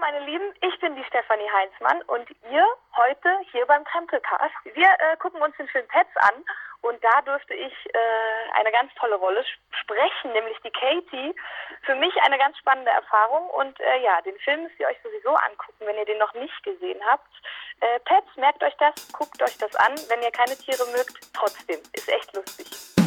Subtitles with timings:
[0.00, 2.64] Meine Lieben, ich bin die Stefanie Heinzmann und ihr
[2.96, 4.54] heute hier beim Krempelcast.
[4.74, 6.44] Wir äh, gucken uns den Film Pets an
[6.82, 11.34] und da durfte ich äh, eine ganz tolle Rolle sprechen, nämlich die Katie.
[11.82, 15.34] Für mich eine ganz spannende Erfahrung und äh, ja, den Film müsst ihr euch sowieso
[15.34, 17.32] angucken, wenn ihr den noch nicht gesehen habt.
[17.80, 19.94] Äh, Pets, merkt euch das, guckt euch das an.
[20.08, 22.97] Wenn ihr keine Tiere mögt, trotzdem, ist echt lustig.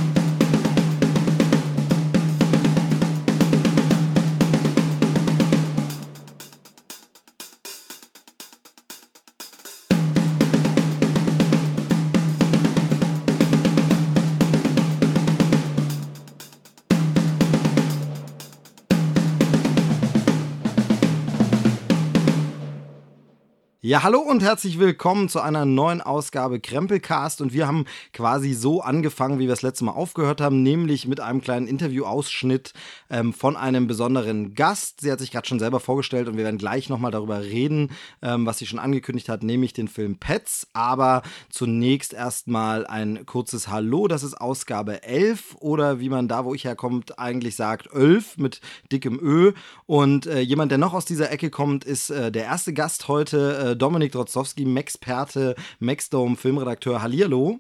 [23.92, 27.42] Ja, hallo und herzlich willkommen zu einer neuen Ausgabe Krempelcast.
[27.42, 31.20] Und wir haben quasi so angefangen, wie wir das letzte Mal aufgehört haben, nämlich mit
[31.20, 32.72] einem kleinen Interviewausschnitt
[33.10, 35.02] ähm, von einem besonderen Gast.
[35.02, 37.92] Sie hat sich gerade schon selber vorgestellt und wir werden gleich nochmal darüber reden,
[38.22, 40.68] ähm, was sie schon angekündigt hat, nämlich den Film Pets.
[40.72, 44.08] Aber zunächst erstmal ein kurzes Hallo.
[44.08, 48.62] Das ist Ausgabe 11 oder wie man da, wo ich herkommt, eigentlich sagt 11 mit
[48.90, 49.52] dickem Ö.
[49.86, 53.72] Und äh, jemand, der noch aus dieser Ecke kommt, ist äh, der erste Gast heute.
[53.74, 57.02] Äh, Dominik Drozdowski, Maxperte, Maxdome, Filmredakteur.
[57.02, 57.60] Hallihallo.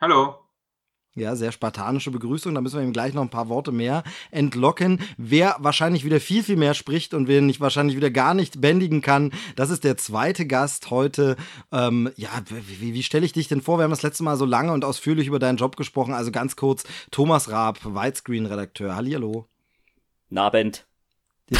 [0.00, 0.36] Hallo.
[1.14, 2.54] Ja, sehr spartanische Begrüßung.
[2.54, 5.00] Da müssen wir ihm gleich noch ein paar Worte mehr entlocken.
[5.16, 9.02] Wer wahrscheinlich wieder viel, viel mehr spricht und wen ich wahrscheinlich wieder gar nicht bändigen
[9.02, 11.36] kann, das ist der zweite Gast heute.
[11.72, 13.78] Ähm, ja, wie, wie stelle ich dich denn vor?
[13.78, 16.14] Wir haben das letzte Mal so lange und ausführlich über deinen Job gesprochen.
[16.14, 18.96] Also ganz kurz, Thomas Raab, Widescreen-Redakteur.
[18.96, 19.46] Hallihallo.
[20.30, 20.87] Nabend.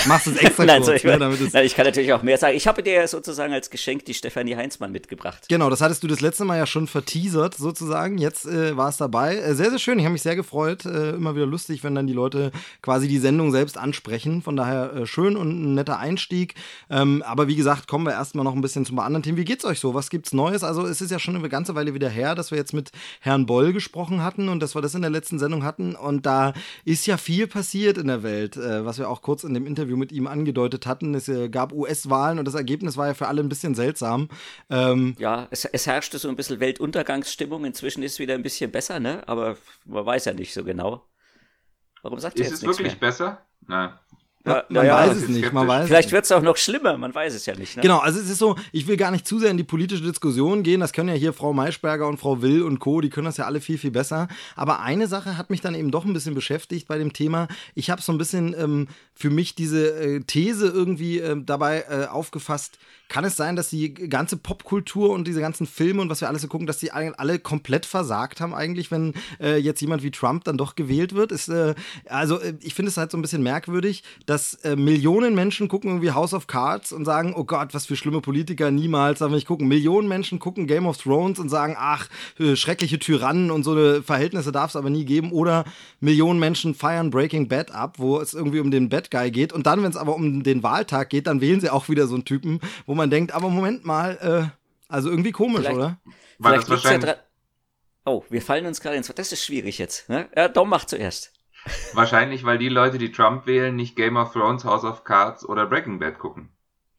[0.07, 2.37] Machst du es extra nein, kurz, so, ich, ne, nein, ich kann natürlich auch mehr
[2.37, 2.55] sagen.
[2.55, 5.47] Ich habe dir sozusagen als Geschenk die Stefanie Heinzmann mitgebracht.
[5.49, 8.19] Genau, das hattest du das letzte Mal ja schon verteasert, sozusagen.
[8.19, 9.37] Jetzt äh, war es dabei.
[9.37, 9.99] Äh, sehr, sehr schön.
[9.99, 10.85] Ich habe mich sehr gefreut.
[10.85, 14.43] Äh, immer wieder lustig, wenn dann die Leute quasi die Sendung selbst ansprechen.
[14.43, 16.55] Von daher äh, schön und ein netter Einstieg.
[16.91, 19.39] Ähm, aber wie gesagt, kommen wir erstmal noch ein bisschen zum anderen Themen.
[19.39, 19.95] Wie geht's euch so?
[19.95, 20.65] Was gibt's Neues?
[20.65, 23.47] Also, es ist ja schon eine ganze Weile wieder her, dass wir jetzt mit Herrn
[23.47, 25.95] Boll gesprochen hatten und dass wir das in der letzten Sendung hatten.
[25.95, 26.53] Und da
[26.85, 29.78] ist ja viel passiert in der Welt, äh, was wir auch kurz in dem Interview
[29.87, 31.15] mit ihm angedeutet hatten.
[31.15, 34.29] Es äh, gab US-Wahlen und das Ergebnis war ja für alle ein bisschen seltsam.
[34.71, 37.65] Ähm, ja, es, es, herrschte so ein bisschen Weltuntergangsstimmung.
[37.65, 39.27] Inzwischen ist es wieder ein bisschen besser, ne?
[39.27, 41.05] Aber man weiß ja nicht so genau.
[42.03, 43.01] Warum sagt ihr jetzt Ist es wirklich mehr?
[43.01, 43.47] besser?
[43.67, 43.91] Nein.
[44.47, 45.53] Ja, man ja, weiß es nicht.
[45.53, 47.77] Man weiß Vielleicht wird es auch noch schlimmer, man weiß es ja nicht.
[47.77, 47.83] Ne?
[47.83, 50.63] Genau, also es ist so, ich will gar nicht zu sehr in die politische Diskussion
[50.63, 50.81] gehen.
[50.81, 53.47] Das können ja hier Frau Maischberger und Frau Will und Co., die können das ja
[53.47, 54.29] alle viel, viel besser.
[54.57, 57.49] Aber eine Sache hat mich dann eben doch ein bisschen beschäftigt bei dem Thema.
[57.75, 62.07] Ich habe so ein bisschen ähm, für mich diese äh, These irgendwie äh, dabei äh,
[62.07, 62.79] aufgefasst.
[63.09, 66.43] Kann es sein, dass die ganze Popkultur und diese ganzen Filme und was wir alles
[66.43, 70.45] so gucken, dass die alle komplett versagt haben eigentlich, wenn äh, jetzt jemand wie Trump
[70.45, 71.33] dann doch gewählt wird?
[71.33, 71.75] Ist, äh,
[72.07, 75.89] also äh, ich finde es halt so ein bisschen merkwürdig, dass äh, Millionen Menschen gucken
[75.89, 79.47] irgendwie House of Cards und sagen, oh Gott, was für schlimme Politiker, niemals darf ich
[79.47, 79.69] gucken.
[79.69, 84.03] Millionen Menschen gucken Game of Thrones und sagen, ach, äh, schreckliche Tyrannen und so eine
[84.03, 85.33] Verhältnisse darf es aber nie geben.
[85.33, 85.65] Oder
[86.01, 89.55] Millionen Menschen feiern Breaking Bad ab, wo es irgendwie um den Bad Guy geht.
[89.55, 92.15] Und dann, wenn es aber um den Wahltag geht, dann wählen sie auch wieder so
[92.15, 95.99] einen Typen, wo man denkt, aber Moment mal, äh, also irgendwie komisch, vielleicht, oder?
[96.39, 97.15] Vielleicht vielleicht ja
[98.05, 99.09] Oh, wir fallen uns gerade ins.
[99.09, 100.09] Das ist schwierig jetzt.
[100.09, 100.29] Ne?
[100.35, 101.33] Ja, Dom macht zuerst.
[101.93, 105.67] Wahrscheinlich, weil die Leute, die Trump wählen, nicht Game of Thrones, House of Cards oder
[105.67, 106.51] Breaking Bad gucken.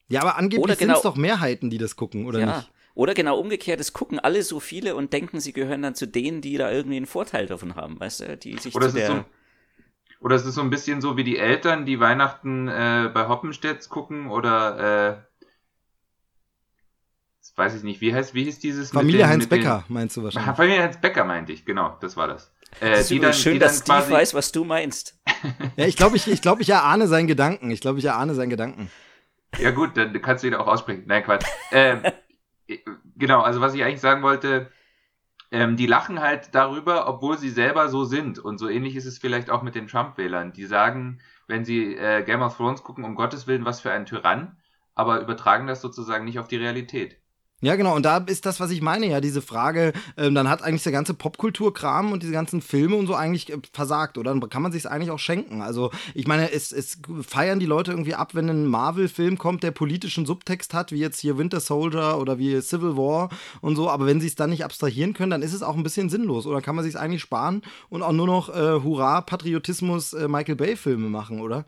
[0.08, 2.58] Ja, aber angeblich genau, sind es doch Mehrheiten, die das gucken, oder ja.
[2.58, 2.72] nicht?
[2.96, 6.42] Oder genau umgekehrt, es gucken alle so viele und denken, sie gehören dann zu denen,
[6.42, 9.08] die da irgendwie einen Vorteil davon haben, weißt du, die sich oder zu der...
[9.08, 9.26] So,
[10.20, 13.88] oder es ist so ein bisschen so wie die Eltern, die Weihnachten äh, bei Hoppenstedts
[13.88, 15.30] gucken oder äh,
[17.60, 18.90] weiß ich nicht, wie heißt, wie hieß dieses?
[18.90, 20.56] Familie den, Heinz Becker, den, meinst du wahrscheinlich?
[20.58, 22.52] Familie Heinz Becker meinte ich, genau, das war das.
[22.80, 25.20] Äh, das die dann, schön, die dass Steve weiß, was du meinst.
[25.76, 27.72] ja, ich glaube, ich, ich, glaub, ich erahne seinen Gedanken.
[27.72, 28.90] Ich glaube, ich erahne seinen Gedanken.
[29.58, 31.04] Ja gut, dann kannst du ihn auch aussprechen.
[31.08, 31.46] Nein, Quatsch.
[31.72, 32.04] ähm,
[33.16, 34.72] genau, also was ich eigentlich sagen wollte,
[35.52, 38.38] ähm, die lachen halt darüber, obwohl sie selber so sind.
[38.40, 40.54] Und so ähnlich ist es vielleicht auch mit den Trump-Wählern.
[40.54, 44.06] Die sagen, wenn sie äh, Game of Thrones gucken, um Gottes Willen, was für ein
[44.06, 44.58] Tyrann,
[44.94, 47.18] aber übertragen das sozusagen nicht auf die Realität.
[47.62, 47.94] Ja, genau.
[47.96, 50.94] Und da ist das, was ich meine, ja, diese Frage, ähm, dann hat eigentlich der
[50.94, 54.34] ganze Popkulturkram und diese ganzen Filme und so eigentlich äh, versagt, oder?
[54.34, 55.62] Dann kann man sich eigentlich auch schenken.
[55.62, 59.72] Also, ich meine, es, es feiern die Leute irgendwie ab, wenn ein Marvel-Film kommt, der
[59.72, 63.30] politischen Subtext hat, wie jetzt hier Winter Soldier oder wie Civil War
[63.60, 63.90] und so.
[63.90, 66.46] Aber wenn sie es dann nicht abstrahieren können, dann ist es auch ein bisschen sinnlos.
[66.46, 70.56] Oder kann man sich eigentlich sparen und auch nur noch äh, Hurra, Patriotismus, äh, Michael
[70.56, 71.66] Bay-Filme machen, oder?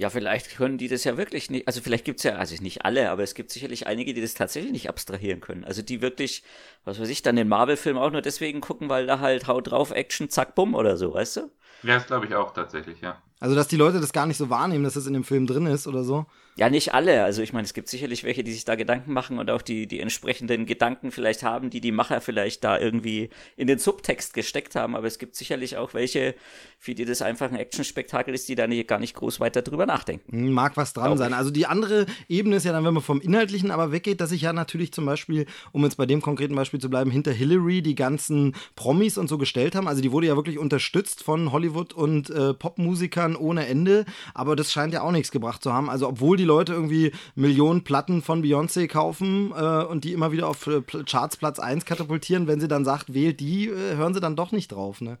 [0.00, 1.66] Ja, vielleicht können die das ja wirklich nicht.
[1.66, 4.72] Also vielleicht gibt's ja, also nicht alle, aber es gibt sicherlich einige, die das tatsächlich
[4.72, 5.62] nicht abstrahieren können.
[5.62, 6.42] Also die wirklich,
[6.86, 9.90] was weiß ich, dann den Marvel-Film auch nur deswegen gucken, weil da halt haut drauf,
[9.90, 11.40] Action, zack, bumm oder so, weißt du?
[11.82, 13.20] Ja, das glaube ich auch tatsächlich, ja.
[13.40, 15.66] Also, dass die Leute das gar nicht so wahrnehmen, dass das in dem Film drin
[15.66, 16.24] ist oder so.
[16.56, 17.24] Ja, nicht alle.
[17.24, 19.86] Also ich meine, es gibt sicherlich welche, die sich da Gedanken machen und auch die,
[19.86, 24.74] die entsprechenden Gedanken vielleicht haben, die die Macher vielleicht da irgendwie in den Subtext gesteckt
[24.74, 24.96] haben.
[24.96, 26.34] Aber es gibt sicherlich auch welche,
[26.78, 29.86] für die das einfach ein Actionspektakel ist, die da nicht, gar nicht groß weiter drüber
[29.86, 30.32] nachdenken.
[30.32, 31.32] Hm, mag was dran sein.
[31.34, 34.42] Also die andere Ebene ist ja dann, wenn man vom Inhaltlichen aber weggeht, dass ich
[34.42, 37.94] ja natürlich zum Beispiel, um jetzt bei dem konkreten Beispiel zu bleiben, hinter Hillary die
[37.94, 39.86] ganzen Promis und so gestellt haben.
[39.86, 44.04] Also die wurde ja wirklich unterstützt von Hollywood und äh, Popmusikern ohne Ende.
[44.34, 45.88] Aber das scheint ja auch nichts gebracht zu haben.
[45.88, 50.48] Also obwohl die Leute irgendwie Millionen Platten von Beyoncé kaufen äh, und die immer wieder
[50.48, 54.20] auf äh, Charts Platz 1 katapultieren, wenn sie dann sagt, wählt die, äh, hören sie
[54.20, 55.18] dann doch nicht drauf, ne?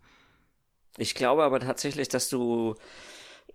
[0.96, 2.74] Ich glaube aber tatsächlich, dass du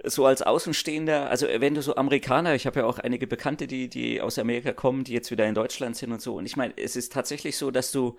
[0.03, 3.89] so als Außenstehender, also wenn du so Amerikaner, ich habe ja auch einige Bekannte, die,
[3.89, 6.35] die aus Amerika kommen, die jetzt wieder in Deutschland sind und so.
[6.35, 8.17] Und ich meine, es ist tatsächlich so, dass du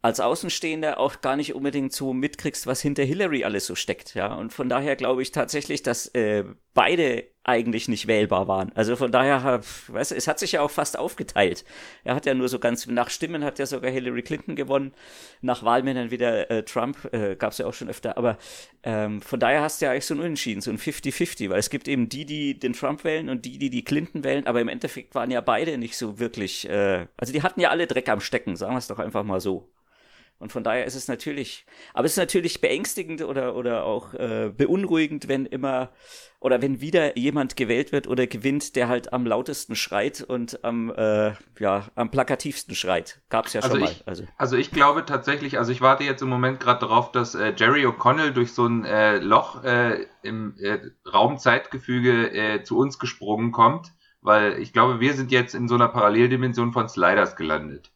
[0.00, 4.32] als Außenstehender auch gar nicht unbedingt so mitkriegst, was hinter Hillary alles so steckt, ja.
[4.34, 6.44] Und von daher glaube ich tatsächlich, dass äh,
[6.78, 8.70] beide eigentlich nicht wählbar waren.
[8.76, 11.64] Also von daher, weißt du, es hat sich ja auch fast aufgeteilt.
[12.04, 14.92] Er hat ja nur so ganz nach Stimmen hat ja sogar Hillary Clinton gewonnen,
[15.40, 18.16] nach Wahlmännern wieder äh, Trump, äh, gab es ja auch schon öfter.
[18.16, 18.38] Aber
[18.84, 21.68] ähm, von daher hast du ja eigentlich so ein Unentschieden, so ein 50-50, weil es
[21.68, 24.46] gibt eben die, die den Trump wählen und die, die die Clinton wählen.
[24.46, 27.88] Aber im Endeffekt waren ja beide nicht so wirklich, äh, also die hatten ja alle
[27.88, 29.68] Dreck am Stecken, sagen wir es doch einfach mal so.
[30.38, 34.52] Und von daher ist es natürlich, aber es ist natürlich beängstigend oder, oder auch äh,
[34.56, 35.90] beunruhigend, wenn immer
[36.40, 40.90] oder wenn wieder jemand gewählt wird oder gewinnt, der halt am lautesten schreit und am,
[40.90, 43.20] äh, ja, am plakativsten schreit.
[43.28, 44.02] Gab's ja also schon ich, mal.
[44.06, 44.24] Also.
[44.36, 47.84] also ich glaube tatsächlich, also ich warte jetzt im Moment gerade darauf, dass äh, Jerry
[47.86, 50.78] O'Connell durch so ein äh, Loch äh, im äh,
[51.12, 55.88] Raumzeitgefüge äh, zu uns gesprungen kommt, weil ich glaube, wir sind jetzt in so einer
[55.88, 57.90] Paralleldimension von Sliders gelandet.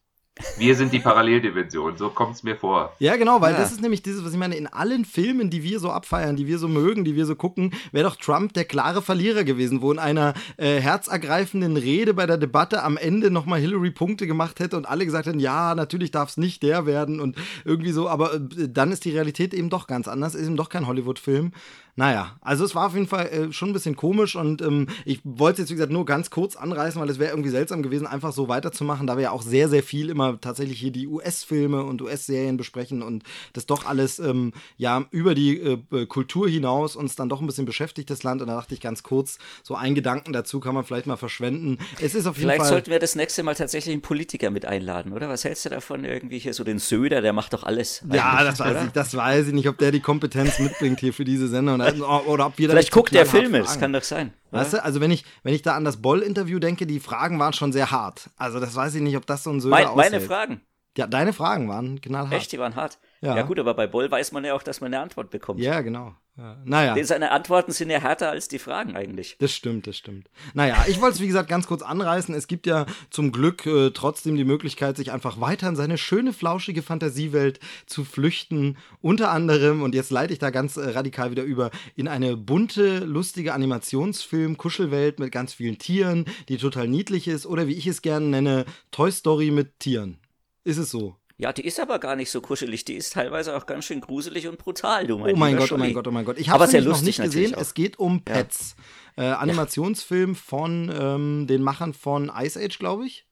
[0.57, 2.95] Wir sind die Paralleldimension, so kommt es mir vor.
[2.99, 3.61] Ja, genau, weil ja.
[3.61, 6.47] das ist nämlich dieses, was ich meine, in allen Filmen, die wir so abfeiern, die
[6.47, 9.93] wir so mögen, die wir so gucken, wäre doch Trump der klare Verlierer gewesen, wo
[9.93, 14.79] in einer äh, herzergreifenden Rede bei der Debatte am Ende nochmal Hillary Punkte gemacht hätte
[14.79, 17.37] und alle gesagt hätten, ja, natürlich darf es nicht der werden und
[17.67, 18.41] irgendwie so, aber äh,
[18.71, 21.53] dann ist die Realität eben doch ganz anders, ist eben doch kein Hollywood-Film.
[21.95, 25.21] Naja, also es war auf jeden Fall äh, schon ein bisschen komisch und ähm, ich
[25.25, 28.07] wollte es jetzt, wie gesagt, nur ganz kurz anreißen, weil es wäre irgendwie seltsam gewesen,
[28.07, 31.83] einfach so weiterzumachen, da wir ja auch sehr, sehr viel immer tatsächlich hier die US-Filme
[31.83, 33.23] und US-Serien besprechen und
[33.53, 37.67] das doch alles ähm, ja über die äh, Kultur hinaus uns dann doch ein bisschen
[37.67, 38.41] beschäftigt, das Land.
[38.41, 41.79] Und da dachte ich ganz kurz, so einen Gedanken dazu kann man vielleicht mal verschwenden.
[42.01, 42.69] Es ist auf jeden vielleicht Fall.
[42.69, 45.29] sollten wir das nächste Mal tatsächlich einen Politiker mit einladen, oder?
[45.29, 46.05] Was hältst du davon?
[46.05, 48.03] Irgendwie hier so den Söder, der macht doch alles.
[48.13, 51.25] Ja, das weiß, ich, das weiß ich nicht, ob der die Kompetenz mitbringt hier für
[51.25, 51.81] diese Sendung.
[52.27, 54.33] Oder ob wir Vielleicht guckt der Filme, das kann doch sein.
[54.53, 57.55] Weißt du, also wenn ich, wenn ich da an das Boll-Interview denke, die Fragen waren
[57.55, 58.31] schon sehr hart.
[58.37, 60.61] Also das weiß ich nicht, ob das so ein Söder mein, Meine Fragen.
[60.97, 62.35] Ja, deine Fragen waren knallhart.
[62.35, 62.99] Echt, die waren hart.
[63.23, 63.35] Ja.
[63.35, 63.43] ja.
[63.43, 65.61] gut, aber bei Boll weiß man ja auch, dass man eine Antwort bekommt.
[65.61, 66.15] Ja, genau.
[66.37, 66.57] Ja.
[66.65, 67.05] Naja.
[67.05, 69.37] Seine Antworten sind ja härter als die Fragen eigentlich.
[69.39, 70.31] Das stimmt, das stimmt.
[70.55, 72.35] Naja, ich wollte es wie gesagt ganz kurz anreißen.
[72.35, 76.33] Es gibt ja zum Glück äh, trotzdem die Möglichkeit, sich einfach weiter in seine schöne,
[76.33, 78.79] flauschige Fantasiewelt zu flüchten.
[79.03, 83.01] Unter anderem, und jetzt leite ich da ganz äh, radikal wieder über, in eine bunte,
[83.01, 87.45] lustige Animationsfilm-Kuschelwelt mit ganz vielen Tieren, die total niedlich ist.
[87.45, 90.19] Oder wie ich es gerne nenne, Toy Story mit Tieren.
[90.65, 91.17] Ist es so?
[91.37, 92.85] Ja, die ist aber gar nicht so kuschelig.
[92.85, 95.35] Die ist teilweise auch ganz schön gruselig und brutal, du meinst.
[95.35, 96.39] Oh mein Gott, oh mein Gott, oh mein Gott.
[96.39, 97.55] Ich habe es noch nicht gesehen.
[97.55, 97.61] Auch.
[97.61, 98.77] Es geht um Pets.
[99.17, 99.33] Ja.
[99.33, 103.27] Äh, Animationsfilm von ähm, den Machern von Ice Age, glaube ich.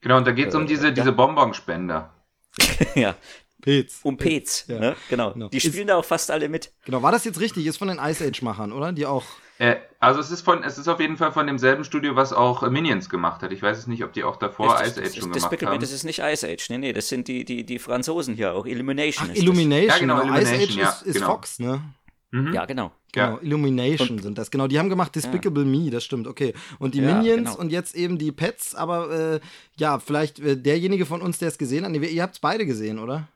[0.00, 2.12] Genau, und da geht es um äh, diese, diese Bonbonspender.
[2.94, 3.14] ja.
[3.60, 4.00] Pets.
[4.04, 4.78] Um Pets, ja.
[4.78, 4.96] ne?
[5.08, 5.32] genau.
[5.32, 5.48] genau.
[5.48, 6.72] Die spielen ist, da auch fast alle mit.
[6.84, 7.66] Genau, war das jetzt richtig?
[7.66, 8.92] Ist von den Ice Age-Machern, oder?
[8.92, 9.24] Die auch
[9.58, 12.62] äh, also es ist von, es ist auf jeden Fall von demselben Studio, was auch
[12.62, 13.52] äh, Minions gemacht hat.
[13.52, 15.80] Ich weiß es nicht, ob die auch davor das, Ice Age schon das gemacht haben.
[15.80, 18.66] Das ist nicht Ice Age, nee, nee, das sind die, die, die Franzosen hier, auch
[18.66, 19.28] Illumination.
[19.30, 21.26] Ach, Illumination, ja, genau, Illumination, Ice Age ja, ist, ist genau.
[21.26, 21.82] Fox, ne?
[22.30, 22.52] Mhm.
[22.52, 22.92] Ja, genau.
[23.12, 23.42] Genau, ja.
[23.42, 24.50] Illumination und, sind das.
[24.50, 25.68] Genau, die haben gemacht Despicable ja.
[25.68, 26.52] Me, das stimmt, okay.
[26.78, 27.58] Und die ja, Minions genau.
[27.58, 29.40] und jetzt eben die Pets, aber äh,
[29.78, 32.66] ja, vielleicht äh, derjenige von uns, der es gesehen hat, nee, ihr habt es beide
[32.66, 33.26] gesehen, oder?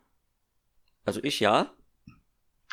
[1.05, 1.71] Also ich ja.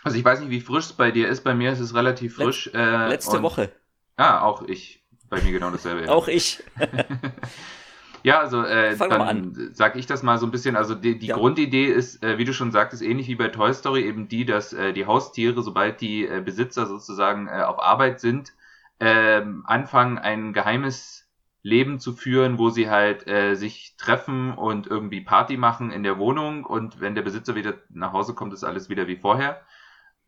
[0.03, 1.43] Also ich weiß nicht, wie frisch es bei dir ist.
[1.43, 2.65] Bei mir ist es relativ frisch.
[2.67, 3.71] Let äh, letzte Woche.
[4.15, 5.03] Ah, auch ich.
[5.29, 6.05] Bei mir genau dasselbe.
[6.05, 6.09] Ja.
[6.13, 6.63] auch ich.
[8.23, 10.75] ja, also äh, dann sag ich das mal so ein bisschen.
[10.75, 11.35] Also die, die ja.
[11.35, 14.73] Grundidee ist, äh, wie du schon sagtest, ähnlich wie bei Toy Story, eben die, dass
[14.73, 18.53] äh, die Haustiere, sobald die äh, Besitzer sozusagen äh, auf Arbeit sind,
[18.99, 21.27] äh, anfangen, ein geheimes
[21.61, 26.17] Leben zu führen, wo sie halt äh, sich treffen und irgendwie Party machen in der
[26.17, 29.61] Wohnung und wenn der Besitzer wieder nach Hause kommt, ist alles wieder wie vorher.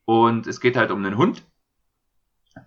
[0.06, 1.44] Und es geht halt um einen Hund,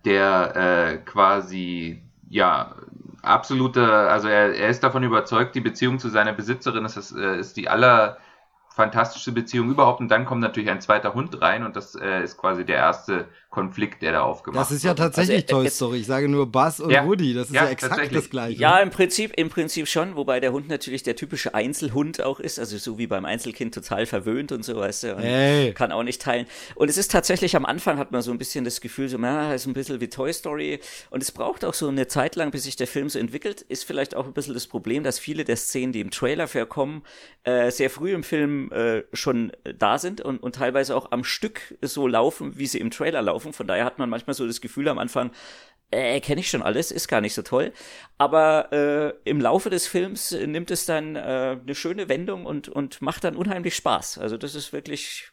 [0.03, 2.75] der äh, quasi ja
[3.21, 7.57] absolute, also er, er ist davon überzeugt, die Beziehung zu seiner Besitzerin ist, äh, ist
[7.57, 8.17] die aller
[8.75, 12.37] fantastische Beziehung überhaupt und dann kommt natürlich ein zweiter Hund rein und das äh, ist
[12.37, 14.69] quasi der erste Konflikt, der da aufgemacht wird.
[14.69, 15.97] Das ist ja tatsächlich also, äh, Toy Story.
[15.99, 17.33] Ich sage nur Buzz und ja, Woody.
[17.33, 18.59] Das ist ja, ja exakt das gleiche.
[18.59, 22.59] Ja, im Prinzip, im Prinzip schon, wobei der Hund natürlich der typische Einzelhund auch ist,
[22.59, 25.73] also so wie beim Einzelkind total verwöhnt und so, weißt du, und hey.
[25.73, 26.45] kann auch nicht teilen.
[26.75, 29.53] Und es ist tatsächlich am Anfang hat man so ein bisschen das Gefühl, so, na,
[29.53, 32.63] ist ein bisschen wie Toy Story und es braucht auch so eine Zeit lang, bis
[32.63, 33.61] sich der Film so entwickelt.
[33.61, 37.03] Ist vielleicht auch ein bisschen das Problem, dass viele der Szenen, die im Trailer vorkommen,
[37.45, 41.77] äh, sehr früh im Film äh, schon da sind und, und teilweise auch am Stück
[41.81, 43.53] so laufen, wie sie im Trailer laufen.
[43.53, 45.31] Von daher hat man manchmal so das Gefühl am Anfang,
[45.91, 47.71] äh, kenne ich schon alles, ist gar nicht so toll.
[48.17, 53.01] Aber äh, im Laufe des Films nimmt es dann äh, eine schöne Wendung und, und
[53.01, 54.17] macht dann unheimlich Spaß.
[54.17, 55.31] Also das ist wirklich,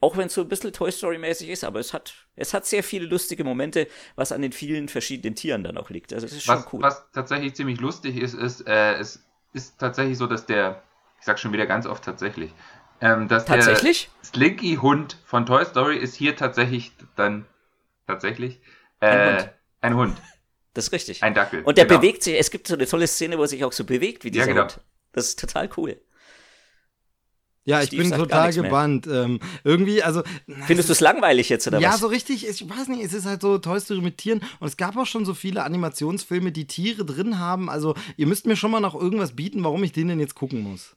[0.00, 2.82] auch wenn es so ein bisschen Toy Story-mäßig ist, aber es hat, es hat sehr
[2.82, 6.12] viele lustige Momente, was an den vielen verschiedenen Tieren dann auch liegt.
[6.12, 6.82] Also es ist schon was, cool.
[6.82, 10.82] Was tatsächlich ziemlich lustig ist, ist, äh, es ist tatsächlich so, dass der,
[11.20, 12.52] ich sag schon wieder ganz oft tatsächlich,
[13.00, 14.10] ähm, dass tatsächlich?
[14.22, 17.46] der Slinky-Hund von Toy Story ist hier tatsächlich dann
[18.06, 18.60] tatsächlich
[19.00, 19.50] äh, ein, Hund.
[19.80, 20.22] ein Hund.
[20.74, 21.22] Das ist richtig.
[21.22, 21.62] Ein Dackel.
[21.62, 22.00] Und der genau.
[22.00, 24.30] bewegt sich, es gibt so eine tolle Szene, wo er sich auch so bewegt wie
[24.30, 24.62] dieser ja, genau.
[24.62, 24.80] Hund.
[25.12, 26.00] Das ist total cool.
[27.64, 29.06] Ja, ich bin total gebannt.
[29.06, 30.22] Ähm, irgendwie, also.
[30.66, 31.96] Findest du es langweilig jetzt, oder ja, was?
[31.96, 34.68] Ja, so richtig, ich weiß nicht, es ist halt so Toy Story mit Tieren und
[34.68, 37.68] es gab auch schon so viele Animationsfilme, die Tiere drin haben.
[37.68, 40.62] Also, ihr müsst mir schon mal noch irgendwas bieten, warum ich den denn jetzt gucken
[40.62, 40.96] muss.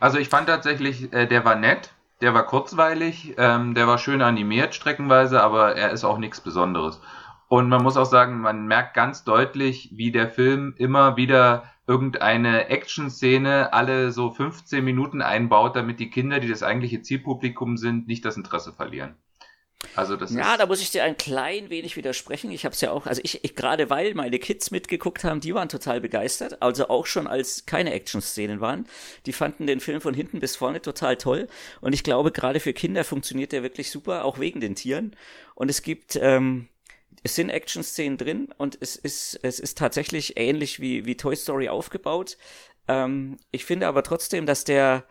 [0.00, 4.22] Also, ich fand tatsächlich, äh, der war nett, der war kurzweilig, ähm, der war schön
[4.22, 7.00] animiert streckenweise, aber er ist auch nichts Besonderes.
[7.48, 12.68] Und man muss auch sagen, man merkt ganz deutlich, wie der Film immer wieder irgendeine
[12.68, 18.24] Action-Szene alle so 15 Minuten einbaut, damit die Kinder, die das eigentliche Zielpublikum sind, nicht
[18.24, 19.16] das Interesse verlieren.
[19.94, 22.50] Also das ja, da muss ich dir ein klein wenig widersprechen.
[22.50, 25.54] Ich habe es ja auch, also ich, ich gerade weil meine Kids mitgeguckt haben, die
[25.54, 26.62] waren total begeistert.
[26.62, 28.86] Also auch schon als keine Action-Szenen waren,
[29.26, 31.48] die fanden den Film von hinten bis vorne total toll.
[31.80, 35.14] Und ich glaube, gerade für Kinder funktioniert der wirklich super, auch wegen den Tieren.
[35.54, 36.68] Und es gibt ähm,
[37.22, 41.68] es sind Action-Szenen drin und es ist, es ist tatsächlich ähnlich wie, wie Toy Story
[41.68, 42.36] aufgebaut.
[42.86, 45.04] Ähm, ich finde aber trotzdem, dass der,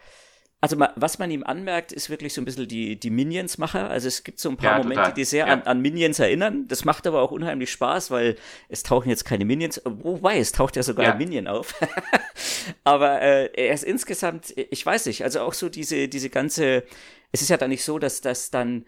[0.63, 3.89] also was man ihm anmerkt, ist wirklich so ein bisschen die, die Minions-Macher.
[3.89, 5.13] Also es gibt so ein paar ja, Momente, total.
[5.13, 5.51] die sehr ja.
[5.51, 6.69] an, an Minions erinnern.
[6.69, 8.37] Das macht aber auch unheimlich Spaß, weil
[8.69, 11.11] es tauchen jetzt keine Minions, wobei, es taucht ja sogar ja.
[11.11, 11.75] ein Minion auf.
[12.85, 16.83] aber äh, er ist insgesamt, ich weiß nicht, also auch so diese, diese ganze,
[17.33, 18.85] es ist ja dann nicht so, dass das dann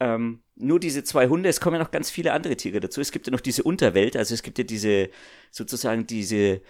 [0.00, 3.02] ähm, nur diese zwei Hunde, es kommen ja noch ganz viele andere Tiere dazu.
[3.02, 5.10] Es gibt ja noch diese Unterwelt, also es gibt ja diese,
[5.50, 6.62] sozusagen diese,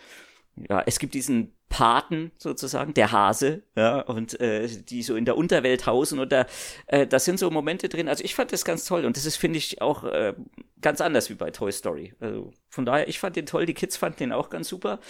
[0.69, 5.39] ja, es gibt diesen Paten sozusagen, der Hase, ja, und äh, die so in der
[5.39, 6.47] Unterwelt hausen da,
[6.87, 8.09] äh, das sind so Momente drin.
[8.09, 10.35] Also ich fand das ganz toll und das ist, finde ich, auch äh,
[10.83, 12.13] ganz anders wie bei Toy Story.
[12.21, 15.01] Also von daher, ich fand den toll, die Kids fanden den auch ganz super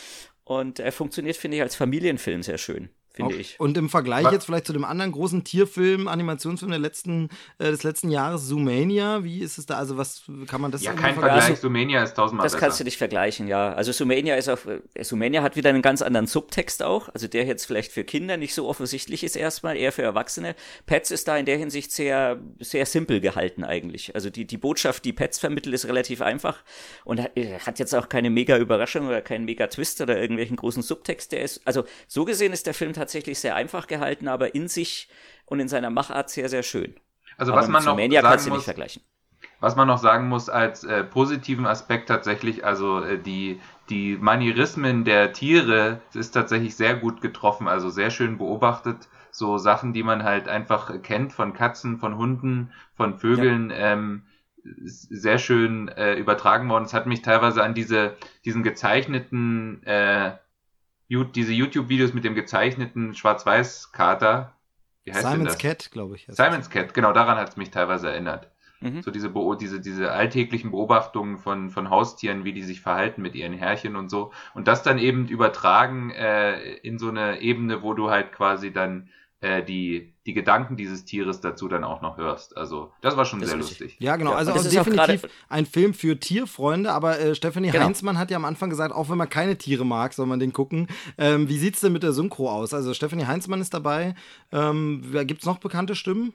[0.45, 3.59] und er funktioniert, finde ich, als Familienfilm sehr schön finde ich.
[3.61, 4.33] Und im Vergleich Was?
[4.33, 7.29] jetzt vielleicht zu dem anderen großen Tierfilm, Animationsfilm der letzten,
[7.59, 9.77] äh, des letzten Jahres, Zoomania, wie ist es da?
[9.77, 12.67] Also was kann man das Ja, kein Vergleich, also, Zoomania ist tausendmal Das besser.
[12.67, 13.73] kannst du nicht vergleichen, ja.
[13.73, 17.45] Also Zoomania ist auch, äh, Zoomania hat wieder einen ganz anderen Subtext auch, also der
[17.45, 20.55] jetzt vielleicht für Kinder nicht so offensichtlich ist erstmal, eher für Erwachsene.
[20.87, 24.15] Pets ist da in der Hinsicht sehr, sehr simpel gehalten eigentlich.
[24.15, 26.63] Also die, die Botschaft, die Pets vermittelt, ist relativ einfach
[27.05, 30.57] und hat, äh, hat jetzt auch keine mega Überraschung oder keinen mega Twist oder irgendwelchen
[30.57, 34.55] großen Subtext, der ist, also so gesehen ist der Film tatsächlich sehr einfach gehalten, aber
[34.55, 35.09] in sich
[35.47, 36.95] und in seiner Machart sehr, sehr schön.
[37.37, 39.03] Also was man noch Mania sagen muss, vergleichen.
[39.59, 45.05] Was man noch sagen muss als äh, positiven Aspekt tatsächlich, also äh, die, die Manierismen
[45.05, 49.09] der Tiere ist tatsächlich sehr gut getroffen, also sehr schön beobachtet.
[49.31, 53.93] So Sachen, die man halt einfach kennt von Katzen, von Hunden, von Vögeln, ja.
[53.93, 54.23] ähm,
[54.65, 56.85] sehr schön äh, übertragen worden.
[56.85, 60.33] Es hat mich teilweise an diese, diesen gezeichneten äh,
[61.35, 64.55] diese YouTube-Videos mit dem gezeichneten Schwarz-Weiß-Kater.
[65.05, 66.27] Wie heißt Simon's Cat, glaube ich.
[66.29, 68.51] Simon's Cat, genau, daran hat es mich teilweise erinnert.
[68.81, 69.03] Mhm.
[69.03, 73.53] So diese, diese, diese alltäglichen Beobachtungen von, von Haustieren, wie die sich verhalten mit ihren
[73.53, 74.33] Herrchen und so.
[74.55, 79.09] Und das dann eben übertragen äh, in so eine Ebene, wo du halt quasi dann
[79.41, 82.57] äh, die, die Gedanken dieses Tieres dazu dann auch noch hörst.
[82.57, 83.97] Also das war schon das sehr lustig.
[83.99, 84.33] Ja, genau.
[84.33, 87.87] Also, also definitiv ein Film für Tierfreunde, aber äh, Stephanie genau.
[87.87, 90.53] Heinzmann hat ja am Anfang gesagt, auch wenn man keine Tiere mag, soll man den
[90.53, 90.87] gucken.
[91.19, 92.73] Ähm, wie es denn mit der Synchro aus?
[92.73, 94.15] Also Stephanie Heinzmann ist dabei.
[94.53, 96.33] Ähm, es noch bekannte Stimmen?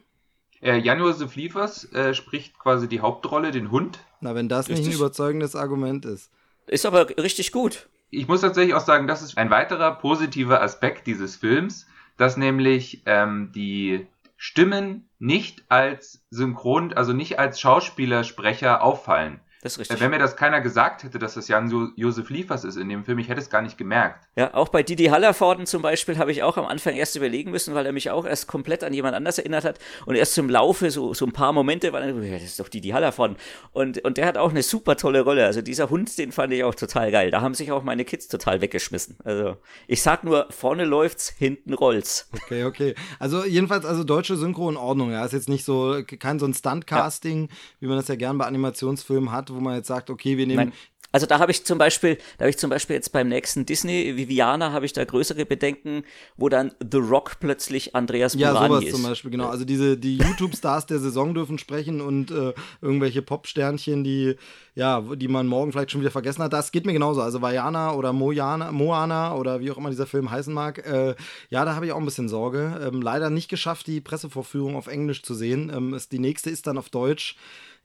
[0.62, 4.00] Äh, Jan-Josef Liefers äh, spricht quasi die Hauptrolle, den Hund.
[4.20, 4.88] Na, wenn das richtig.
[4.88, 6.32] nicht ein überzeugendes Argument ist.
[6.66, 7.88] Ist aber richtig gut.
[8.10, 11.86] Ich muss tatsächlich auch sagen, das ist ein weiterer positiver Aspekt dieses Films
[12.18, 19.40] dass nämlich ähm, die Stimmen nicht als Synchron, also nicht als Schauspielersprecher auffallen.
[19.62, 20.00] Das ist richtig.
[20.00, 23.04] Wenn mir das keiner gesagt hätte, dass das Jan jo Josef Liefers ist in dem
[23.04, 24.28] Film, ich hätte es gar nicht gemerkt.
[24.36, 27.74] Ja, auch bei Didi Hallervorden zum Beispiel habe ich auch am Anfang erst überlegen müssen,
[27.74, 30.92] weil er mich auch erst komplett an jemand anders erinnert hat und erst zum Laufe
[30.92, 33.38] so, so ein paar Momente war dann, ja, das ist doch Didi Hallervorden.
[33.72, 35.46] Und, und der hat auch eine super tolle Rolle.
[35.46, 37.32] Also dieser Hund, den fand ich auch total geil.
[37.32, 39.18] Da haben sich auch meine Kids total weggeschmissen.
[39.24, 42.30] Also ich sag nur, vorne läuft's, hinten rollt's.
[42.44, 42.96] Okay, okay.
[43.20, 45.12] Also jedenfalls, also deutsche Synchro in Ordnung.
[45.12, 47.56] Ja, ist jetzt nicht so, kein so ein Stunt-Casting, ja.
[47.80, 50.70] wie man das ja gern bei Animationsfilmen hat, wo man jetzt sagt, okay, wir nehmen
[50.70, 50.74] Nein.
[51.14, 54.18] Also da habe ich zum Beispiel, da habe ich zum Beispiel jetzt beim nächsten Disney
[54.18, 56.04] Viviana habe ich da größere Bedenken,
[56.36, 58.96] wo dann The Rock plötzlich Andreas ja, Burani sowas ist.
[58.96, 59.48] zum Beispiel genau.
[59.48, 64.36] Also diese die YouTube-Stars der Saison dürfen sprechen und äh, irgendwelche Popsternchen, die
[64.76, 66.54] ja, die man morgen vielleicht schon wieder vergessen hat.
[66.54, 67.22] Das geht mir genauso.
[67.22, 70.86] Also Vajana oder Mojana, Moana oder wie auch immer dieser Film heißen mag.
[70.86, 71.16] Äh,
[71.50, 72.80] ja, da habe ich auch ein bisschen Sorge.
[72.86, 75.72] Ähm, leider nicht geschafft, die Pressevorführung auf Englisch zu sehen.
[75.76, 77.38] Ähm, ist, die nächste ist dann auf Deutsch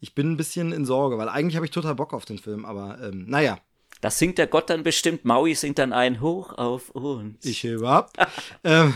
[0.03, 2.65] ich bin ein bisschen in Sorge, weil eigentlich habe ich total Bock auf den Film,
[2.65, 3.59] aber ähm, naja.
[4.01, 5.25] Das singt der Gott dann bestimmt.
[5.25, 7.45] Maui singt dann ein Hoch auf uns.
[7.45, 8.11] Ich hebe ab.
[8.65, 8.95] ähm,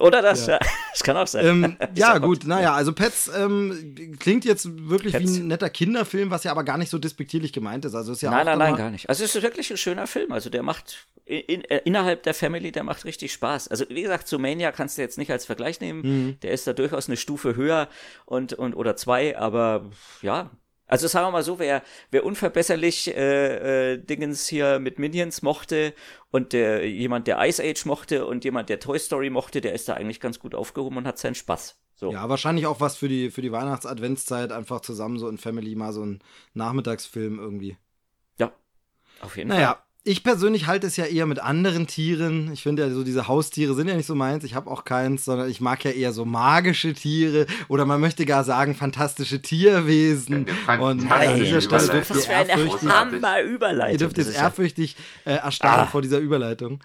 [0.00, 0.46] oder das?
[0.46, 0.58] Ja.
[0.94, 1.44] Das kann auch sein.
[1.44, 5.24] Ähm, ja, gut, naja, also Pets ähm, klingt jetzt wirklich Pets.
[5.24, 7.96] wie ein netter Kinderfilm, was ja aber gar nicht so despektierlich gemeint ist.
[7.96, 9.08] Also ist ja nein, nein, nein, gar nicht.
[9.08, 10.30] Also es ist wirklich ein schöner Film.
[10.30, 13.68] Also der macht in, in, äh, innerhalb der Family, der macht richtig Spaß.
[13.68, 16.02] Also wie gesagt, zu Mania kannst du jetzt nicht als Vergleich nehmen.
[16.02, 16.40] Mhm.
[16.42, 17.88] Der ist da durchaus eine Stufe höher
[18.24, 19.90] und, und oder zwei, aber
[20.22, 20.50] ja,
[20.94, 21.82] also sagen wir mal so, wer,
[22.12, 25.92] wer unverbesserlich äh, äh, Dingens hier mit Minions mochte
[26.30, 29.88] und der, jemand, der Ice Age mochte und jemand, der Toy Story mochte, der ist
[29.88, 31.80] da eigentlich ganz gut aufgehoben und hat seinen Spaß.
[31.96, 32.12] So.
[32.12, 35.92] Ja, wahrscheinlich auch was für die, für die Weihnachts-Adventszeit, einfach zusammen so in Family mal
[35.92, 36.22] so ein
[36.52, 37.76] Nachmittagsfilm irgendwie.
[38.38, 38.52] Ja,
[39.20, 39.74] auf jeden naja, Fall.
[39.74, 42.52] Naja, ich persönlich halte es ja eher mit anderen Tieren.
[42.52, 44.44] Ich finde ja so diese Haustiere sind ja nicht so meins.
[44.44, 48.26] Ich habe auch keins, sondern ich mag ja eher so magische Tiere oder man möchte
[48.26, 50.46] gar sagen fantastische Tierwesen.
[50.68, 52.88] Ja, und an dieser Stelle dürft ihr ehrfürchtig.
[53.92, 55.86] Ihr dürft jetzt ehrfürchtig äh, erstarren ah.
[55.86, 56.80] vor dieser Überleitung.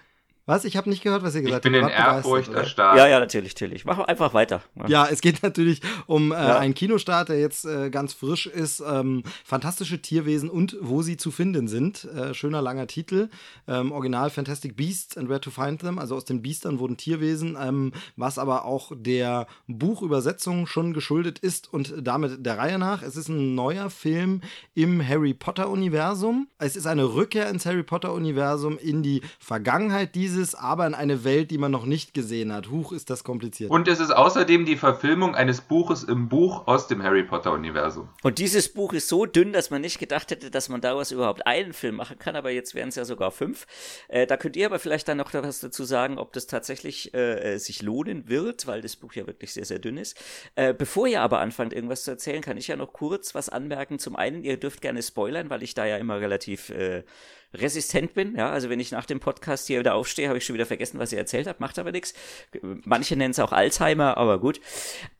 [0.50, 0.64] Was?
[0.64, 1.66] Ich habe nicht gehört, was ihr gesagt habt.
[1.66, 2.96] Ich bin in Ehrfurcht erstarrt.
[2.98, 3.84] Ja, ja, natürlich, natürlich.
[3.84, 4.62] Mach einfach weiter.
[4.74, 6.58] Ja, ja es geht natürlich um äh, ja.
[6.58, 8.80] einen Kinostart, der jetzt äh, ganz frisch ist.
[8.80, 12.04] Ähm, Fantastische Tierwesen und wo sie zu finden sind.
[12.04, 13.28] Äh, schöner langer Titel.
[13.68, 16.00] Ähm, Original Fantastic Beasts and Where to Find Them.
[16.00, 21.72] Also aus den Biestern wurden Tierwesen, ähm, was aber auch der Buchübersetzung schon geschuldet ist
[21.72, 23.02] und damit der Reihe nach.
[23.02, 24.40] Es ist ein neuer Film
[24.74, 26.48] im Harry Potter-Universum.
[26.58, 31.24] Es ist eine Rückkehr ins Harry Potter-Universum in die Vergangenheit dieses dieses, aber in eine
[31.24, 32.70] Welt, die man noch nicht gesehen hat.
[32.70, 33.70] Huch, ist das kompliziert.
[33.70, 38.08] Und es ist außerdem die Verfilmung eines Buches im Buch aus dem Harry Potter-Universum.
[38.22, 41.46] Und dieses Buch ist so dünn, dass man nicht gedacht hätte, dass man daraus überhaupt
[41.46, 43.66] einen Film machen kann, aber jetzt wären es ja sogar fünf.
[44.08, 47.58] Äh, da könnt ihr aber vielleicht dann noch was dazu sagen, ob das tatsächlich äh,
[47.58, 50.16] sich lohnen wird, weil das Buch ja wirklich sehr, sehr dünn ist.
[50.54, 53.98] Äh, bevor ihr aber anfangt, irgendwas zu erzählen, kann ich ja noch kurz was anmerken.
[53.98, 57.04] Zum einen, ihr dürft gerne spoilern, weil ich da ja immer relativ äh,
[57.54, 58.36] resistent bin.
[58.36, 60.98] Ja, also wenn ich nach dem Podcast hier wieder aufstehe, habe ich schon wieder vergessen,
[60.98, 62.14] was ihr erzählt habt, macht aber nichts.
[62.62, 64.60] Manche nennen es auch Alzheimer, aber gut.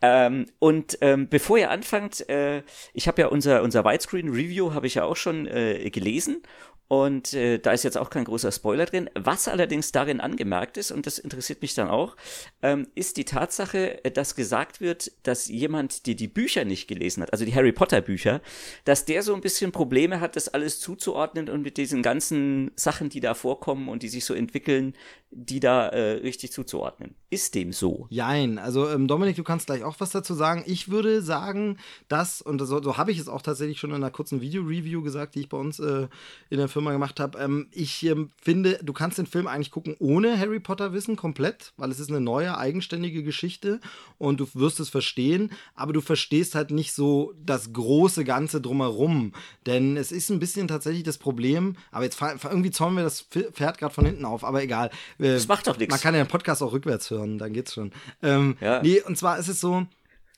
[0.01, 2.63] Ähm, und ähm, bevor ihr anfangt, äh,
[2.95, 6.43] ich habe ja unser unser Widescreen Review habe ich ja auch schon äh, gelesen
[6.91, 9.09] und äh, da ist jetzt auch kein großer Spoiler drin.
[9.15, 12.17] Was allerdings darin angemerkt ist, und das interessiert mich dann auch,
[12.63, 17.33] ähm, ist die Tatsache, dass gesagt wird, dass jemand, der die Bücher nicht gelesen hat,
[17.33, 18.41] also die Harry Potter Bücher,
[18.85, 23.09] dass der so ein bisschen Probleme hat, das alles zuzuordnen und mit diesen ganzen Sachen,
[23.09, 24.95] die da vorkommen und die sich so entwickeln,
[25.31, 27.15] die da äh, richtig zuzuordnen.
[27.31, 28.09] Ist dem so?
[28.11, 28.59] Jein.
[28.59, 30.65] Also ähm, Dominik, du kannst gleich auch was dazu sagen.
[30.67, 34.11] Ich würde sagen, dass, und so, so habe ich es auch tatsächlich schon in einer
[34.11, 36.09] kurzen Video-Review gesagt, die ich bei uns äh,
[36.49, 37.39] in der Firma gemacht habe.
[37.39, 41.73] Ähm, ich ähm, finde, du kannst den Film eigentlich gucken ohne Harry Potter Wissen komplett,
[41.77, 43.81] weil es ist eine neue, eigenständige Geschichte
[44.19, 49.33] und du wirst es verstehen, aber du verstehst halt nicht so das große Ganze drumherum.
[49.67, 53.79] Denn es ist ein bisschen tatsächlich das Problem, aber jetzt irgendwie zäumen wir das Pferd
[53.79, 55.93] gerade von hinten auf, aber egal äh, das macht doch nichts.
[55.93, 57.93] Man kann ja den Podcast auch rückwärts hören, dann geht's schon.
[58.23, 58.83] Ähm, ja.
[58.83, 59.87] Nee, und zwar ist es so,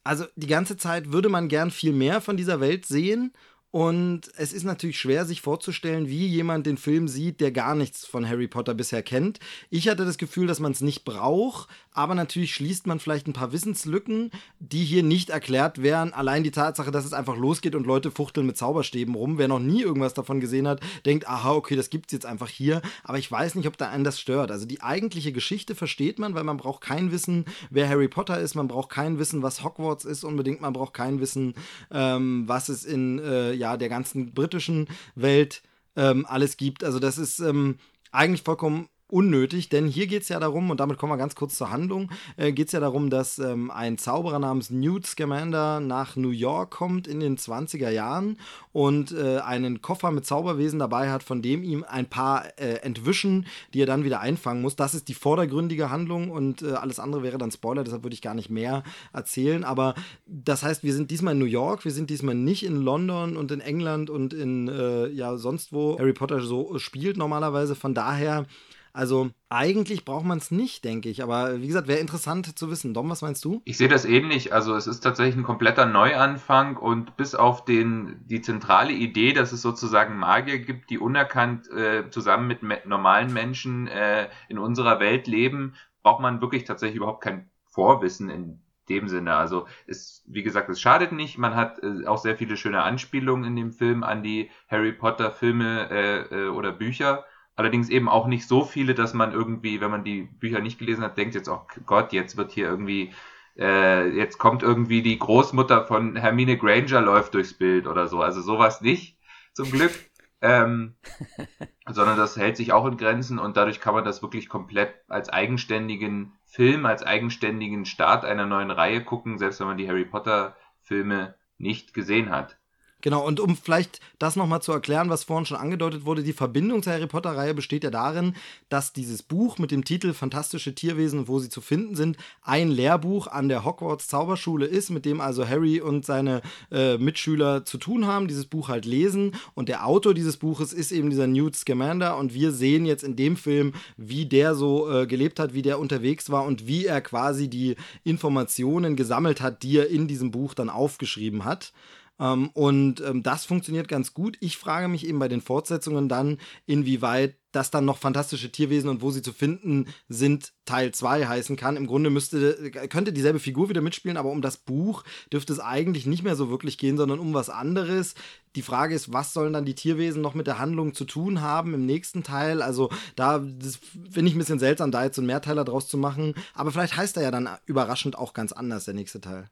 [0.04, 3.32] also die ganze Zeit würde man gern viel mehr von dieser Welt sehen
[3.72, 8.04] und es ist natürlich schwer, sich vorzustellen, wie jemand den Film sieht, der gar nichts
[8.04, 9.40] von Harry Potter bisher kennt.
[9.70, 13.32] Ich hatte das Gefühl, dass man es nicht braucht, aber natürlich schließt man vielleicht ein
[13.32, 16.12] paar Wissenslücken, die hier nicht erklärt wären.
[16.12, 19.38] Allein die Tatsache, dass es einfach losgeht und Leute fuchteln mit Zauberstäben rum.
[19.38, 22.82] Wer noch nie irgendwas davon gesehen hat, denkt, aha, okay, das gibt's jetzt einfach hier.
[23.04, 24.50] Aber ich weiß nicht, ob da einen das stört.
[24.50, 28.54] Also die eigentliche Geschichte versteht man, weil man braucht kein Wissen, wer Harry Potter ist.
[28.54, 30.60] Man braucht kein Wissen, was Hogwarts ist unbedingt.
[30.60, 31.54] Man braucht kein Wissen,
[31.90, 35.62] ähm, was es in äh, ja, der ganzen britischen Welt
[35.96, 36.84] ähm, alles gibt.
[36.84, 37.78] Also das ist ähm,
[38.10, 41.56] eigentlich vollkommen unnötig, denn hier geht es ja darum, und damit kommen wir ganz kurz
[41.56, 46.16] zur Handlung, äh, geht es ja darum, dass ähm, ein Zauberer namens Newt Scamander nach
[46.16, 48.38] New York kommt in den 20er Jahren
[48.72, 53.46] und äh, einen Koffer mit Zauberwesen dabei hat, von dem ihm ein paar äh, entwischen,
[53.74, 54.76] die er dann wieder einfangen muss.
[54.76, 58.22] Das ist die vordergründige Handlung und äh, alles andere wäre dann Spoiler, deshalb würde ich
[58.22, 59.62] gar nicht mehr erzählen.
[59.62, 59.94] Aber
[60.26, 63.52] das heißt, wir sind diesmal in New York, wir sind diesmal nicht in London und
[63.52, 67.74] in England und in äh, ja sonst wo Harry Potter so spielt normalerweise.
[67.74, 68.46] Von daher
[68.92, 71.22] also eigentlich braucht man es nicht, denke ich.
[71.22, 72.92] Aber wie gesagt, wäre interessant zu wissen.
[72.92, 73.62] Dom, was meinst du?
[73.64, 74.52] Ich sehe das ähnlich.
[74.52, 79.52] Also es ist tatsächlich ein kompletter Neuanfang und bis auf den, die zentrale Idee, dass
[79.52, 85.00] es sozusagen Magier gibt, die unerkannt äh, zusammen mit me normalen Menschen äh, in unserer
[85.00, 89.34] Welt leben, braucht man wirklich tatsächlich überhaupt kein Vorwissen in dem Sinne.
[89.36, 91.38] Also es, wie gesagt, es schadet nicht.
[91.38, 95.30] Man hat äh, auch sehr viele schöne Anspielungen in dem Film an die Harry Potter
[95.30, 97.24] Filme äh, äh, oder Bücher.
[97.62, 101.04] Allerdings eben auch nicht so viele, dass man irgendwie, wenn man die Bücher nicht gelesen
[101.04, 103.12] hat, denkt jetzt, oh Gott, jetzt wird hier irgendwie,
[103.56, 108.20] äh, jetzt kommt irgendwie die Großmutter von Hermine Granger läuft durchs Bild oder so.
[108.20, 109.16] Also sowas nicht,
[109.52, 109.92] zum Glück.
[110.40, 110.96] Ähm,
[111.88, 115.28] sondern das hält sich auch in Grenzen und dadurch kann man das wirklich komplett als
[115.28, 120.56] eigenständigen Film, als eigenständigen Start einer neuen Reihe gucken, selbst wenn man die Harry Potter
[120.80, 122.58] Filme nicht gesehen hat.
[123.02, 126.84] Genau, und um vielleicht das nochmal zu erklären, was vorhin schon angedeutet wurde, die Verbindung
[126.84, 128.34] zur Harry Potter-Reihe besteht ja darin,
[128.68, 133.26] dass dieses Buch mit dem Titel Fantastische Tierwesen wo sie zu finden sind, ein Lehrbuch
[133.26, 138.06] an der Hogwarts Zauberschule ist, mit dem also Harry und seine äh, Mitschüler zu tun
[138.06, 139.32] haben, dieses Buch halt lesen.
[139.54, 143.16] Und der Autor dieses Buches ist eben dieser Newt Scamander und wir sehen jetzt in
[143.16, 147.00] dem Film, wie der so äh, gelebt hat, wie der unterwegs war und wie er
[147.00, 151.72] quasi die Informationen gesammelt hat, die er in diesem Buch dann aufgeschrieben hat.
[152.18, 154.36] Ähm, und ähm, das funktioniert ganz gut.
[154.40, 159.02] Ich frage mich eben bei den Fortsetzungen dann, inwieweit das dann noch fantastische Tierwesen und
[159.02, 161.76] wo sie zu finden sind, Teil 2 heißen kann.
[161.76, 166.06] Im Grunde müsste, könnte dieselbe Figur wieder mitspielen, aber um das Buch dürfte es eigentlich
[166.06, 168.14] nicht mehr so wirklich gehen, sondern um was anderes.
[168.56, 171.74] Die Frage ist, was sollen dann die Tierwesen noch mit der Handlung zu tun haben
[171.74, 172.62] im nächsten Teil?
[172.62, 176.34] Also da finde ich ein bisschen seltsam, da jetzt so einen Mehrteiler draus zu machen.
[176.54, 179.50] Aber vielleicht heißt er ja dann überraschend auch ganz anders, der nächste Teil.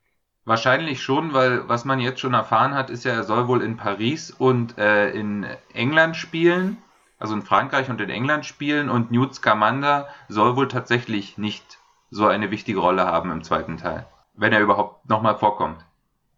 [0.51, 3.77] Wahrscheinlich schon, weil was man jetzt schon erfahren hat, ist ja, er soll wohl in
[3.77, 6.79] Paris und äh, in England spielen,
[7.21, 11.79] also in Frankreich und in England spielen und Newt Scamander soll wohl tatsächlich nicht
[12.11, 15.85] so eine wichtige Rolle haben im zweiten Teil, wenn er überhaupt nochmal vorkommt.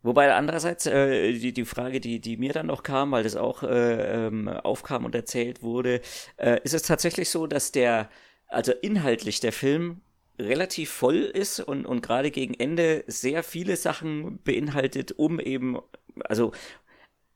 [0.02, 3.62] Wobei andererseits äh, die, die Frage, die, die mir dann noch kam, weil das auch
[3.62, 6.02] äh, ähm, aufkam und erzählt wurde,
[6.36, 8.10] äh, ist es tatsächlich so, dass der,
[8.48, 10.02] also inhaltlich der Film
[10.42, 15.78] relativ voll ist und, und gerade gegen Ende sehr viele Sachen beinhaltet, um eben,
[16.24, 16.52] also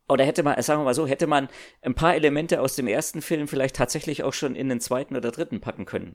[0.09, 1.49] oder hätte man, sagen wir mal so, hätte man
[1.83, 5.33] ein paar Elemente aus dem ersten Film vielleicht tatsächlich auch schon in den zweiten oder
[5.33, 6.14] dritten packen können.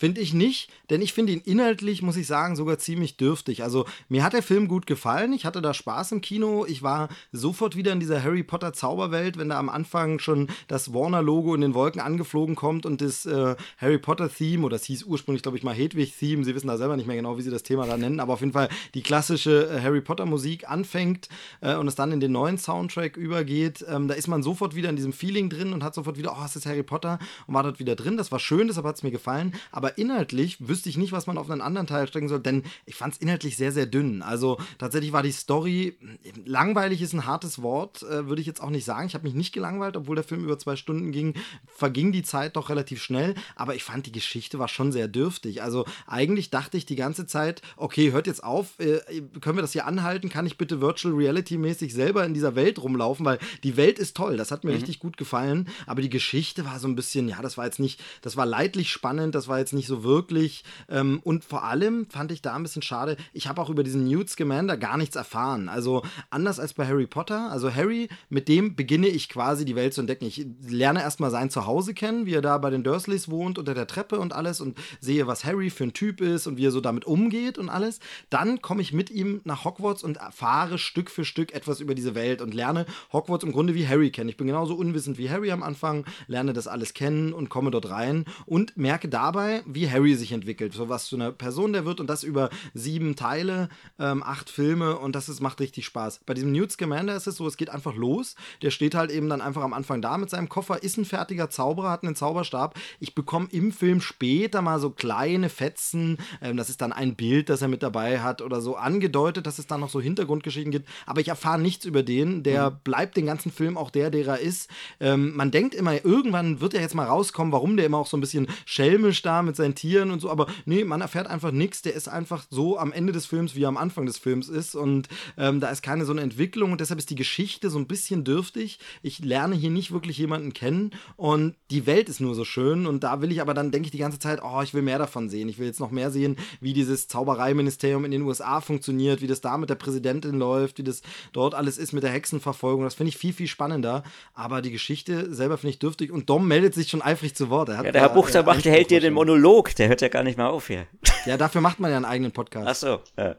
[0.00, 3.62] Finde ich nicht, denn ich finde ihn inhaltlich, muss ich sagen, sogar ziemlich dürftig.
[3.62, 7.10] Also mir hat der Film gut gefallen, ich hatte da Spaß im Kino, ich war
[7.32, 11.60] sofort wieder in dieser Harry Potter Zauberwelt, wenn da am Anfang schon das Warner-Logo in
[11.60, 15.64] den Wolken angeflogen kommt und das äh, Harry Potter-Theme, oder es hieß ursprünglich, glaube ich,
[15.64, 18.20] mal Hedwig-Theme, sie wissen da selber nicht mehr genau, wie sie das Thema da nennen,
[18.20, 21.28] aber auf jeden Fall die klassische äh, Harry Potter-Musik anfängt
[21.60, 24.88] äh, und es dann in den neuen Soundtrack übergeht, ähm, da ist man sofort wieder
[24.88, 27.64] in diesem Feeling drin und hat sofort wieder, oh, es ist Harry Potter und war
[27.64, 28.16] dort wieder drin.
[28.16, 31.26] Das war schön, deshalb hat es mir gefallen, aber aber inhaltlich wüsste ich nicht, was
[31.26, 34.22] man auf einen anderen Teil stecken soll, denn ich fand es inhaltlich sehr, sehr dünn.
[34.22, 35.98] Also tatsächlich war die Story,
[36.44, 39.06] langweilig ist ein hartes Wort, äh, würde ich jetzt auch nicht sagen.
[39.06, 41.34] Ich habe mich nicht gelangweilt, obwohl der Film über zwei Stunden ging,
[41.66, 45.62] verging die Zeit doch relativ schnell, aber ich fand die Geschichte war schon sehr dürftig.
[45.62, 49.00] Also eigentlich dachte ich die ganze Zeit, okay, hört jetzt auf, äh,
[49.40, 50.28] können wir das hier anhalten?
[50.28, 53.26] Kann ich bitte Virtual Reality mäßig selber in dieser Welt rumlaufen?
[53.26, 54.76] Weil die Welt ist toll, das hat mir mhm.
[54.76, 58.00] richtig gut gefallen, aber die Geschichte war so ein bisschen, ja, das war jetzt nicht,
[58.22, 60.62] das war leidlich spannend, das war jetzt nicht nicht so wirklich.
[60.90, 64.04] Ähm, und vor allem fand ich da ein bisschen schade, ich habe auch über diesen
[64.04, 65.70] Newt Scamander gar nichts erfahren.
[65.70, 67.50] Also anders als bei Harry Potter.
[67.50, 70.26] Also Harry, mit dem beginne ich quasi die Welt zu entdecken.
[70.26, 73.86] Ich lerne erstmal sein Zuhause kennen, wie er da bei den Dursleys wohnt, unter der
[73.86, 76.82] Treppe und alles und sehe, was Harry für ein Typ ist und wie er so
[76.82, 78.00] damit umgeht und alles.
[78.28, 82.14] Dann komme ich mit ihm nach Hogwarts und erfahre Stück für Stück etwas über diese
[82.14, 84.28] Welt und lerne Hogwarts im Grunde wie Harry kennen.
[84.28, 87.88] Ich bin genauso unwissend wie Harry am Anfang, lerne das alles kennen und komme dort
[87.88, 92.00] rein und merke dabei, wie Harry sich entwickelt, so was zu einer Person der wird
[92.00, 96.20] und das über sieben Teile, ähm, acht Filme und das ist, macht richtig Spaß.
[96.26, 98.34] Bei diesem Newt Scamander ist es so, es geht einfach los.
[98.62, 101.50] Der steht halt eben dann einfach am Anfang da mit seinem Koffer, ist ein fertiger
[101.50, 102.78] Zauberer, hat einen Zauberstab.
[102.98, 107.48] Ich bekomme im Film später mal so kleine Fetzen, ähm, das ist dann ein Bild,
[107.48, 110.88] das er mit dabei hat oder so angedeutet, dass es dann noch so Hintergrundgeschichten gibt,
[111.06, 112.76] aber ich erfahre nichts über den, der mhm.
[112.84, 114.70] bleibt den ganzen Film auch der, der er ist.
[115.00, 118.16] Ähm, man denkt immer, irgendwann wird er jetzt mal rauskommen, warum der immer auch so
[118.16, 121.82] ein bisschen schelmisch da mit seinen Tieren und so, aber nee, man erfährt einfach nichts,
[121.82, 124.74] der ist einfach so am Ende des Films, wie er am Anfang des Films ist
[124.74, 127.86] und ähm, da ist keine so eine Entwicklung und deshalb ist die Geschichte so ein
[127.86, 128.78] bisschen dürftig.
[129.02, 133.04] Ich lerne hier nicht wirklich jemanden kennen und die Welt ist nur so schön und
[133.04, 135.28] da will ich aber dann, denke ich die ganze Zeit, oh, ich will mehr davon
[135.28, 135.48] sehen.
[135.48, 139.40] Ich will jetzt noch mehr sehen, wie dieses Zaubereiministerium in den USA funktioniert, wie das
[139.40, 142.84] da mit der Präsidentin läuft, wie das dort alles ist mit der Hexenverfolgung.
[142.84, 144.02] Das finde ich viel, viel spannender.
[144.34, 147.68] Aber die Geschichte selber finde ich dürftig und Dom meldet sich schon eifrig zu Wort.
[147.68, 149.39] ja, der Herr Buchter macht, der hält dir den Monolog,
[149.78, 150.86] der hört ja gar nicht mehr auf hier.
[151.26, 152.66] Ja, dafür macht man ja einen eigenen Podcast.
[152.68, 153.02] Ach so.
[153.16, 153.36] Ja.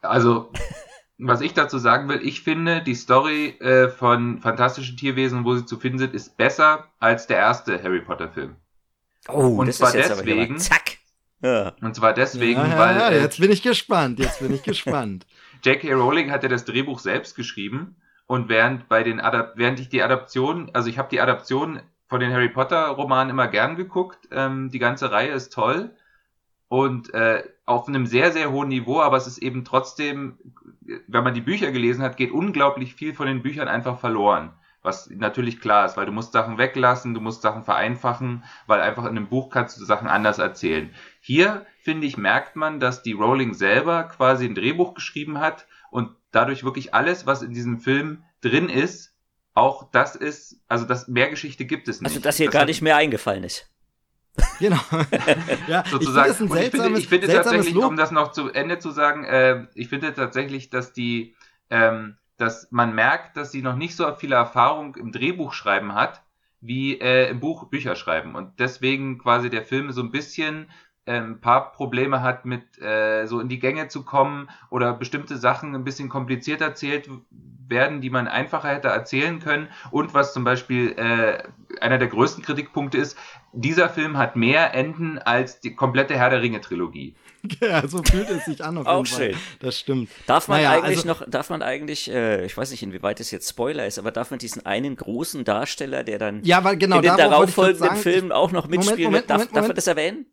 [0.00, 0.52] Also,
[1.18, 5.66] was ich dazu sagen will, ich finde, die Story äh, von Fantastischen Tierwesen, wo sie
[5.66, 8.56] zu finden sind, ist besser als der erste Harry Potter Film.
[9.28, 10.54] Oh, und das zwar ist jetzt deswegen.
[10.54, 10.98] Aber zack.
[11.40, 11.72] Ja.
[11.80, 12.96] Und zwar deswegen, ja, weil.
[12.96, 14.18] Ja, jetzt bin ich gespannt.
[14.18, 15.26] Jetzt bin ich gespannt.
[15.64, 15.92] J.K.
[15.92, 17.96] Rowling hat ja das Drehbuch selbst geschrieben
[18.26, 22.20] und während bei den Adap während ich die Adaption, also ich habe die Adaption von
[22.20, 24.28] den Harry Potter Romanen immer gern geguckt.
[24.32, 25.94] Ähm, die ganze Reihe ist toll
[26.68, 30.38] und äh, auf einem sehr sehr hohen Niveau, aber es ist eben trotzdem,
[31.06, 34.52] wenn man die Bücher gelesen hat, geht unglaublich viel von den Büchern einfach verloren.
[34.80, 39.04] Was natürlich klar ist, weil du musst Sachen weglassen, du musst Sachen vereinfachen, weil einfach
[39.04, 40.94] in einem Buch kannst du Sachen anders erzählen.
[41.20, 46.10] Hier, finde ich, merkt man, dass die Rowling selber quasi ein Drehbuch geschrieben hat und
[46.30, 49.17] dadurch wirklich alles, was in diesem Film drin ist,
[49.58, 52.16] auch das ist, also das mehr Geschichte gibt es also, nicht.
[52.16, 53.68] Also, dass hier das gar nicht mehr eingefallen ist.
[54.60, 54.78] Genau.
[55.66, 56.30] ja, sozusagen.
[56.30, 57.86] Ich, ich finde, ich finde tatsächlich, Lob.
[57.86, 61.34] um das noch zu Ende zu sagen, äh, ich finde tatsächlich, dass die,
[61.70, 66.22] ähm, dass man merkt, dass sie noch nicht so viele Erfahrung im Drehbuchschreiben hat,
[66.60, 68.36] wie äh, im Buch Bücher schreiben.
[68.36, 70.70] Und deswegen quasi der Film so ein bisschen
[71.16, 75.74] ein paar Probleme hat, mit äh, so in die Gänge zu kommen oder bestimmte Sachen
[75.74, 77.08] ein bisschen kompliziert erzählt
[77.68, 79.68] werden, die man einfacher hätte erzählen können.
[79.90, 81.42] Und was zum Beispiel äh,
[81.80, 83.16] einer der größten Kritikpunkte ist,
[83.52, 87.14] dieser Film hat mehr Enden als die komplette Herr der Ringe Trilogie.
[87.60, 89.30] Ja, so fühlt es sich an auf jeden Auch Fall.
[89.30, 89.36] schön.
[89.60, 90.10] Das stimmt.
[90.26, 93.30] Darf man naja, eigentlich also, noch, darf man eigentlich, äh, ich weiß nicht, inwieweit das
[93.30, 96.96] jetzt Spoiler ist, aber darf man diesen einen großen Darsteller, der dann ja, weil genau,
[96.96, 100.26] in den darauffolgenden Filmen auch noch mitspielen Moment, Moment, darf, Moment, darf man das erwähnen?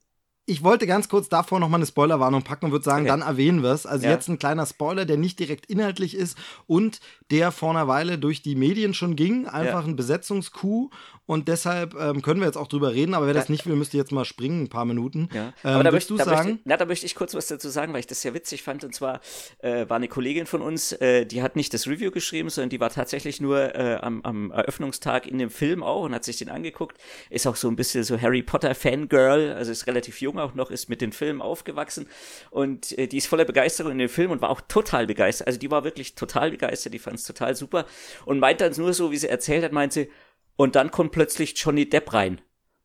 [0.45, 3.09] Ich wollte ganz kurz davor nochmal eine Spoilerwarnung packen und würde sagen, okay.
[3.09, 3.85] dann erwähnen wir es.
[3.85, 4.11] Also ja.
[4.11, 6.99] jetzt ein kleiner Spoiler, der nicht direkt inhaltlich ist und
[7.31, 9.47] der vor einer Weile durch die Medien schon ging.
[9.47, 9.87] Einfach ja.
[9.87, 10.89] ein Besetzungskuh
[11.27, 13.97] und deshalb ähm, können wir jetzt auch drüber reden, aber wer das nicht will, müsste
[13.97, 15.29] jetzt mal springen, ein paar Minuten.
[15.33, 15.53] Ja.
[15.63, 16.49] Ähm, aber da möchte, du da sagen?
[16.49, 18.83] Möchte, na, da möchte ich kurz was dazu sagen, weil ich das sehr witzig fand.
[18.83, 19.21] Und zwar
[19.59, 22.79] äh, war eine Kollegin von uns, äh, die hat nicht das Review geschrieben, sondern die
[22.79, 26.49] war tatsächlich nur äh, am, am Eröffnungstag in dem Film auch und hat sich den
[26.49, 26.97] angeguckt.
[27.31, 30.69] Ist auch so ein bisschen so Harry Potter Fangirl, also ist relativ jung auch noch,
[30.69, 32.07] ist mit den Filmen aufgewachsen
[32.51, 35.47] und äh, die ist voller Begeisterung in dem Film und war auch total begeistert.
[35.47, 37.85] Also die war wirklich total begeistert, die fand es total super
[38.25, 40.09] und meint dann nur so, wie sie erzählt hat, meint sie,
[40.55, 42.41] und dann kommt plötzlich Johnny Depp rein.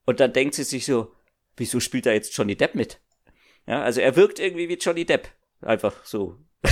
[0.07, 1.15] Und dann denkt sie sich so,
[1.57, 3.01] wieso spielt da jetzt Johnny Depp mit?
[3.67, 5.29] Ja, also er wirkt irgendwie wie Johnny Depp.
[5.61, 6.37] Einfach so.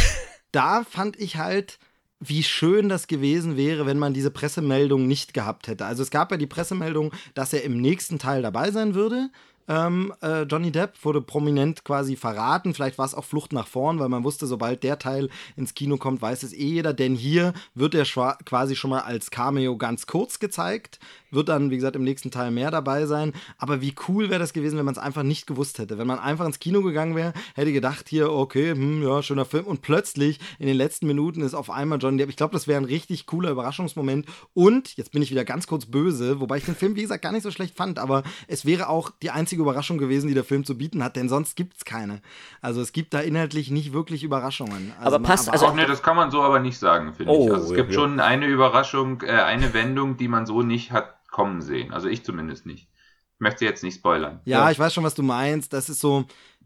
[0.51, 1.79] Da fand ich halt,
[2.21, 5.85] wie schön das gewesen wäre, wenn man diese Pressemeldung nicht gehabt hätte.
[5.85, 9.29] Also es gab ja die Pressemeldung, dass er im nächsten Teil dabei sein würde.
[9.69, 12.75] Ähm, äh, Johnny Depp wurde prominent quasi verraten.
[12.75, 15.99] Vielleicht war es auch Flucht nach vorn, weil man wusste, sobald der Teil ins Kino
[15.99, 16.95] kommt, weiß es eh jeder.
[16.95, 18.05] Denn hier wird er
[18.45, 20.99] quasi schon mal als Cameo ganz kurz gezeigt
[21.31, 23.33] wird dann, wie gesagt, im nächsten Teil mehr dabei sein.
[23.59, 25.99] Aber wie cool wäre das gewesen, wenn man es einfach nicht gewusst hätte.
[25.99, 29.67] Wenn man einfach ins Kino gegangen wäre, hätte gedacht, hier, okay, hm, ja, schöner Film.
[29.67, 32.31] Und plötzlich in den letzten Minuten ist auf einmal Johnny Depp.
[32.31, 34.27] Ich glaube, das wäre ein richtig cooler Überraschungsmoment.
[34.55, 37.33] Und, jetzt bin ich wieder ganz kurz böse, wobei ich den Film, wie gesagt, gar
[37.33, 40.65] nicht so schlecht fand, aber es wäre auch die einzige Überraschung gewesen, die der Film
[40.65, 42.21] zu bieten hat, denn sonst gibt es keine.
[42.61, 44.93] Also es gibt da inhaltlich nicht wirklich Überraschungen.
[45.01, 45.73] Also aber passt, man, aber also.
[45.73, 47.53] Auch, ne, das kann man so aber nicht sagen, finde oh, ich.
[47.53, 47.95] Also es gibt ja.
[47.95, 51.93] schon eine Überraschung, äh, eine Wendung, die man so nicht hat kommen sehen.
[51.93, 52.89] Also ich zumindest nicht.
[53.35, 54.41] Ich möchte jetzt nicht spoilern.
[54.45, 55.73] Ja, ja, ich weiß schon, was du meinst.
[55.73, 56.25] Das ist so,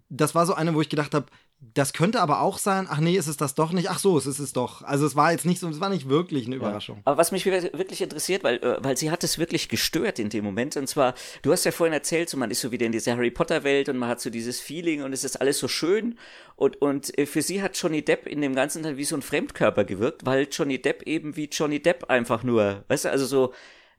[0.09, 1.27] das war so eine, wo ich gedacht habe,
[1.75, 3.88] das könnte aber auch sein, ach nee, ist es das doch nicht?
[3.88, 4.83] Ach so, es ist es doch.
[4.83, 6.96] Also es war jetzt nicht so, es war nicht wirklich eine Überraschung.
[6.96, 7.03] Ja.
[7.05, 10.44] Aber was mich wirklich interessiert, weil, äh, weil sie hat es wirklich gestört in dem
[10.44, 10.77] Moment.
[10.77, 13.31] Und zwar, du hast ja vorhin erzählt, so man ist so wieder in dieser Harry
[13.31, 16.18] Potter Welt und man hat so dieses Feeling und es ist alles so schön.
[16.57, 19.22] Und, und äh, für sie hat Johnny Depp in dem ganzen Teil wie so ein
[19.22, 23.53] Fremdkörper gewirkt, weil Johnny Depp eben wie Johnny Depp einfach nur, weißt du, also so,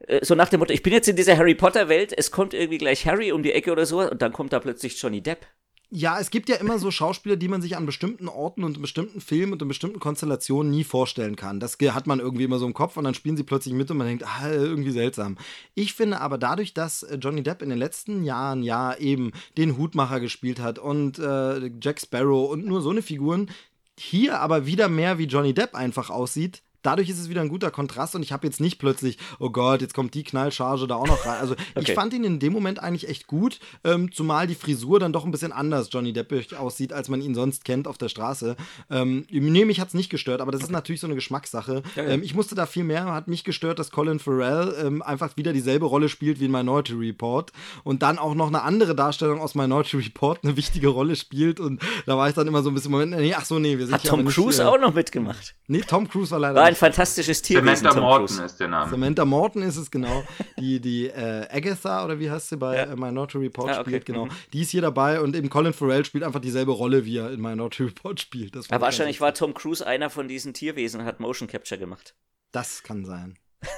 [0.08, 2.54] äh, so nach dem Motto, ich bin jetzt in dieser Harry Potter Welt, es kommt
[2.54, 5.48] irgendwie gleich Harry um die Ecke oder so und dann kommt da plötzlich Johnny Depp.
[5.96, 8.82] Ja, es gibt ja immer so Schauspieler, die man sich an bestimmten Orten und in
[8.82, 11.60] bestimmten Filmen und in bestimmten Konstellationen nie vorstellen kann.
[11.60, 13.98] Das hat man irgendwie immer so im Kopf und dann spielen sie plötzlich mit und
[13.98, 15.38] man denkt, ah, irgendwie seltsam.
[15.76, 19.78] Ich finde aber dadurch, dass äh, Johnny Depp in den letzten Jahren ja eben den
[19.78, 23.52] Hutmacher gespielt hat und äh, Jack Sparrow und nur so eine Figuren,
[23.96, 27.72] hier aber wieder mehr wie Johnny Depp einfach aussieht, dadurch ist es wieder ein guter
[27.72, 31.08] Kontrast und ich habe jetzt nicht plötzlich, oh Gott, jetzt kommt die Knallcharge da auch
[31.08, 31.40] noch rein.
[31.40, 31.86] Also okay.
[31.88, 35.26] ich fand ihn in dem Moment eigentlich echt gut, ähm, zumal die Frisur dann doch
[35.26, 38.56] ein bisschen anders Johnny Depp aussieht, als man ihn sonst kennt auf der Straße.
[38.90, 41.84] Ähm, nee, mich hat es nicht gestört, aber das ist natürlich so eine Geschmackssache.
[41.96, 42.10] Ja, ja.
[42.10, 45.54] Ähm, ich musste da viel mehr, hat mich gestört, dass Colin Farrell ähm, einfach wieder
[45.54, 47.52] dieselbe Rolle spielt wie in Minority Report
[47.84, 51.82] und dann auch noch eine andere Darstellung aus Minority Report eine wichtige Rolle spielt und
[52.06, 53.96] da war ich dann immer so ein bisschen, Moment, nee, ach so, nee, wir sind
[53.96, 55.56] Hat Tom Cruise äh, auch noch mitgemacht?
[55.68, 57.60] Nee, Tom Cruise war leider war ein fantastisches Tier.
[57.60, 58.90] Samantha Morton ist der Name.
[58.90, 60.24] Samantha Morton ist es, genau.
[60.60, 62.84] Die, die äh, Agatha, oder wie heißt sie bei ja.
[62.84, 63.90] äh, Minority Report ja, okay.
[63.90, 64.26] spielt, genau.
[64.26, 64.32] Mhm.
[64.52, 67.42] Die ist hier dabei und eben Colin Farrell spielt einfach dieselbe Rolle, wie er in
[67.42, 68.56] Minority Report spielt.
[68.56, 72.16] ja, wahrscheinlich war Tom Cruise einer von diesen Tierwesen und hat Motion Capture gemacht.
[72.52, 73.38] Das kann sein.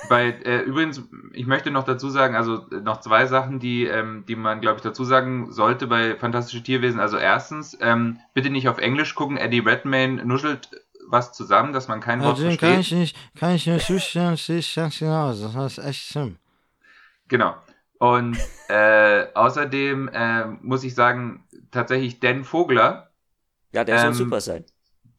[0.09, 1.01] Bei, äh, übrigens,
[1.33, 4.77] ich möchte noch dazu sagen, also äh, noch zwei Sachen, die, ähm, die man, glaube
[4.77, 6.99] ich, dazu sagen sollte bei Fantastische Tierwesen.
[6.99, 9.37] Also erstens, ähm, bitte nicht auf Englisch gucken.
[9.37, 10.69] Eddie Redmayne nuschelt
[11.07, 12.59] was zusammen, dass man kein Wort versteht.
[12.59, 15.33] Kann ich nicht, kann ich nicht zustimmen, ich ganz genau.
[15.33, 16.37] Das ist echt schlimm.
[17.27, 17.55] Genau.
[17.99, 18.37] Und
[18.69, 23.11] äh, außerdem äh, muss ich sagen, tatsächlich Dan Vogler.
[23.71, 24.65] Ja, der soll ähm, super sein.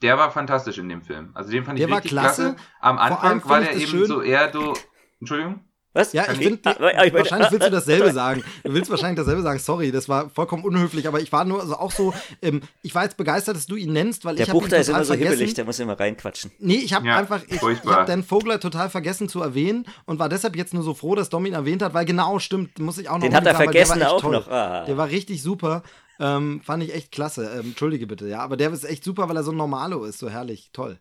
[0.03, 1.31] Der war fantastisch in dem Film.
[1.35, 2.55] Also den fand der ich richtig klasse.
[2.55, 2.69] klasse.
[2.81, 4.07] Am Anfang war der eben schön.
[4.07, 4.75] so eher so.
[5.21, 5.66] Entschuldigung?
[5.97, 6.13] Was?
[6.13, 8.45] Ja, ich finde, wahrscheinlich willst du dasselbe sagen.
[8.63, 9.59] Du willst wahrscheinlich dasselbe sagen.
[9.59, 13.05] Sorry, das war vollkommen unhöflich, aber ich war nur also auch so, ähm, ich war
[13.05, 15.31] jetzt begeistert, dass du ihn nennst, weil der ich habe Der ist immer so vergessen.
[15.33, 16.51] hibbelig, der muss immer reinquatschen.
[16.59, 20.19] Nee, ich habe ja, einfach, ich, ich habe Dan Vogler total vergessen zu erwähnen und
[20.19, 22.99] war deshalb jetzt nur so froh, dass Dom ihn erwähnt hat, weil genau, stimmt, muss
[22.99, 24.33] ich auch noch Den hat er vergessen auch toll.
[24.33, 24.49] noch.
[24.49, 24.85] Ah.
[24.85, 25.83] Der war richtig super.
[26.21, 27.51] Ähm, fand ich echt klasse.
[27.59, 30.19] Ähm, Entschuldige bitte, ja, aber der ist echt super, weil er so ein Normalo ist,
[30.19, 30.99] so herrlich, toll.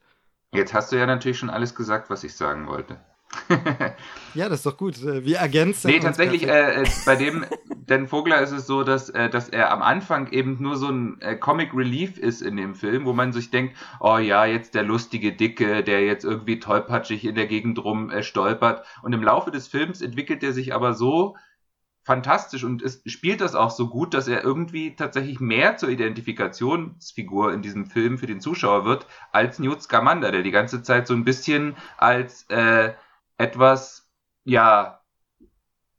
[0.53, 2.97] Jetzt hast du ja natürlich schon alles gesagt, was ich sagen wollte.
[4.33, 5.01] Ja, das ist doch gut.
[5.03, 5.89] Äh, wir ergänzen.
[5.89, 7.45] Nee, tatsächlich, äh, äh, bei dem,
[7.89, 11.21] denn Vogler ist es so, dass, äh, dass er am Anfang eben nur so ein
[11.21, 14.83] äh, Comic Relief ist in dem Film, wo man sich denkt, oh ja, jetzt der
[14.83, 18.85] lustige Dicke, der jetzt irgendwie tollpatschig in der Gegend rum äh, stolpert.
[19.01, 21.35] Und im Laufe des Films entwickelt er sich aber so
[22.05, 27.51] fantastisch und es spielt das auch so gut, dass er irgendwie tatsächlich mehr zur Identifikationsfigur
[27.51, 31.15] in diesem Film für den Zuschauer wird als Newt Scamander, der die ganze Zeit so
[31.15, 32.93] ein bisschen als äh,
[33.37, 34.09] etwas,
[34.43, 35.01] ja,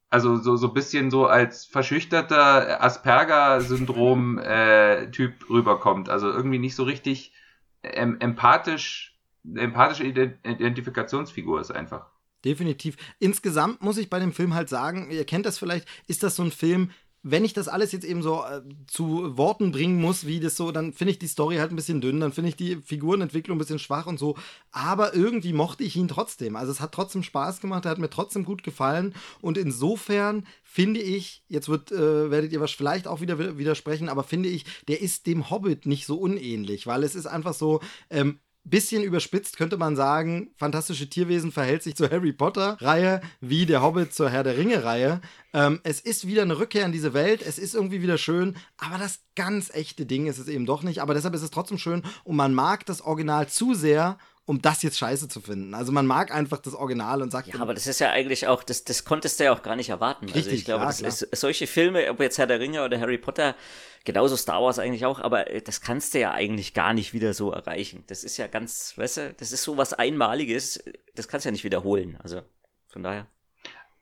[0.08, 6.08] also so so bisschen so als verschüchterter Asperger-Syndrom-Typ äh, rüberkommt.
[6.08, 7.34] Also irgendwie nicht so richtig
[7.82, 9.18] ähm, empathisch,
[9.54, 12.08] empathische Identifikationsfigur ist einfach.
[12.44, 12.96] Definitiv.
[13.18, 16.44] Insgesamt muss ich bei dem Film halt sagen, ihr kennt das vielleicht, ist das so
[16.44, 16.92] ein Film,
[17.28, 20.70] wenn ich das alles jetzt eben so äh, zu Worten bringen muss, wie das so,
[20.70, 23.58] dann finde ich die Story halt ein bisschen dünn, dann finde ich die Figurenentwicklung ein
[23.58, 24.36] bisschen schwach und so.
[24.70, 26.54] Aber irgendwie mochte ich ihn trotzdem.
[26.54, 29.12] Also es hat trotzdem Spaß gemacht, er hat mir trotzdem gut gefallen.
[29.40, 34.22] Und insofern finde ich, jetzt wird, äh, werdet ihr was vielleicht auch wieder widersprechen, aber
[34.22, 38.38] finde ich, der ist dem Hobbit nicht so unähnlich, weil es ist einfach so, ähm,
[38.68, 44.12] bisschen überspitzt könnte man sagen, Fantastische Tierwesen verhält sich zur Harry Potter-Reihe wie der Hobbit
[44.12, 45.20] zur Herr der Ringe-Reihe.
[45.52, 48.98] Ähm, es ist wieder eine Rückkehr in diese Welt, es ist irgendwie wieder schön, aber
[48.98, 51.00] das ganz echte Ding ist es eben doch nicht.
[51.00, 54.82] Aber deshalb ist es trotzdem schön und man mag das Original zu sehr, um das
[54.82, 55.74] jetzt scheiße zu finden.
[55.74, 57.48] Also man mag einfach das Original und sagt.
[57.48, 59.88] Ja, aber das ist ja eigentlich auch, das, das konntest du ja auch gar nicht
[59.88, 60.26] erwarten.
[60.26, 62.98] Richtig, also ich glaube, ja, das ist, solche Filme, ob jetzt Herr der Ringe oder
[63.00, 63.56] Harry Potter,
[64.04, 67.34] genauso Star Wars eigentlich auch, aber äh, das kannst du ja eigentlich gar nicht wieder
[67.34, 68.04] so erreichen.
[68.06, 70.82] Das ist ja ganz, weißt du, das ist so was Einmaliges,
[71.16, 72.16] das kannst du ja nicht wiederholen.
[72.22, 72.42] Also
[72.86, 73.26] von daher.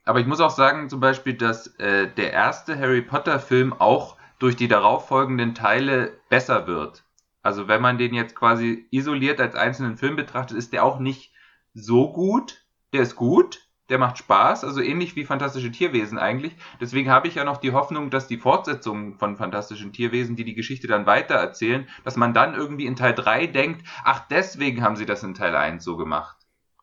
[0.04, 4.18] Aber ich muss auch sagen, zum Beispiel, dass äh, der erste Harry Potter Film auch
[4.38, 7.03] durch die darauffolgenden Teile besser wird.
[7.44, 11.32] Also wenn man den jetzt quasi isoliert als einzelnen Film betrachtet, ist der auch nicht
[11.74, 12.64] so gut.
[12.92, 16.56] Der ist gut, der macht Spaß, also ähnlich wie Fantastische Tierwesen eigentlich.
[16.80, 20.54] Deswegen habe ich ja noch die Hoffnung, dass die Fortsetzungen von Fantastischen Tierwesen, die die
[20.54, 24.96] Geschichte dann weiter erzählen, dass man dann irgendwie in Teil 3 denkt, ach, deswegen haben
[24.96, 26.36] sie das in Teil 1 so gemacht.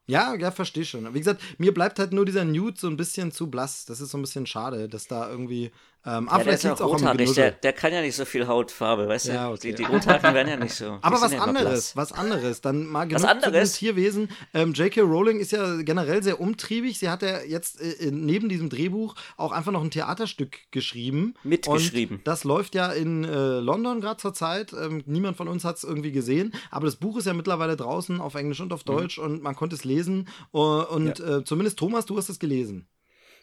[0.05, 1.11] Ja, ja, verstehe schon.
[1.13, 3.85] Wie gesagt, mir bleibt halt nur dieser Nude so ein bisschen zu blass.
[3.85, 5.71] Das ist so ein bisschen schade, dass da irgendwie
[6.03, 9.27] ähm, ja, der ist auch rothaarig, der, der, kann ja nicht so viel Hautfarbe, weißt
[9.27, 9.33] du?
[9.33, 9.71] Ja, okay.
[9.71, 10.97] Die, die Rothaarigen werden ja nicht so.
[11.01, 12.61] Aber was anderes, was anderes.
[12.61, 13.73] Dann mal genug was anderes?
[13.73, 14.29] Tierwesen.
[14.55, 15.01] Ähm, J.K.
[15.01, 16.97] Rowling ist ja generell sehr umtriebig.
[16.97, 21.35] Sie hat ja jetzt äh, neben diesem Drehbuch auch einfach noch ein Theaterstück geschrieben.
[21.43, 22.17] Mitgeschrieben.
[22.17, 24.73] Und das läuft ja in äh, London gerade zur Zeit.
[24.73, 26.51] Ähm, niemand von uns hat es irgendwie gesehen.
[26.71, 28.91] Aber das Buch ist ja mittlerweile draußen auf Englisch und auf mhm.
[28.91, 29.25] Deutsch mhm.
[29.25, 30.27] und man konnte es lesen.
[30.51, 31.37] Uh, und ja.
[31.37, 32.87] äh, zumindest Thomas, du hast es gelesen.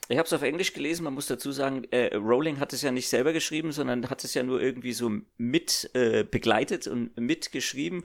[0.08, 2.90] Ich habe es auf Englisch gelesen, man muss dazu sagen, äh, Rowling hat es ja
[2.90, 8.04] nicht selber geschrieben, sondern hat es ja nur irgendwie so mit äh, begleitet und mitgeschrieben.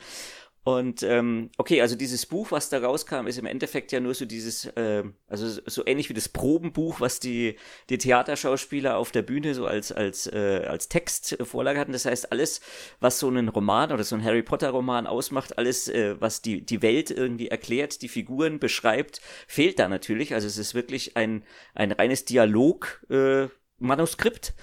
[0.63, 4.23] Und ähm, okay, also dieses Buch, was da rauskam, ist im Endeffekt ja nur so
[4.23, 7.57] dieses, äh, also so ähnlich wie das Probenbuch, was die
[7.89, 11.91] die Theaterschauspieler auf der Bühne so als als äh, als Textvorlage hatten.
[11.91, 12.61] Das heißt, alles,
[13.01, 16.65] was so einen Roman oder so ein Harry Potter Roman ausmacht, alles, äh, was die
[16.65, 20.33] die Welt irgendwie erklärt, die Figuren beschreibt, fehlt da natürlich.
[20.33, 21.43] Also es ist wirklich ein
[21.73, 23.05] ein reines Dialog.
[23.09, 23.47] Äh,
[23.79, 24.53] Manuskript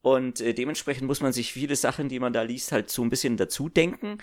[0.00, 3.10] und äh, dementsprechend muss man sich viele Sachen, die man da liest, halt so ein
[3.10, 4.18] bisschen dazu denken.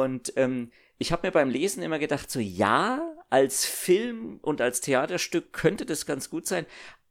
[0.00, 4.80] Und ähm, ich habe mir beim Lesen immer gedacht, so ja, als Film und als
[4.80, 6.64] Theaterstück könnte das ganz gut sein,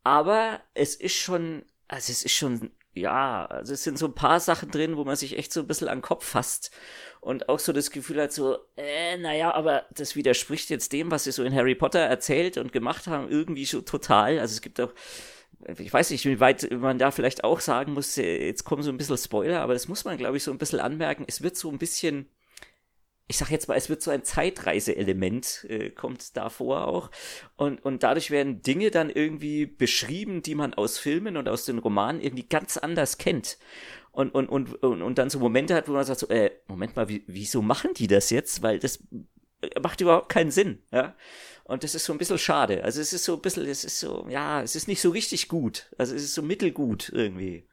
[0.04, 4.40] aber es ist schon, also es ist schon, ja, also es sind so ein paar
[4.40, 6.72] Sachen drin, wo man sich echt so ein bisschen an den Kopf fasst
[7.20, 11.26] und auch so das Gefühl hat, so, äh, naja, aber das widerspricht jetzt dem, was
[11.26, 14.40] sie so in Harry Potter erzählt und gemacht haben, irgendwie so total.
[14.40, 14.94] Also es gibt auch
[15.78, 18.90] ich weiß nicht, wie weit man da vielleicht auch sagen muss, äh, jetzt kommen so
[18.92, 21.26] ein bisschen Spoiler, aber das muss man, glaube ich, so ein bisschen anmerken.
[21.28, 22.28] Es wird so ein bisschen,
[23.32, 27.10] ich sag jetzt mal, es wird so ein Zeitreiseelement, äh, kommt da vor auch.
[27.56, 31.80] Und, und dadurch werden Dinge dann irgendwie beschrieben, die man aus Filmen und aus den
[31.80, 33.58] Romanen irgendwie ganz anders kennt.
[34.12, 36.98] Und, und, und, und, und dann so Momente hat, wo man sagt so, äh, Moment
[36.98, 38.62] mal, wie, wieso machen die das jetzt?
[38.64, 39.02] Weil das
[39.82, 41.16] macht überhaupt keinen Sinn, ja.
[41.64, 42.84] Und das ist so ein bisschen schade.
[42.84, 45.48] Also es ist so ein bisschen, es ist so, ja, es ist nicht so richtig
[45.48, 45.90] gut.
[45.98, 47.66] Also es ist so mittelgut irgendwie.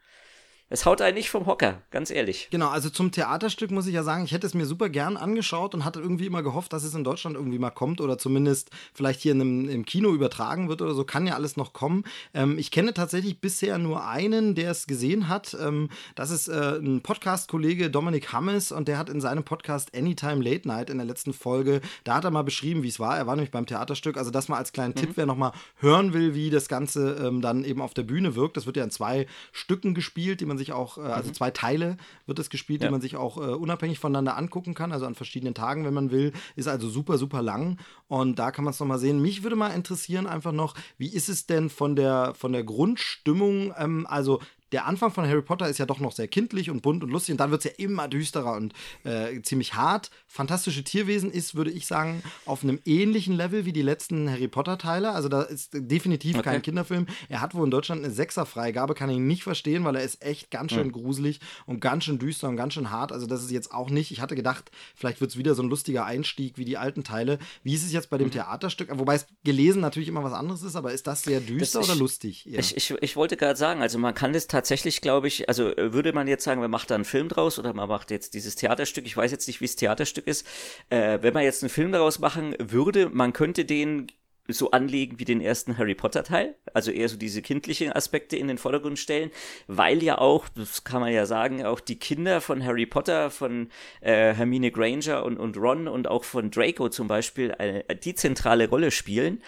[0.71, 2.49] Es haut einen nicht vom Hocker, ganz ehrlich.
[2.51, 5.75] Genau, also zum Theaterstück muss ich ja sagen, ich hätte es mir super gern angeschaut
[5.75, 9.23] und hatte irgendwie immer gehofft, dass es in Deutschland irgendwie mal kommt oder zumindest vielleicht
[9.23, 11.05] hier in einem, im Kino übertragen wird oder so.
[11.05, 12.05] Kann ja alles noch kommen.
[12.35, 15.57] Ähm, ich kenne tatsächlich bisher nur einen, der es gesehen hat.
[15.59, 20.45] Ähm, das ist äh, ein Podcast-Kollege Dominik Hammes und der hat in seinem Podcast Anytime
[20.45, 23.17] Late Night in der letzten Folge, da hat er mal beschrieben, wie es war.
[23.17, 24.19] Er war nämlich beim Theaterstück.
[24.19, 25.01] Also das mal als kleinen mhm.
[25.01, 28.59] Tipp, wer nochmal hören will, wie das Ganze ähm, dann eben auf der Bühne wirkt.
[28.59, 31.35] Das wird ja in zwei Stücken gespielt, die man sich auch, äh, also mhm.
[31.35, 31.97] zwei Teile
[32.27, 32.89] wird es gespielt, ja.
[32.89, 36.11] die man sich auch äh, unabhängig voneinander angucken kann, also an verschiedenen Tagen, wenn man
[36.11, 36.33] will.
[36.57, 37.79] Ist also super, super lang.
[38.09, 39.23] Und da kann man es nochmal sehen.
[39.23, 43.73] Mich würde mal interessieren, einfach noch, wie ist es denn von der, von der Grundstimmung?
[43.79, 44.41] Ähm, also
[44.73, 47.33] der Anfang von Harry Potter ist ja doch noch sehr kindlich und bunt und lustig
[47.33, 50.11] und dann wird es ja immer düsterer und äh, ziemlich hart.
[50.27, 55.13] Fantastische Tierwesen ist, würde ich sagen, auf einem ähnlichen Level wie die letzten Harry Potter-Teile.
[55.13, 56.51] Also da ist definitiv okay.
[56.51, 57.07] kein Kinderfilm.
[57.29, 60.51] Er hat wohl in Deutschland eine Sechser-Freigabe, kann ich nicht verstehen, weil er ist echt
[60.51, 60.93] ganz schön mhm.
[60.93, 63.13] gruselig und ganz schön düster und ganz schön hart.
[63.13, 65.69] Also das ist jetzt auch nicht, ich hatte gedacht, vielleicht wird es wieder so ein
[65.69, 67.39] lustiger Einstieg wie die alten Teile.
[67.63, 68.33] Wie ist es jetzt bei dem mhm.
[68.33, 68.91] Theaterstück?
[68.99, 71.99] Wobei es gelesen natürlich immer was anderes ist, aber ist das sehr düster das, oder
[71.99, 72.47] lustig?
[72.47, 75.93] Ich, ich, ich wollte gerade sagen, also man kann das tatsächlich glaube ich, also äh,
[75.93, 78.57] würde man jetzt sagen, man macht da einen Film draus oder man macht jetzt dieses
[78.57, 80.45] Theaterstück, ich weiß jetzt nicht, wie es Theaterstück ist,
[80.91, 84.09] äh, wenn man jetzt einen Film daraus machen würde, man könnte den
[84.49, 88.49] so anlegen wie den ersten Harry Potter Teil, also eher so diese kindlichen Aspekte in
[88.49, 89.31] den Vordergrund stellen,
[89.69, 93.69] weil ja auch, das kann man ja sagen, auch die Kinder von Harry Potter, von
[94.01, 98.69] äh, Hermine Granger und, und Ron und auch von Draco zum Beispiel eine, die zentrale
[98.69, 99.43] Rolle spielen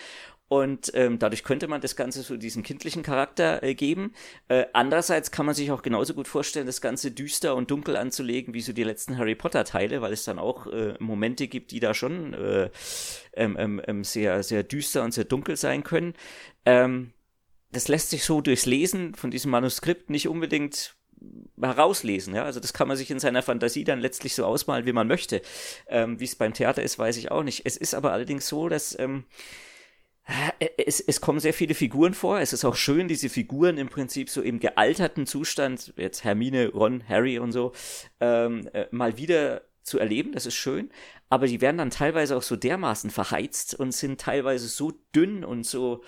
[0.50, 4.14] und ähm, dadurch könnte man das Ganze so diesen kindlichen Charakter äh, geben.
[4.48, 8.52] Äh, andererseits kann man sich auch genauso gut vorstellen, das Ganze düster und dunkel anzulegen,
[8.52, 11.78] wie so die letzten Harry Potter Teile, weil es dann auch äh, Momente gibt, die
[11.78, 12.68] da schon äh,
[13.34, 16.14] ähm, ähm, ähm, sehr, sehr düster und sehr dunkel sein können.
[16.66, 17.12] Ähm,
[17.70, 20.96] das lässt sich so durchs Lesen von diesem Manuskript nicht unbedingt
[21.62, 22.34] herauslesen.
[22.34, 22.42] Ja?
[22.42, 25.42] Also das kann man sich in seiner Fantasie dann letztlich so ausmalen, wie man möchte.
[25.86, 27.66] Ähm, wie es beim Theater ist, weiß ich auch nicht.
[27.66, 29.69] Es ist aber allerdings so, dass ähm, äh,
[30.76, 32.40] es, es kommen sehr viele Figuren vor.
[32.40, 37.02] Es ist auch schön, diese Figuren im Prinzip so im gealterten Zustand, jetzt Hermine, Ron,
[37.08, 37.72] Harry und so,
[38.20, 40.32] ähm, äh, mal wieder zu erleben.
[40.32, 40.90] Das ist schön.
[41.28, 45.64] Aber die werden dann teilweise auch so dermaßen verheizt und sind teilweise so dünn und
[45.64, 46.02] so,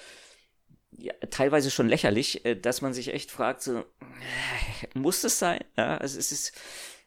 [0.99, 3.85] ja, teilweise schon lächerlich, äh, dass man sich echt fragt, so, äh,
[4.95, 5.65] muss das sein?
[5.77, 6.53] Ja, also es ist,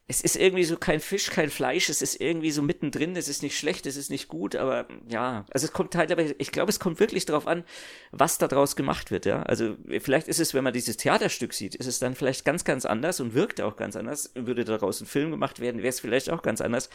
[0.08, 3.42] es ist irgendwie so kein Fisch, kein Fleisch, es ist irgendwie so mittendrin, es ist
[3.42, 6.70] nicht schlecht, es ist nicht gut, aber ja, also es kommt halt, aber ich glaube,
[6.70, 7.64] es kommt wirklich darauf an,
[8.12, 9.42] was da draus gemacht wird, ja.
[9.42, 12.86] Also vielleicht ist es, wenn man dieses Theaterstück sieht, ist es dann vielleicht ganz, ganz
[12.86, 14.30] anders und wirkt auch ganz anders.
[14.36, 16.88] Würde daraus ein Film gemacht werden, wäre es vielleicht auch ganz anders.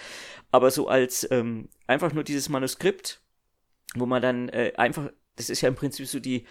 [0.52, 3.20] Aber so als ähm, einfach nur dieses Manuskript,
[3.94, 6.46] wo man dann äh, einfach, das ist ja im Prinzip so die,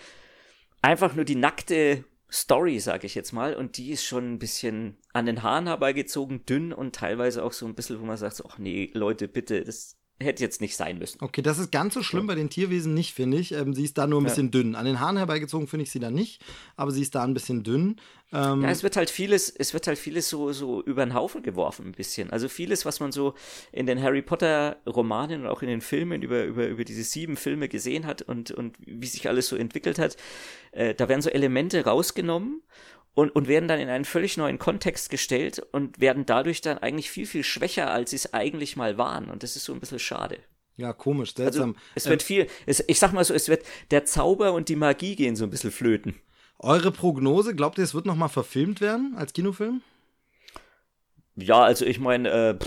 [0.82, 4.96] einfach nur die nackte Story, sag ich jetzt mal, und die ist schon ein bisschen
[5.12, 8.58] an den Haaren herbeigezogen, dünn und teilweise auch so ein bisschen, wo man sagt, ach
[8.58, 11.18] nee, Leute, bitte, das hätte jetzt nicht sein müssen.
[11.22, 13.52] Okay, das ist ganz so schlimm bei den Tierwesen nicht, finde ich.
[13.52, 14.50] Ähm, sie ist da nur ein bisschen ja.
[14.50, 14.74] dünn.
[14.74, 16.42] An den Haaren herbeigezogen finde ich sie da nicht,
[16.76, 17.96] aber sie ist da ein bisschen dünn.
[18.32, 21.42] Ähm, ja, es wird halt vieles, es wird halt vieles so, so über den Haufen
[21.42, 22.30] geworfen, ein bisschen.
[22.30, 23.34] Also vieles, was man so
[23.72, 27.36] in den Harry Potter Romanen und auch in den Filmen über, über, über diese sieben
[27.36, 30.16] Filme gesehen hat und, und wie sich alles so entwickelt hat,
[30.72, 32.62] äh, da werden so Elemente rausgenommen
[33.14, 37.10] und, und werden dann in einen völlig neuen Kontext gestellt und werden dadurch dann eigentlich
[37.10, 39.30] viel, viel schwächer, als sie es eigentlich mal waren.
[39.30, 40.38] Und das ist so ein bisschen schade.
[40.76, 41.70] Ja, komisch, seltsam.
[41.70, 44.76] Also, es wird viel, es, ich sag mal so, es wird, der Zauber und die
[44.76, 46.14] Magie gehen so ein bisschen flöten.
[46.58, 49.82] Eure Prognose, glaubt ihr, es wird nochmal verfilmt werden als Kinofilm?
[51.36, 52.58] Ja, also ich meine, äh,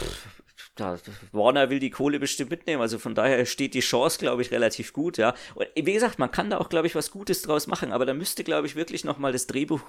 [0.75, 0.97] da,
[1.31, 4.93] Warner will die Kohle bestimmt mitnehmen, also von daher steht die Chance, glaube ich, relativ
[4.93, 5.35] gut, ja.
[5.55, 8.13] Und wie gesagt, man kann da auch, glaube ich, was Gutes draus machen, aber da
[8.13, 9.81] müsste, glaube ich, wirklich nochmal das Drehbuch,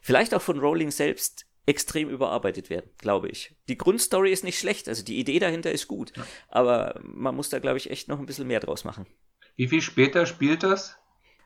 [0.00, 3.54] vielleicht auch von Rowling selbst, extrem überarbeitet werden, glaube ich.
[3.68, 6.26] Die Grundstory ist nicht schlecht, also die Idee dahinter ist gut, ja.
[6.48, 9.06] aber man muss da, glaube ich, echt noch ein bisschen mehr draus machen.
[9.56, 10.98] Wie viel später spielt das?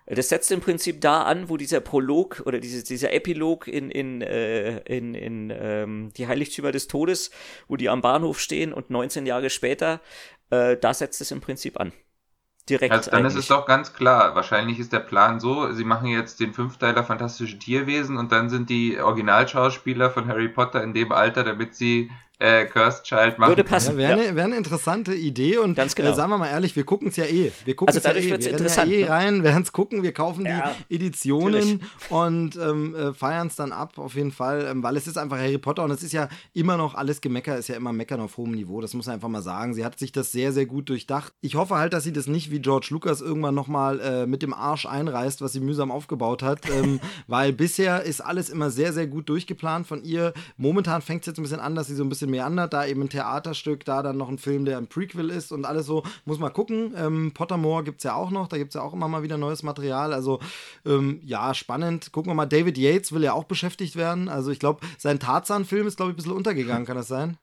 [0.06, 4.22] Das setzt im Prinzip da an, wo dieser Prolog oder diese, dieser Epilog in, in,
[4.22, 7.32] äh, in, in ähm, die Heiligtümer des Todes,
[7.66, 10.00] wo die am Bahnhof stehen und 19 Jahre später,
[10.50, 11.92] äh, da setzt es im Prinzip an.
[12.68, 12.92] Direkt.
[12.92, 13.34] Also dann eigentlich.
[13.34, 14.34] ist es doch ganz klar.
[14.34, 18.70] Wahrscheinlich ist der Plan so, sie machen jetzt den Fünfteiler Fantastische Tierwesen und dann sind
[18.70, 23.50] die Originalschauspieler von Harry Potter in dem Alter, damit sie äh, Cursed Child machen.
[23.50, 23.92] Würde passen.
[23.92, 24.28] Ja, wäre, ja.
[24.28, 26.10] eine, wär eine interessante Idee und Ganz genau.
[26.10, 27.52] äh, sagen wir mal ehrlich, wir gucken es ja eh.
[27.64, 28.40] Wir gucken also dadurch ja eh.
[28.40, 29.08] Wir interessant, ja eh ne?
[29.10, 32.10] rein, werden es gucken, wir kaufen ja, die Editionen natürlich.
[32.10, 35.38] und ähm, äh, feiern es dann ab, auf jeden Fall, ähm, weil es ist einfach
[35.38, 38.36] Harry Potter und es ist ja immer noch alles Gemecker, ist ja immer Meckern auf
[38.36, 39.74] hohem Niveau, das muss man einfach mal sagen.
[39.74, 41.32] Sie hat sich das sehr, sehr gut durchdacht.
[41.40, 44.52] Ich hoffe halt, dass sie das nicht wie George Lucas irgendwann nochmal äh, mit dem
[44.52, 49.06] Arsch einreißt, was sie mühsam aufgebaut hat, ähm, weil bisher ist alles immer sehr, sehr
[49.06, 50.34] gut durchgeplant von ihr.
[50.58, 52.86] Momentan fängt es jetzt ein bisschen an, dass sie so ein bisschen mehr andert, da
[52.86, 56.02] eben ein Theaterstück, da dann noch ein Film, der ein Prequel ist und alles so.
[56.24, 56.94] Muss mal gucken.
[56.96, 59.38] Ähm, Pottermore gibt es ja auch noch, da gibt es ja auch immer mal wieder
[59.38, 60.12] neues Material.
[60.12, 60.40] Also
[60.84, 62.12] ähm, ja, spannend.
[62.12, 64.28] Gucken wir mal, David Yates will ja auch beschäftigt werden.
[64.28, 67.38] Also ich glaube, sein Tarzan-Film ist, glaube ich, ein bisschen untergegangen, kann das sein?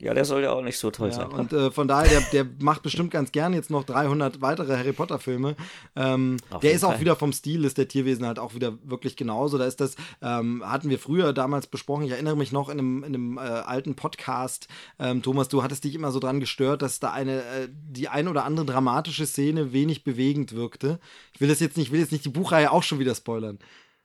[0.00, 1.26] Ja, der soll ja auch nicht so toll ja, sein.
[1.26, 4.92] Und äh, von daher, der, der macht bestimmt ganz gern jetzt noch 300 weitere Harry
[4.92, 5.56] Potter Filme.
[5.96, 6.94] Ähm, der ist Fall.
[6.94, 9.58] auch wieder vom Stil, ist der Tierwesen halt auch wieder wirklich genauso.
[9.58, 12.04] Da ist das, ähm, hatten wir früher damals besprochen.
[12.04, 14.68] Ich erinnere mich noch in einem, in einem äh, alten Podcast,
[15.00, 18.28] ähm, Thomas, du hattest dich immer so dran gestört, dass da eine, äh, die ein
[18.28, 21.00] oder andere dramatische Szene wenig bewegend wirkte.
[21.34, 23.58] Ich will das jetzt nicht, will jetzt nicht die Buchreihe auch schon wieder spoilern.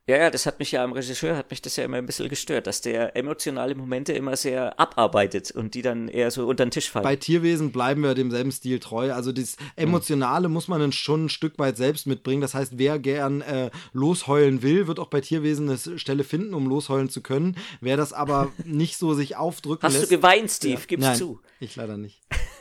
[0.05, 2.27] Ja, ja, das hat mich ja am Regisseur, hat mich das ja immer ein bisschen
[2.27, 6.71] gestört, dass der emotionale Momente immer sehr abarbeitet und die dann eher so unter den
[6.71, 7.03] Tisch fallen.
[7.03, 9.13] Bei Tierwesen bleiben wir demselben Stil treu.
[9.13, 10.55] Also das Emotionale mhm.
[10.55, 12.41] muss man dann schon ein Stück weit selbst mitbringen.
[12.41, 16.67] Das heißt, wer gern äh, losheulen will, wird auch bei Tierwesen eine Stelle finden, um
[16.67, 17.55] losheulen zu können.
[17.79, 20.03] Wer das aber nicht so sich aufdrücken Hast lässt.
[20.03, 20.81] Hast du geweint, Steve?
[20.81, 20.85] Ja.
[20.85, 21.39] Gib's Nein, zu.
[21.61, 22.21] Ich leider nicht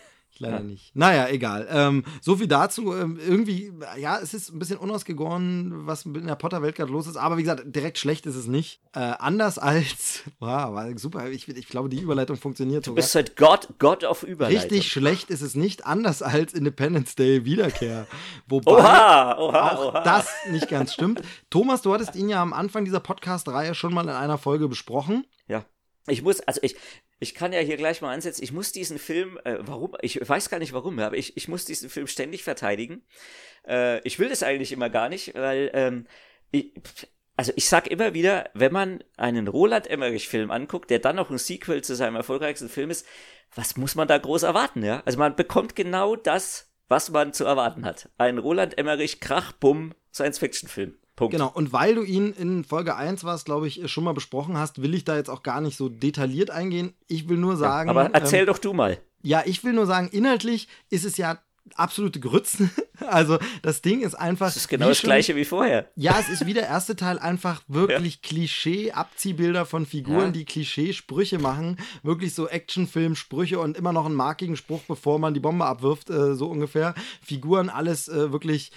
[0.43, 0.63] leider ja.
[0.63, 0.95] nicht.
[0.95, 1.67] Naja, egal.
[1.71, 2.95] Ähm, so viel dazu.
[2.95, 7.17] Ähm, irgendwie, ja, es ist ein bisschen unausgegoren, was in der Potter-Welt gerade los ist.
[7.17, 8.81] Aber wie gesagt, direkt schlecht ist es nicht.
[8.95, 11.31] Äh, anders als, wow, war super.
[11.31, 12.97] Ich, ich glaube, die Überleitung funktioniert Du sogar.
[13.03, 14.63] bist halt Gott, Gott auf Überleitung.
[14.63, 15.87] Richtig schlecht ist es nicht.
[15.87, 18.07] Anders als Independence Day Wiederkehr.
[18.49, 20.01] Wobei oha, oha, auch oha.
[20.03, 21.23] das nicht ganz stimmt.
[21.49, 25.25] Thomas, du hattest ihn ja am Anfang dieser Podcast-Reihe schon mal in einer Folge besprochen.
[25.49, 25.65] Ja.
[26.09, 26.77] Ich muss, also ich,
[27.21, 30.51] ich kann ja hier gleich mal ansetzen, ich muss diesen Film, äh, warum, ich weiß
[30.51, 33.05] gar nicht warum, aber ich, ich muss diesen Film ständig verteidigen.
[33.67, 36.07] Äh, ich will das eigentlich immer gar nicht, weil, ähm,
[36.51, 36.73] ich,
[37.37, 41.39] also ich sag immer wieder, wenn man einen Roland Emmerich-Film anguckt, der dann noch ein
[41.39, 43.07] Sequel zu seinem erfolgreichsten Film ist,
[43.55, 45.03] was muss man da groß erwarten, ja?
[45.05, 48.11] Also man bekommt genau das, was man zu erwarten hat.
[48.19, 50.99] Ein Roland Emmerich Krachbumm Science-Fiction-Film.
[51.23, 51.33] Punkt.
[51.33, 54.83] Genau, und weil du ihn in Folge 1 warst, glaube ich, schon mal besprochen hast,
[54.83, 56.95] will ich da jetzt auch gar nicht so detailliert eingehen.
[57.07, 57.89] Ich will nur sagen.
[57.89, 58.99] Ja, aber erzähl ähm, doch du mal.
[59.23, 61.39] Ja, ich will nur sagen, inhaltlich ist es ja
[61.75, 62.71] absolute Grützen.
[63.09, 64.47] Also das Ding ist einfach.
[64.47, 65.91] Das ist genau das schon, gleiche wie vorher.
[65.97, 68.21] Ja, es ist wie der erste Teil einfach wirklich ja.
[68.23, 70.31] Klischee-Abziehbilder von Figuren, ja.
[70.31, 71.79] die Klischee-Sprüche machen.
[72.05, 76.37] Wirklich so Actionfilm-Sprüche und immer noch einen markigen Spruch, bevor man die Bombe abwirft, äh,
[76.37, 76.95] so ungefähr.
[77.27, 78.71] Figuren, alles äh, wirklich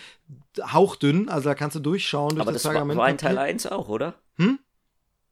[0.60, 1.30] hauchdünn.
[1.30, 3.90] Also da kannst du durchschauen durch Aber das, das war, war in Teil 1 auch,
[3.90, 4.16] oder?
[4.38, 4.58] Hm?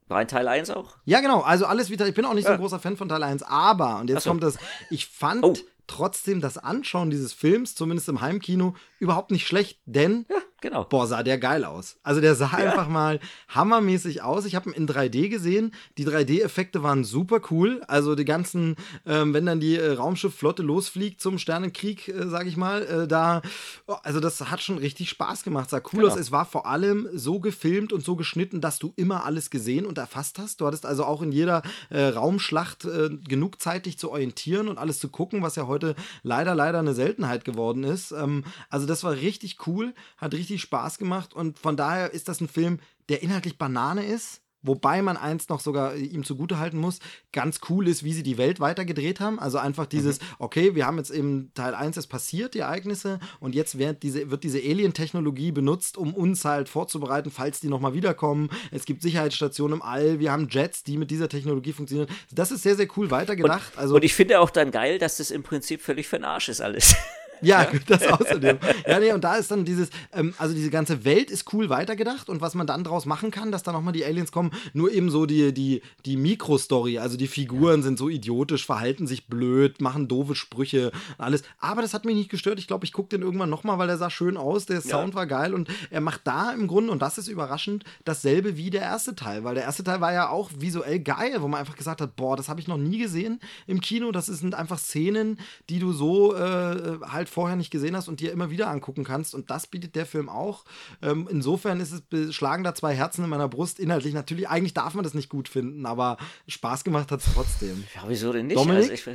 [0.06, 0.98] War in Teil 1 auch?
[1.04, 1.40] Ja, genau.
[1.40, 2.06] Also alles wieder.
[2.06, 4.30] Ich bin auch nicht so ein großer Fan von Teil 1, aber, und jetzt so.
[4.30, 4.56] kommt das,
[4.90, 5.42] ich fand.
[5.42, 5.54] Oh
[5.86, 10.84] trotzdem das Anschauen dieses Films, zumindest im Heimkino, überhaupt nicht schlecht, denn ja, Genau.
[10.84, 11.98] Boah, sah der geil aus.
[12.02, 12.70] Also der sah ja.
[12.70, 14.46] einfach mal hammermäßig aus.
[14.46, 15.72] Ich habe ihn in 3D gesehen.
[15.98, 17.82] Die 3D-Effekte waren super cool.
[17.86, 22.56] Also die ganzen, ähm, wenn dann die äh, Raumschiffflotte losfliegt zum Sternenkrieg, äh, sag ich
[22.56, 23.42] mal, äh, da,
[23.86, 25.68] oh, also das hat schon richtig Spaß gemacht.
[25.68, 26.14] Sah cool genau.
[26.14, 26.18] aus.
[26.18, 29.98] Es war vor allem so gefilmt und so geschnitten, dass du immer alles gesehen und
[29.98, 30.62] erfasst hast.
[30.62, 31.60] Du hattest also auch in jeder
[31.90, 35.94] äh, Raumschlacht äh, genug Zeit, dich zu orientieren und alles zu gucken, was ja heute
[36.22, 38.12] leider, leider eine Seltenheit geworden ist.
[38.12, 42.28] Ähm, also das war richtig cool, hat richtig richtig Spaß gemacht und von daher ist
[42.28, 42.78] das ein Film,
[43.08, 46.98] der inhaltlich Banane ist, Wobei man eins noch sogar ihm zugutehalten muss,
[47.32, 49.38] ganz cool ist, wie sie die Welt weitergedreht haben.
[49.38, 50.24] Also einfach dieses, mhm.
[50.38, 54.30] okay, wir haben jetzt im Teil 1 es passiert, die Ereignisse, und jetzt wird diese,
[54.30, 58.48] wird diese Alien-Technologie benutzt, um uns halt vorzubereiten, falls die nochmal wiederkommen.
[58.70, 62.08] Es gibt Sicherheitsstationen im All, wir haben Jets, die mit dieser Technologie funktionieren.
[62.32, 63.74] Das ist sehr, sehr cool weitergedacht.
[63.74, 66.24] Und, also, und ich finde auch dann geil, dass das im Prinzip völlig für den
[66.24, 66.96] Arsch ist alles.
[67.42, 68.58] Ja, das außerdem.
[68.86, 72.28] Ja, nee, und da ist dann dieses, ähm, also diese ganze Welt ist cool weitergedacht
[72.28, 75.10] und was man dann draus machen kann, dass da nochmal die Aliens kommen, nur eben
[75.10, 80.08] so die, die, die Mikrostory, also die Figuren sind so idiotisch, verhalten sich blöd, machen
[80.08, 81.42] doofe Sprüche, alles.
[81.58, 82.58] Aber das hat mich nicht gestört.
[82.58, 85.14] Ich glaube, ich gucke den irgendwann nochmal, weil der sah schön aus, der Sound ja.
[85.14, 88.82] war geil und er macht da im Grunde, und das ist überraschend, dasselbe wie der
[88.82, 92.00] erste Teil, weil der erste Teil war ja auch visuell geil, wo man einfach gesagt
[92.00, 94.12] hat, boah, das habe ich noch nie gesehen im Kino.
[94.12, 98.32] Das sind einfach Szenen, die du so äh, halt vorher nicht gesehen hast und dir
[98.32, 99.34] immer wieder angucken kannst.
[99.34, 100.64] Und das bietet der Film auch.
[101.02, 103.78] Ähm, insofern ist es schlagen da zwei Herzen in meiner Brust.
[103.78, 106.16] Inhaltlich natürlich, eigentlich darf man das nicht gut finden, aber
[106.48, 107.84] Spaß gemacht hat es trotzdem.
[107.94, 108.58] Ja, wieso denn nicht?
[108.58, 109.06] Also ich,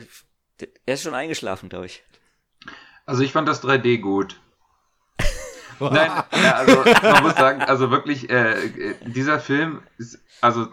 [0.85, 2.03] er ist schon eingeschlafen, glaube ich.
[3.05, 4.39] Also ich fand das 3D gut.
[5.79, 6.11] Nein,
[6.43, 10.67] ja, also man muss sagen, also wirklich, äh, dieser Film ist, also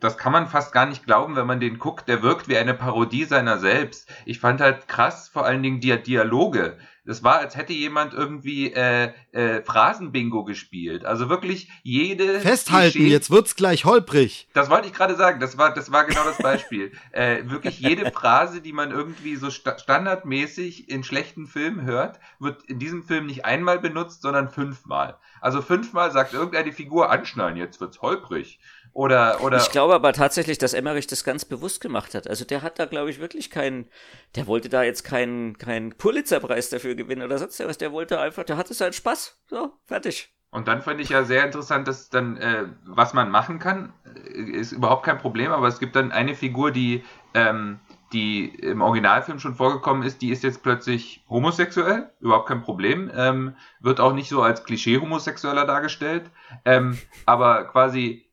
[0.00, 2.08] das kann man fast gar nicht glauben, wenn man den guckt.
[2.08, 4.08] Der wirkt wie eine Parodie seiner selbst.
[4.24, 6.76] Ich fand halt krass, vor allen Dingen die Dialoge.
[7.10, 11.04] Das war, als hätte jemand irgendwie äh, äh, Phrasenbingo gespielt.
[11.04, 12.38] Also wirklich jede.
[12.38, 14.48] Festhalten, Klischee, jetzt wird's gleich holprig.
[14.54, 15.40] Das wollte ich gerade sagen.
[15.40, 16.92] Das war, das war genau das Beispiel.
[17.10, 22.62] äh, wirklich jede Phrase, die man irgendwie so sta standardmäßig in schlechten Filmen hört, wird
[22.66, 25.18] in diesem Film nicht einmal benutzt, sondern fünfmal.
[25.40, 28.60] Also fünfmal sagt irgendeine Figur anschnallen, jetzt wird's holprig.
[28.92, 29.58] Oder, oder.
[29.58, 32.28] Ich glaube aber tatsächlich, dass Emmerich das ganz bewusst gemacht hat.
[32.28, 33.88] Also der hat da, glaube ich, wirklich keinen,
[34.34, 37.78] der wollte da jetzt keinen, keinen Pulitzerpreis dafür gewinnen oder sonst was.
[37.78, 39.40] Der wollte einfach, der hatte seinen Spaß.
[39.48, 40.34] So, fertig.
[40.50, 44.40] Und dann fand ich ja sehr interessant, dass dann, äh, was man machen kann, äh,
[44.40, 47.78] ist überhaupt kein Problem, aber es gibt dann eine Figur, die, ähm,
[48.12, 53.54] die im Originalfilm schon vorgekommen ist, die ist jetzt plötzlich homosexuell, überhaupt kein Problem, ähm,
[53.78, 56.28] wird auch nicht so als Klischee-Homosexueller dargestellt,
[56.64, 58.26] ähm, aber quasi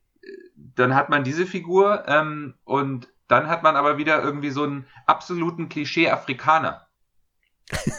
[0.78, 4.86] dann hat man diese Figur ähm, und dann hat man aber wieder irgendwie so einen
[5.06, 6.86] absoluten Klischee-Afrikaner.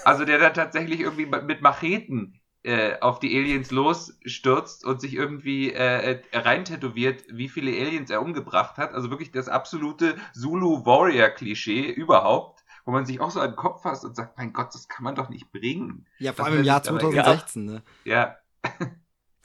[0.03, 5.71] Also der dann tatsächlich irgendwie mit Macheten äh, auf die Aliens losstürzt und sich irgendwie
[5.71, 8.93] äh, reintätowiert, wie viele Aliens er umgebracht hat.
[8.93, 14.03] Also wirklich das absolute Zulu-Warrior-Klischee überhaupt, wo man sich auch so an den Kopf fasst
[14.03, 16.07] und sagt, mein Gott, das kann man doch nicht bringen.
[16.17, 17.83] Ja, vor allem im Jahr 2016, ne?
[18.03, 18.37] Ja.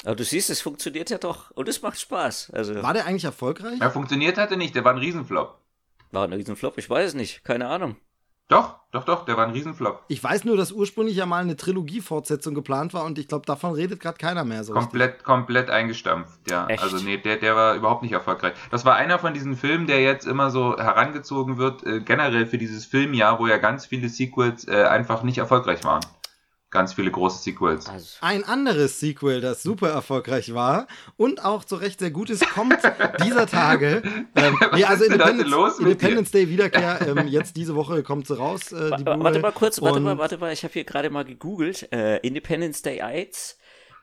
[0.05, 2.51] Aber du siehst, es funktioniert ja doch und es macht Spaß.
[2.53, 3.79] Also war der eigentlich erfolgreich?
[3.81, 5.59] Ja, funktioniert hatte nicht, der war ein Riesenflop.
[6.13, 6.79] War ein Riesenflop?
[6.79, 7.97] Ich weiß es nicht, keine Ahnung.
[8.49, 10.03] Doch, doch, doch, der war ein Riesenflop.
[10.09, 13.73] Ich weiß nur, dass ursprünglich ja mal eine Trilogie-Fortsetzung geplant war und ich glaube, davon
[13.73, 14.75] redet gerade keiner mehr so.
[14.75, 15.25] Komplett, richtig.
[15.25, 16.67] komplett eingestampft, ja.
[16.67, 16.83] Echt?
[16.83, 18.53] Also nee, der, der war überhaupt nicht erfolgreich.
[18.71, 22.59] Das war einer von diesen Filmen, der jetzt immer so herangezogen wird, äh, generell für
[22.59, 26.05] dieses Filmjahr, wo ja ganz viele Sequels äh, einfach nicht erfolgreich waren
[26.75, 27.89] ganz viele große Sequels.
[27.89, 28.19] Also.
[28.21, 32.79] Ein anderes Sequel, das super erfolgreich war und auch zu Recht sehr gut ist, kommt
[33.25, 34.03] dieser Tage.
[34.35, 38.73] Ähm, nee, also Independence, Independence Day Wiederkehr, ähm, jetzt diese Woche kommt sie raus.
[38.73, 41.91] Äh, warte mal kurz, warte mal, warte mal, ich habe hier gerade mal gegoogelt.
[41.93, 43.57] Äh, Independence Day 1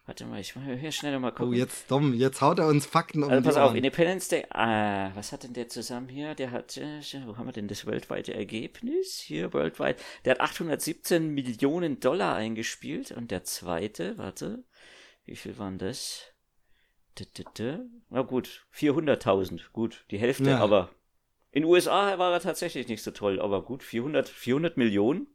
[0.06, 1.54] Warte mal, ich will hier schnell mal gucken.
[1.54, 5.12] Oh, jetzt, Dom, jetzt haut er uns Fakten um Also pass auf, Independence Day, ah,
[5.16, 6.34] was hat denn der zusammen hier?
[6.34, 9.20] Der hat, äh, wo haben wir denn das weltweite Ergebnis?
[9.20, 10.02] Hier, weltweit.
[10.26, 14.64] Der hat 817 Millionen Dollar eingespielt und der zweite, warte,
[15.26, 16.34] wie viel waren das?
[18.10, 20.60] Na gut, 400.000, gut, die Hälfte, ja.
[20.60, 20.90] aber
[21.52, 25.28] in USA war er tatsächlich nicht so toll, aber gut, 400, 400 Millionen.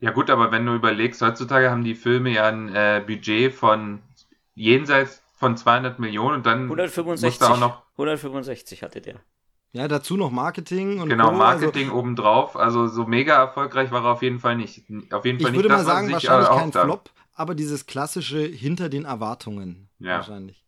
[0.00, 4.02] Ja gut, aber wenn du überlegst, heutzutage haben die Filme ja ein äh, Budget von
[4.54, 9.16] jenseits von 200 Millionen und dann 165, auch noch 165 hatte der.
[9.72, 11.36] Ja, dazu noch Marketing und genau Co.
[11.36, 12.56] Marketing also, obendrauf.
[12.56, 14.84] Also so mega erfolgreich war er auf jeden Fall nicht.
[15.10, 15.54] Auf jeden Fall ich nicht.
[15.54, 19.88] würde das, mal sagen, wahrscheinlich kein Flop, aber dieses klassische hinter den Erwartungen.
[19.98, 20.16] Ja.
[20.16, 20.64] Wahrscheinlich.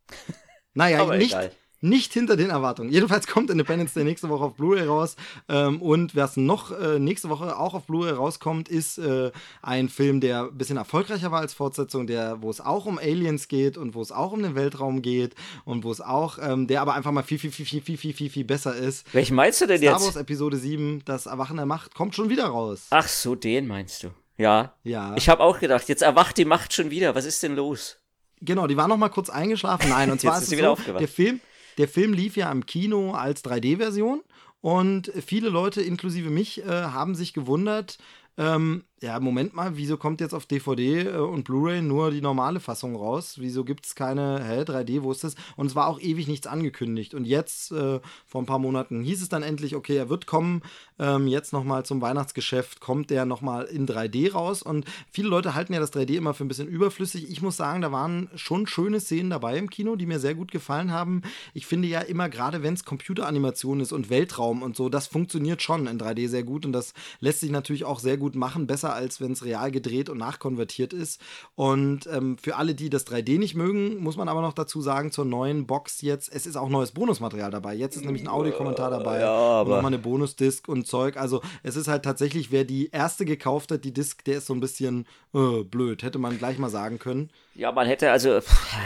[0.74, 2.90] Naja, aber nicht, egal nicht hinter den Erwartungen.
[2.90, 5.16] Jedenfalls kommt Independence Day nächste Woche auf Blu-ray raus.
[5.48, 9.30] Ähm, und was noch äh, nächste Woche auch auf Blu-ray rauskommt, ist äh,
[9.62, 13.48] ein Film, der ein bisschen erfolgreicher war als Fortsetzung, der, wo es auch um Aliens
[13.48, 16.80] geht und wo es auch um den Weltraum geht und wo es auch, ähm, der
[16.82, 19.06] aber einfach mal viel, viel, viel, viel, viel, viel, viel, viel besser ist.
[19.14, 20.04] Welchen meinst du denn Star jetzt?
[20.04, 22.86] Wars Episode 7, das Erwachen der Macht, kommt schon wieder raus.
[22.90, 24.08] Ach so, den meinst du.
[24.36, 24.74] Ja.
[24.84, 25.14] Ja.
[25.16, 27.14] Ich habe auch gedacht, jetzt erwacht die Macht schon wieder.
[27.14, 27.98] Was ist denn los?
[28.40, 29.90] Genau, die war noch mal kurz eingeschlafen.
[29.90, 31.00] Nein, und zwar Jetzt ist ist sie es wieder so, aufgewacht.
[31.00, 31.40] der Film,
[31.78, 34.22] der Film lief ja im Kino als 3D-Version
[34.60, 37.98] und viele Leute, inklusive mich, äh, haben sich gewundert,
[38.36, 42.58] ähm, ja, Moment mal, wieso kommt jetzt auf DVD äh, und Blu-ray nur die normale
[42.58, 43.36] Fassung raus?
[43.38, 45.36] Wieso gibt es keine, hä, 3D, wo ist das?
[45.56, 47.14] Und es war auch ewig nichts angekündigt.
[47.14, 50.62] Und jetzt, äh, vor ein paar Monaten, hieß es dann endlich, okay, er wird kommen.
[50.98, 54.62] Ähm, jetzt nochmal zum Weihnachtsgeschäft kommt der nochmal in 3D raus.
[54.62, 57.30] Und viele Leute halten ja das 3D immer für ein bisschen überflüssig.
[57.30, 60.50] Ich muss sagen, da waren schon schöne Szenen dabei im Kino, die mir sehr gut
[60.50, 61.22] gefallen haben.
[61.54, 65.62] Ich finde ja immer, gerade wenn es Computeranimation ist und Weltraum und so, das funktioniert
[65.62, 66.66] schon in 3D sehr gut.
[66.66, 70.08] Und das lässt sich natürlich auch sehr gut machen, besser als wenn es real gedreht
[70.08, 71.20] und nachkonvertiert ist.
[71.54, 75.10] Und ähm, für alle, die das 3D nicht mögen, muss man aber noch dazu sagen,
[75.12, 77.74] zur neuen Box jetzt, es ist auch neues Bonusmaterial dabei.
[77.74, 81.16] Jetzt ist nämlich ein Audiokommentar dabei Ja, und aber- nochmal eine Bonusdisk und Zeug.
[81.16, 84.54] Also es ist halt tatsächlich, wer die erste gekauft hat, die Disk, der ist so
[84.54, 86.02] ein bisschen äh, blöd.
[86.02, 87.30] Hätte man gleich mal sagen können.
[87.54, 88.38] Ja, man hätte also,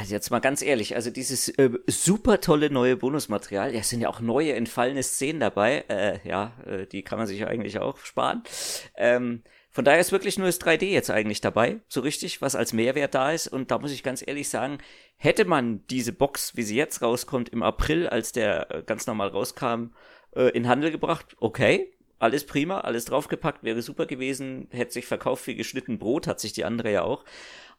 [0.09, 4.09] jetzt mal ganz ehrlich, also dieses äh, super tolle neue Bonusmaterial, ja, es sind ja
[4.09, 7.99] auch neue entfallene Szenen dabei, äh, ja, äh, die kann man sich ja eigentlich auch
[7.99, 8.43] sparen.
[8.97, 9.43] Ähm,
[9.73, 13.15] von daher ist wirklich nur das 3D jetzt eigentlich dabei, so richtig, was als Mehrwert
[13.15, 13.49] da ist.
[13.49, 14.79] Und da muss ich ganz ehrlich sagen,
[15.17, 19.29] hätte man diese Box, wie sie jetzt rauskommt, im April, als der äh, ganz normal
[19.29, 19.95] rauskam,
[20.37, 25.47] äh, in Handel gebracht, okay, alles prima, alles draufgepackt, wäre super gewesen, hätte sich verkauft
[25.47, 27.25] wie geschnitten Brot, hat sich die andere ja auch.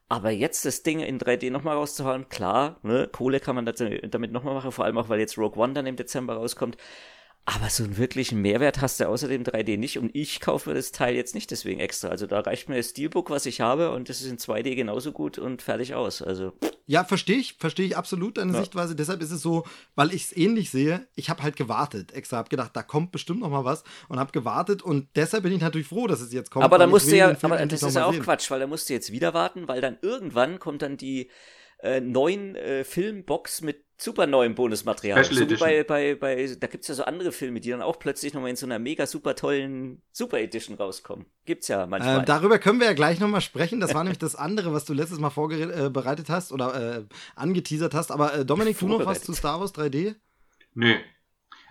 [0.10, 4.54] Aber jetzt das Ding in 3D nochmal rauszuhauen, klar, ne, Kohle kann man damit nochmal
[4.56, 6.78] machen, vor allem auch, weil jetzt Rogue One dann im Dezember rauskommt.
[7.46, 10.94] Aber so einen wirklichen Mehrwert hast du außerdem 3D nicht und ich kaufe mir das
[10.94, 12.08] Teil jetzt nicht deswegen extra.
[12.08, 15.12] Also da reicht mir das Steelbook, was ich habe und das ist in 2D genauso
[15.12, 16.22] gut und fertig aus.
[16.22, 16.54] Also
[16.86, 18.60] Ja, verstehe ich, verstehe ich absolut deine Ja.
[18.60, 18.96] Sichtweise.
[18.96, 19.66] Deshalb ist es so,
[19.96, 22.14] weil ich es ähnlich sehe, ich habe halt gewartet.
[22.14, 25.52] Extra habe gedacht, da kommt bestimmt noch mal was und habe gewartet und deshalb bin
[25.52, 26.64] ich natürlich froh, dass es jetzt kommt.
[26.64, 28.24] aber ich musst du ja, aber das ist ja auch sehen.
[28.24, 31.30] Quatsch, weil da musst du jetzt wieder warten, weil dann irgendwann kommt dann die
[31.80, 35.24] äh, neuen äh, Filmbox mit super neuem Bonusmaterial.
[35.24, 38.34] Special so bei, bei, bei, da gibt's ja so andere Filme, die dann auch plötzlich
[38.34, 41.26] nochmal in so einer mega super tollen Super Edition rauskommen.
[41.46, 42.22] Gibt's ja manchmal.
[42.22, 43.80] Äh, darüber können wir ja gleich nochmal sprechen.
[43.80, 48.12] Das war nämlich das andere, was du letztes Mal vorbereitet hast oder äh, angeteasert hast.
[48.12, 50.16] Aber äh, Dominik, du noch was zu Star Wars 3D?
[50.74, 50.96] Nö.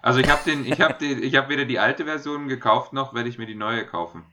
[0.01, 3.15] Also ich habe den, ich habe den, ich habe weder die alte Version gekauft noch
[3.15, 4.25] werde ich mir die neue kaufen.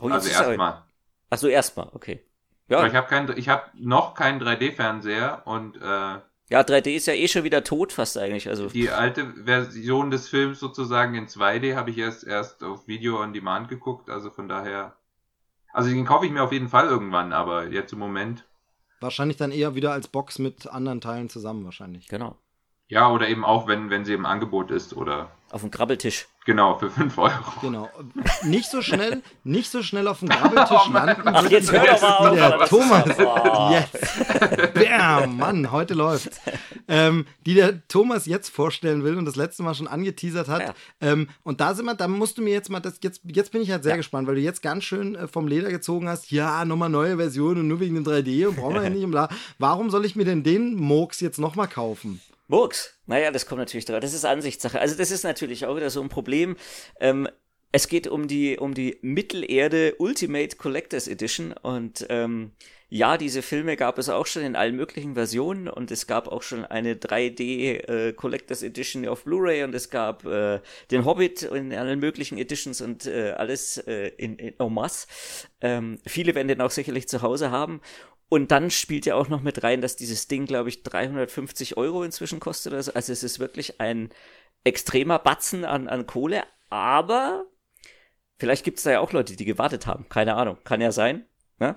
[0.00, 0.82] oh, also erstmal.
[1.28, 2.24] Ach so, erstmal, okay.
[2.68, 6.18] Aber Ja, ich habe kein, ich habe noch keinen 3D-Fernseher und äh,
[6.50, 8.48] ja, 3D ist ja eh schon wieder tot fast eigentlich.
[8.48, 13.22] Also die alte Version des Films sozusagen in 2D habe ich erst erst auf Video
[13.22, 14.10] on Demand geguckt.
[14.10, 14.96] Also von daher,
[15.72, 18.44] also den kaufe ich mir auf jeden Fall irgendwann, aber jetzt im Moment.
[19.00, 22.08] Wahrscheinlich dann eher wieder als Box mit anderen Teilen zusammen wahrscheinlich.
[22.08, 22.36] genau.
[22.88, 26.28] Ja, oder eben auch, wenn, wenn sie im Angebot ist oder Auf dem Krabbeltisch.
[26.44, 27.32] Genau, für 5 Euro.
[27.60, 27.88] Genau.
[28.44, 31.06] Nicht so schnell, nicht so schnell auf dem Grabbeltisch Oh Mann.
[31.24, 31.42] landen.
[31.42, 32.58] Wird jetzt hör doch mal auf.
[32.58, 33.18] der Thomas.
[33.18, 33.24] ja-
[33.56, 33.70] Oh.
[33.72, 34.74] Jetzt.
[34.74, 36.40] Bam, Mann, heute läuft's.
[36.88, 40.60] Ähm, die der Thomas jetzt vorstellen will und das letzte Mal schon angeteasert hat.
[40.62, 40.74] Ja.
[41.00, 43.62] Ähm, und da sind wir, da musst du mir jetzt mal, das, jetzt, jetzt bin
[43.62, 43.96] ich halt sehr Ja.
[43.96, 46.30] gespannt, weil du jetzt ganz schön äh, vom Leder gezogen hast.
[46.30, 49.12] Ja, nochmal neue Version und nur wegen dem 3D und brauchen wir ja nicht und
[49.12, 49.28] bla.
[49.58, 52.20] Warum soll ich mir denn den Murks jetzt nochmal kaufen?
[52.46, 52.98] Murks.
[53.06, 54.00] Naja, das kommt natürlich drauf.
[54.00, 54.80] Das ist Ansichtssache.
[54.80, 56.56] Also das ist natürlich auch wieder so ein Problem.
[57.00, 57.28] Ähm,
[57.72, 62.52] es geht um die, um die Mittelerde Ultimate Collectors Edition und ähm,
[62.88, 66.42] ja, diese Filme gab es auch schon in allen möglichen Versionen und es gab auch
[66.42, 70.60] schon eine 3D äh, Collectors Edition auf Blu-ray und es gab äh,
[70.92, 75.08] den Hobbit in allen möglichen Editions und äh, alles äh, in, in en masse.
[75.60, 77.80] Ähm, viele werden den auch sicherlich zu Hause haben
[78.34, 82.02] und dann spielt ja auch noch mit rein, dass dieses Ding, glaube ich, 350 Euro
[82.02, 82.74] inzwischen kostet.
[82.74, 84.10] Also, es ist wirklich ein
[84.64, 86.42] extremer Batzen an, an Kohle.
[86.68, 87.46] Aber
[88.36, 90.08] vielleicht gibt es da ja auch Leute, die gewartet haben.
[90.08, 90.58] Keine Ahnung.
[90.64, 91.26] Kann ja sein.
[91.60, 91.76] Ne?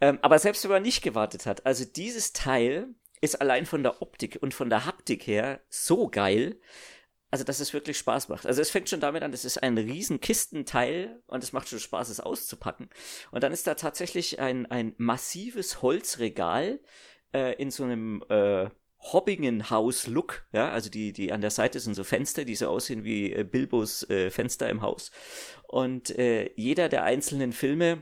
[0.00, 2.88] Ähm, aber selbst wenn man nicht gewartet hat, also dieses Teil
[3.20, 6.58] ist allein von der Optik und von der Haptik her so geil,
[7.34, 8.46] also dass es wirklich Spaß macht.
[8.46, 11.80] Also es fängt schon damit an, es ist ein riesen Kistenteil und es macht schon
[11.80, 12.88] Spaß, es auszupacken.
[13.32, 16.78] Und dann ist da tatsächlich ein, ein massives Holzregal
[17.34, 18.68] äh, in so einem äh,
[19.00, 23.32] Hobbingen-Haus-Look, ja, also die, die an der Seite sind so Fenster, die so aussehen wie
[23.32, 25.10] äh, Bilbos äh, Fenster im Haus.
[25.66, 28.00] Und äh, jeder der einzelnen Filme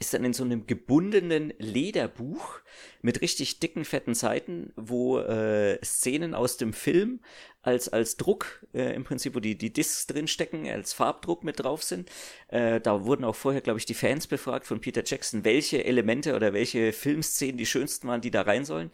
[0.00, 2.60] ist dann in so einem gebundenen Lederbuch
[3.02, 7.20] mit richtig dicken, fetten Seiten, wo äh, Szenen aus dem Film
[7.60, 11.82] als, als Druck, äh, im Prinzip, wo die, die Discs drinstecken, als Farbdruck mit drauf
[11.82, 12.10] sind.
[12.48, 16.34] Äh, da wurden auch vorher, glaube ich, die Fans befragt von Peter Jackson, welche Elemente
[16.34, 18.90] oder welche Filmszenen die schönsten waren, die da rein sollen.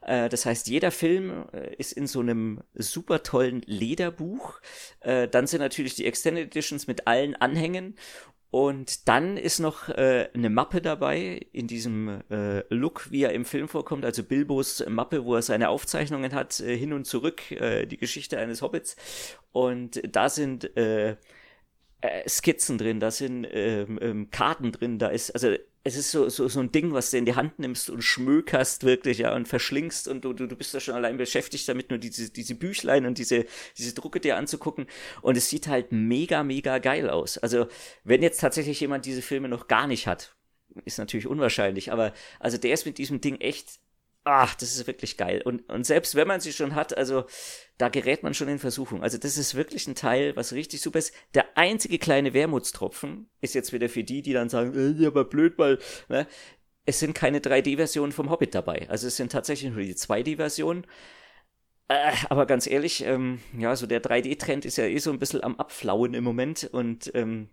[0.00, 4.60] Äh, das heißt, jeder Film äh, ist in so einem super tollen Lederbuch.
[5.00, 7.94] Äh, dann sind natürlich die Extended Editions mit allen Anhängen
[8.50, 13.44] und dann ist noch äh, eine Mappe dabei in diesem äh, Look, wie er im
[13.44, 17.84] Film vorkommt, also Bilbos Mappe, wo er seine Aufzeichnungen hat, äh, hin und zurück, äh,
[17.84, 18.96] die Geschichte eines Hobbits.
[19.52, 21.16] Und da sind äh,
[22.00, 25.54] äh, Skizzen drin, da sind ähm, ähm, Karten drin, da ist, also
[25.84, 28.84] es ist so, so, so ein Ding, was du in die Hand nimmst und schmökerst
[28.84, 31.98] wirklich, ja, und verschlingst und du, du, du bist da schon allein beschäftigt damit, nur
[31.98, 34.86] diese, diese Büchlein und diese, diese Drucke dir anzugucken.
[35.22, 37.38] Und es sieht halt mega, mega geil aus.
[37.38, 37.68] Also,
[38.04, 40.34] wenn jetzt tatsächlich jemand diese Filme noch gar nicht hat,
[40.84, 43.80] ist natürlich unwahrscheinlich, aber also der ist mit diesem Ding echt
[44.28, 45.40] ach, das ist wirklich geil.
[45.42, 47.24] Und, und selbst wenn man sie schon hat, also
[47.78, 49.02] da gerät man schon in Versuchung.
[49.02, 51.14] Also das ist wirklich ein Teil, was richtig super ist.
[51.34, 55.54] Der einzige kleine Wermutstropfen ist jetzt wieder für die, die dann sagen, äh, aber blöd,
[55.56, 56.26] weil, ne?
[56.84, 58.88] Es sind keine 3D-Versionen vom Hobbit dabei.
[58.88, 60.86] Also es sind tatsächlich nur die 2D-Versionen.
[61.88, 65.42] Äh, aber ganz ehrlich, ähm, ja, so der 3D-Trend ist ja eh so ein bisschen
[65.42, 67.50] am Abflauen im Moment und ähm,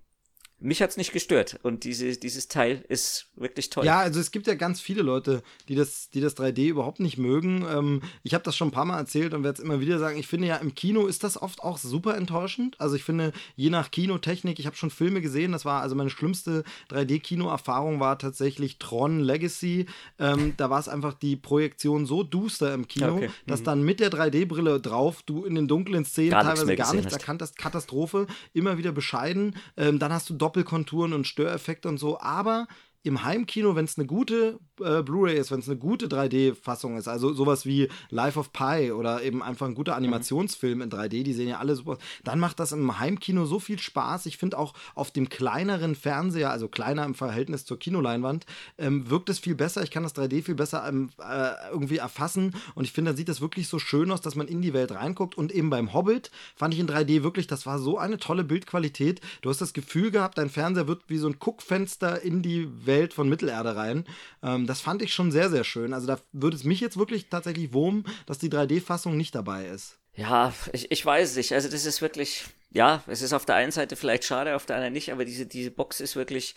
[0.65, 3.85] mich hat's nicht gestört und diese, dieses Teil ist wirklich toll.
[3.85, 7.17] Ja, also es gibt ja ganz viele Leute, die das, die das 3D überhaupt nicht
[7.17, 7.65] mögen.
[7.69, 10.17] Ähm, ich habe das schon ein paar Mal erzählt und werde es immer wieder sagen.
[10.17, 12.79] Ich finde ja, im Kino ist das oft auch super enttäuschend.
[12.79, 16.09] Also ich finde, je nach Kinotechnik, ich habe schon Filme gesehen, das war also meine
[16.09, 19.85] schlimmste 3D-Kino-Erfahrung war tatsächlich Tron Legacy.
[20.19, 23.29] Ähm, da war es einfach die Projektion so duster im Kino, okay.
[23.45, 23.65] dass mhm.
[23.65, 27.41] dann mit der 3D-Brille drauf du in den dunklen Szenen gar teilweise gar nichts erkannt
[27.43, 27.57] hast.
[27.57, 29.55] Katastrophe, immer wieder bescheiden.
[29.77, 32.67] Ähm, dann hast du Doppelkonturen und Störeffekte und so, aber
[33.03, 37.07] im Heimkino, wenn es eine gute äh, Blu-ray ist, wenn es eine gute 3D-Fassung ist,
[37.07, 39.97] also sowas wie Life of Pi oder eben einfach ein guter mhm.
[39.97, 43.79] Animationsfilm in 3D, die sehen ja alle super, dann macht das im Heimkino so viel
[43.79, 44.25] Spaß.
[44.25, 48.45] Ich finde auch auf dem kleineren Fernseher, also kleiner im Verhältnis zur Kinoleinwand,
[48.77, 49.83] ähm, wirkt es viel besser.
[49.83, 53.29] Ich kann das 3D viel besser ähm, äh, irgendwie erfassen und ich finde, dann sieht
[53.29, 56.31] das wirklich so schön aus, dass man in die Welt reinguckt und eben beim Hobbit
[56.55, 59.21] fand ich in 3D wirklich, das war so eine tolle Bildqualität.
[59.41, 62.95] Du hast das Gefühl gehabt, dein Fernseher wird wie so ein Guckfenster in die Welt
[62.95, 64.05] Welt von Mittelerde rein.
[64.41, 65.93] Ähm, das fand ich schon sehr, sehr schön.
[65.93, 69.99] Also da würde es mich jetzt wirklich tatsächlich wurmen, dass die 3D-Fassung nicht dabei ist.
[70.15, 71.53] Ja, ich, ich weiß nicht.
[71.53, 74.77] Also das ist wirklich, ja, es ist auf der einen Seite vielleicht schade, auf der
[74.77, 76.55] anderen nicht, aber diese, diese Box ist wirklich,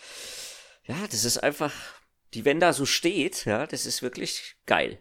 [0.85, 1.73] ja, das ist einfach,
[2.33, 4.99] die, wenn da so steht, ja, das ist wirklich geil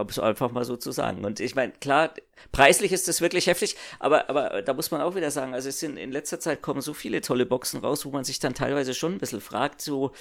[0.00, 1.24] um es einfach mal so zu sagen.
[1.24, 2.12] Und ich meine, klar,
[2.52, 5.80] preislich ist das wirklich heftig, aber, aber da muss man auch wieder sagen, also es
[5.80, 8.94] sind in letzter Zeit kommen so viele tolle Boxen raus, wo man sich dann teilweise
[8.94, 10.12] schon ein bisschen fragt, so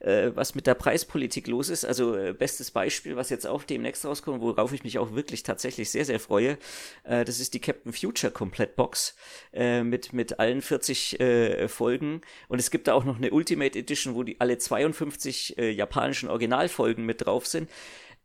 [0.00, 1.84] äh, was mit der Preispolitik los ist.
[1.84, 5.90] Also äh, bestes Beispiel, was jetzt auch demnächst rauskommt, worauf ich mich auch wirklich tatsächlich
[5.90, 6.58] sehr, sehr freue,
[7.04, 9.14] äh, das ist die Captain Future Komplettbox
[9.52, 12.20] äh, mit, mit allen 40 äh, Folgen.
[12.48, 16.28] Und es gibt da auch noch eine Ultimate Edition, wo die alle 52 äh, japanischen
[16.28, 17.70] Originalfolgen mit drauf sind.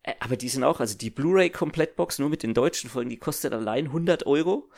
[0.07, 3.53] Äh, aber die sind auch, also die Blu-ray-Komplettbox nur mit den deutschen Folgen, die kostet
[3.53, 4.69] allein 100 Euro.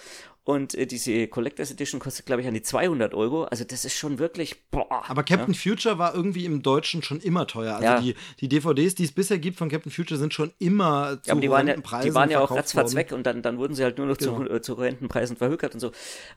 [0.49, 3.43] Und äh, diese Collectors Edition kostet, glaube ich, an die 200 Euro.
[3.43, 5.07] Also das ist schon wirklich, boah.
[5.07, 5.59] Aber Captain ja?
[5.59, 7.75] Future war irgendwie im Deutschen schon immer teuer.
[7.75, 8.01] Also ja.
[8.01, 11.35] die, die DVDs, die es bisher gibt von Captain Future, sind schon immer zu ja,
[11.35, 13.99] die waren ja, Die waren ja auch ratzfatz weg und dann, dann wurden sie halt
[13.99, 14.43] nur noch genau.
[14.43, 15.91] zu, äh, zu Rentenpreisen verhökert und so.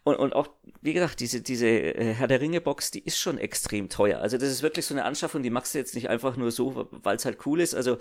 [0.04, 0.50] Und, und auch,
[0.82, 4.20] wie gesagt, diese, diese äh, Herr der Ringe-Box, die ist schon extrem teuer.
[4.20, 6.86] Also das ist wirklich so eine Anschaffung, die machst du jetzt nicht einfach nur so,
[7.02, 7.74] weil es halt cool ist.
[7.74, 7.96] Also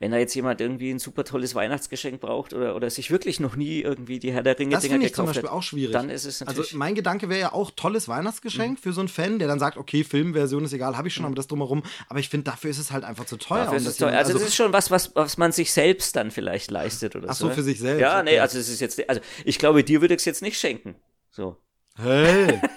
[0.00, 3.54] wenn da jetzt jemand irgendwie ein super tolles Weihnachtsgeschenk braucht oder, oder sich wirklich noch
[3.54, 5.92] nie irgendwie die Herr der Ringe-Dinger gekauft hat, auch schwierig.
[5.92, 6.70] dann ist es also natürlich...
[6.70, 8.82] Also mein Gedanke wäre ja auch tolles Weihnachtsgeschenk mhm.
[8.82, 11.28] für so einen Fan, der dann sagt, okay, Filmversion ist egal, habe ich schon, mhm.
[11.28, 11.82] aber das drumherum.
[12.08, 13.64] Aber ich finde, dafür ist es halt einfach zu teuer.
[13.64, 14.08] Dafür ist es teuer.
[14.08, 17.28] Also, also das ist schon was, was, was man sich selbst dann vielleicht leistet oder
[17.30, 17.46] Ach so.
[17.46, 18.00] Ach so, für sich selbst.
[18.00, 18.32] Ja, okay.
[18.32, 20.96] nee, also es ist jetzt, also ich glaube, dir würde ich es jetzt nicht schenken.
[21.30, 21.56] So.
[21.96, 22.60] Hey!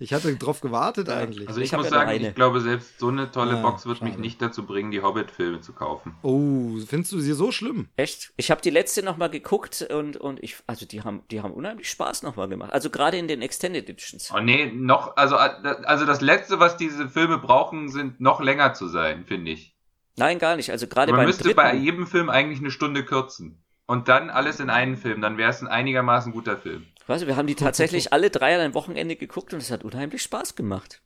[0.00, 1.46] Ich hatte drauf gewartet eigentlich.
[1.46, 4.10] Also ich, ich muss sagen, ich glaube, selbst so eine tolle ah, Box wird schade.
[4.10, 6.14] mich nicht dazu bringen, die Hobbit-Filme zu kaufen.
[6.22, 7.88] Oh, findest du sie so schlimm?
[7.96, 8.32] Echt?
[8.38, 11.90] Ich habe die letzte nochmal geguckt und, und ich, also die haben, die haben unheimlich
[11.90, 12.72] Spaß nochmal gemacht.
[12.72, 14.32] Also gerade in den Extended Editions.
[14.34, 18.88] Oh nee, noch, also, also das letzte, was diese Filme brauchen, sind noch länger zu
[18.88, 19.76] sein, finde ich.
[20.16, 20.70] Nein, gar nicht.
[20.70, 23.62] Also gerade Man müsste dritten, bei jedem Film eigentlich eine Stunde kürzen.
[23.86, 26.86] Und dann alles in einen Film, dann wäre es ein einigermaßen guter Film.
[27.10, 29.82] Weißt du, wir haben die tatsächlich alle drei an einem Wochenende geguckt und es hat
[29.82, 31.02] unheimlich Spaß gemacht.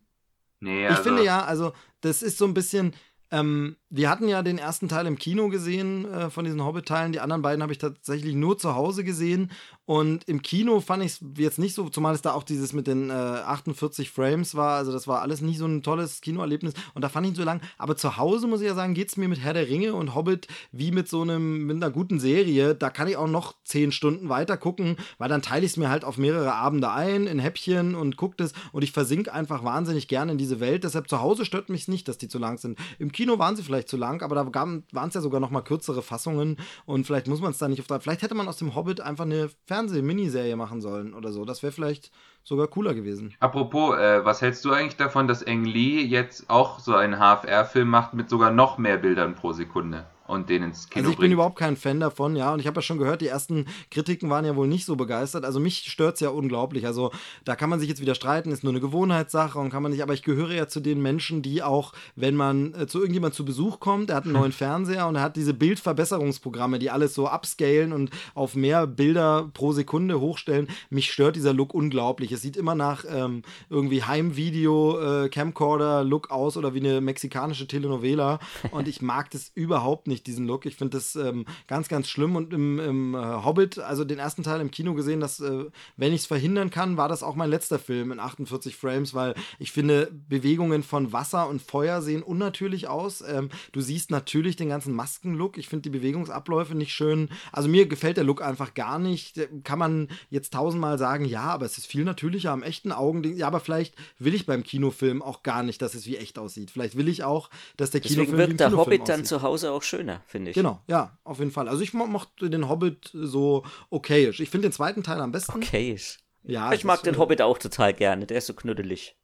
[0.61, 2.95] Nee, also ich finde ja, also das ist so ein bisschen,
[3.31, 7.13] Ähm, wir hatten ja den ersten Teil im Kino gesehen äh, von diesen Hobbit-Teilen.
[7.13, 9.53] Die anderen beiden habe ich tatsächlich nur zu Hause gesehen.
[9.87, 12.87] Und im Kino fand ich es jetzt nicht so, zumal es da auch dieses mit
[12.87, 14.77] den äh, 48 Frames war.
[14.79, 16.75] Also, das war alles nicht so ein tolles Kinoerlebnis.
[16.95, 17.61] Und da fand ich ihn so lang.
[17.79, 20.15] Aber zu Hause, muss ich ja sagen, geht es mir mit Herr der Ringe und
[20.15, 22.75] Hobbit wie mit so einem, mit einer guten Serie.
[22.75, 25.91] Da kann ich auch noch zehn Stunden weiter gucken, weil dann teile ich es mir
[25.91, 28.55] halt auf mehrere Abende ein, in Häppchen und gucke das.
[28.73, 30.83] Und ich versinke einfach wahnsinnig gerne in diese Welt.
[30.83, 32.77] Deshalb zu Hause stört mich nicht, dass die zu lang sind.
[32.99, 35.63] Im Kino waren sie vielleicht zu lang, aber da waren es ja sogar noch mal
[35.63, 36.59] kürzere Fassungen.
[36.85, 38.03] Und vielleicht muss man es da nicht auf.
[38.03, 41.47] Vielleicht hätte man aus dem Hobbit einfach eine Fernseh-Miniserie machen sollen oder so.
[41.47, 42.11] Das wäre vielleicht
[42.43, 43.35] sogar cooler gewesen.
[43.41, 47.89] Apropos, äh, was hältst du eigentlich davon, dass Eng Lee jetzt auch so einen HFR-Film
[47.89, 50.05] macht mit sogar noch mehr Bildern pro Sekunde?
[50.27, 51.27] Und den ins Kino Also ich bringt.
[51.27, 52.53] bin überhaupt kein Fan davon, ja.
[52.53, 55.45] Und ich habe ja schon gehört, die ersten Kritiken waren ja wohl nicht so begeistert.
[55.45, 56.87] Also mich stört es ja unglaublich.
[56.87, 57.11] Also
[57.45, 60.03] da kann man sich jetzt wieder streiten, ist nur eine Gewohnheitssache und kann man nicht.
[60.03, 63.45] Aber ich gehöre ja zu den Menschen, die auch, wenn man äh, zu irgendjemand zu
[63.45, 67.29] Besuch kommt, er hat einen neuen Fernseher und er hat diese Bildverbesserungsprogramme, die alles so
[67.29, 70.69] upscalen und auf mehr Bilder pro Sekunde hochstellen.
[70.91, 72.33] Mich stört dieser Look unglaublich.
[72.33, 78.39] Es sieht immer nach ähm, irgendwie Heimvideo, äh, Camcorder-Look aus oder wie eine mexikanische Telenovela.
[78.71, 80.65] Und ich mag das überhaupt nicht nicht diesen Look.
[80.67, 82.37] Ich finde das ähm, ganz, ganz schlimm.
[82.37, 86.13] Und im, im äh, Hobbit, also den ersten Teil im Kino gesehen, dass, äh, wenn
[86.13, 89.73] ich es verhindern kann, war das auch mein letzter Film in 48 Frames, weil ich
[89.73, 93.23] finde, Bewegungen von Wasser und Feuer sehen unnatürlich aus.
[93.27, 95.59] Ähm, du siehst natürlich den ganzen Maskenlook.
[95.59, 97.29] Ich finde die Bewegungsabläufe nicht schön.
[97.53, 99.41] Also mir gefällt der Look einfach gar nicht.
[99.65, 103.25] Kann man jetzt tausendmal sagen, ja, aber es ist viel natürlicher am echten Augen.
[103.37, 106.71] Ja, aber vielleicht will ich beim Kinofilm auch gar nicht, dass es wie echt aussieht.
[106.71, 109.27] Vielleicht will ich auch, dass der Deswegen Kinofilm wie im der Hobbit dann aussieht.
[109.27, 110.55] zu Hause auch schöner, finde ich.
[110.55, 111.69] Genau, ja, auf jeden Fall.
[111.69, 114.41] Also ich mo mochte den Hobbit so okayisch.
[114.41, 115.57] Ich finde den zweiten Teil am besten.
[115.63, 116.19] Okay ist.
[116.43, 119.17] Ja, ich mag den äh, Hobbit auch total gerne, der ist so knuddelig.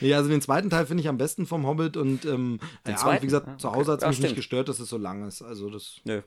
[0.00, 3.22] Nee, also den zweiten Teil finde ich am besten vom Hobbit und ähm, ja, zweiten?
[3.22, 3.72] wie gesagt, Ah, zu.
[3.72, 4.36] Hause hat es Ja, mich nicht stimmt.
[4.36, 5.42] gestört, dass es so lang ist.
[5.42, 6.22] Also das, Nö.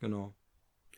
[0.00, 0.34] genau.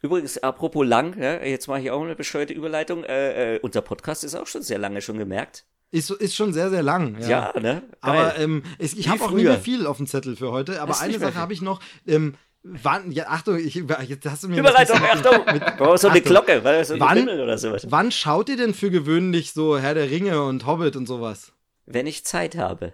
[0.00, 3.04] Übrigens, apropos lang, ja, jetzt mache ich auch eine bescheuerte Überleitung.
[3.04, 5.64] Äh, äh, unser Podcast ist auch schon sehr lange schon gemerkt.
[5.92, 7.16] Ist, so- ist schon sehr, sehr lang.
[7.20, 7.52] Ja.
[7.54, 7.82] Ja, ne?
[8.00, 8.34] Aber Geil.
[8.38, 10.80] ähm, es, ich Wie habe auch nicht mehr viel auf dem Zettel für heute.
[10.82, 11.80] Aber eine Sache habe ich noch.
[12.06, 15.44] Ähm, wann, ja, Achtung, ich, jetzt hast du mir Überleitung, Achtung!
[15.80, 16.20] Oh, so eine.
[16.22, 17.86] Glocke, weil so Wann- Bimmel oder sowas.
[17.90, 21.52] Wann schaut ihr denn für gewöhnlich so Herr der Ringe und Hobbit und sowas?
[21.86, 22.92] Wenn ich Zeit habe.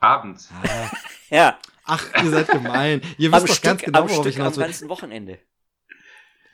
[0.00, 0.50] Abends.
[1.30, 3.00] Ja, Ach, ihr seid gemein.
[3.18, 4.64] Ihr am wisst doch Stück, ganz genau, am worauf Stück ich am hinaus will.
[4.64, 5.38] ganzen Wochenende.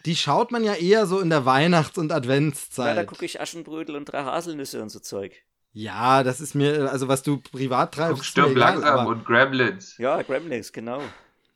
[0.07, 3.07] Die schaut man ja eher so in der Weihnachts- und Ja, da Adventszeit.
[3.07, 5.35] gucke ich Aschenbrödel und drei Haselnüsse und so Zeug.
[5.73, 9.25] Ja, das ist mir, also was du privat treibst, Guck, stirb egal, langsam aber, und
[9.25, 9.97] Gremlins.
[9.99, 11.01] Ja, Gremlins, genau.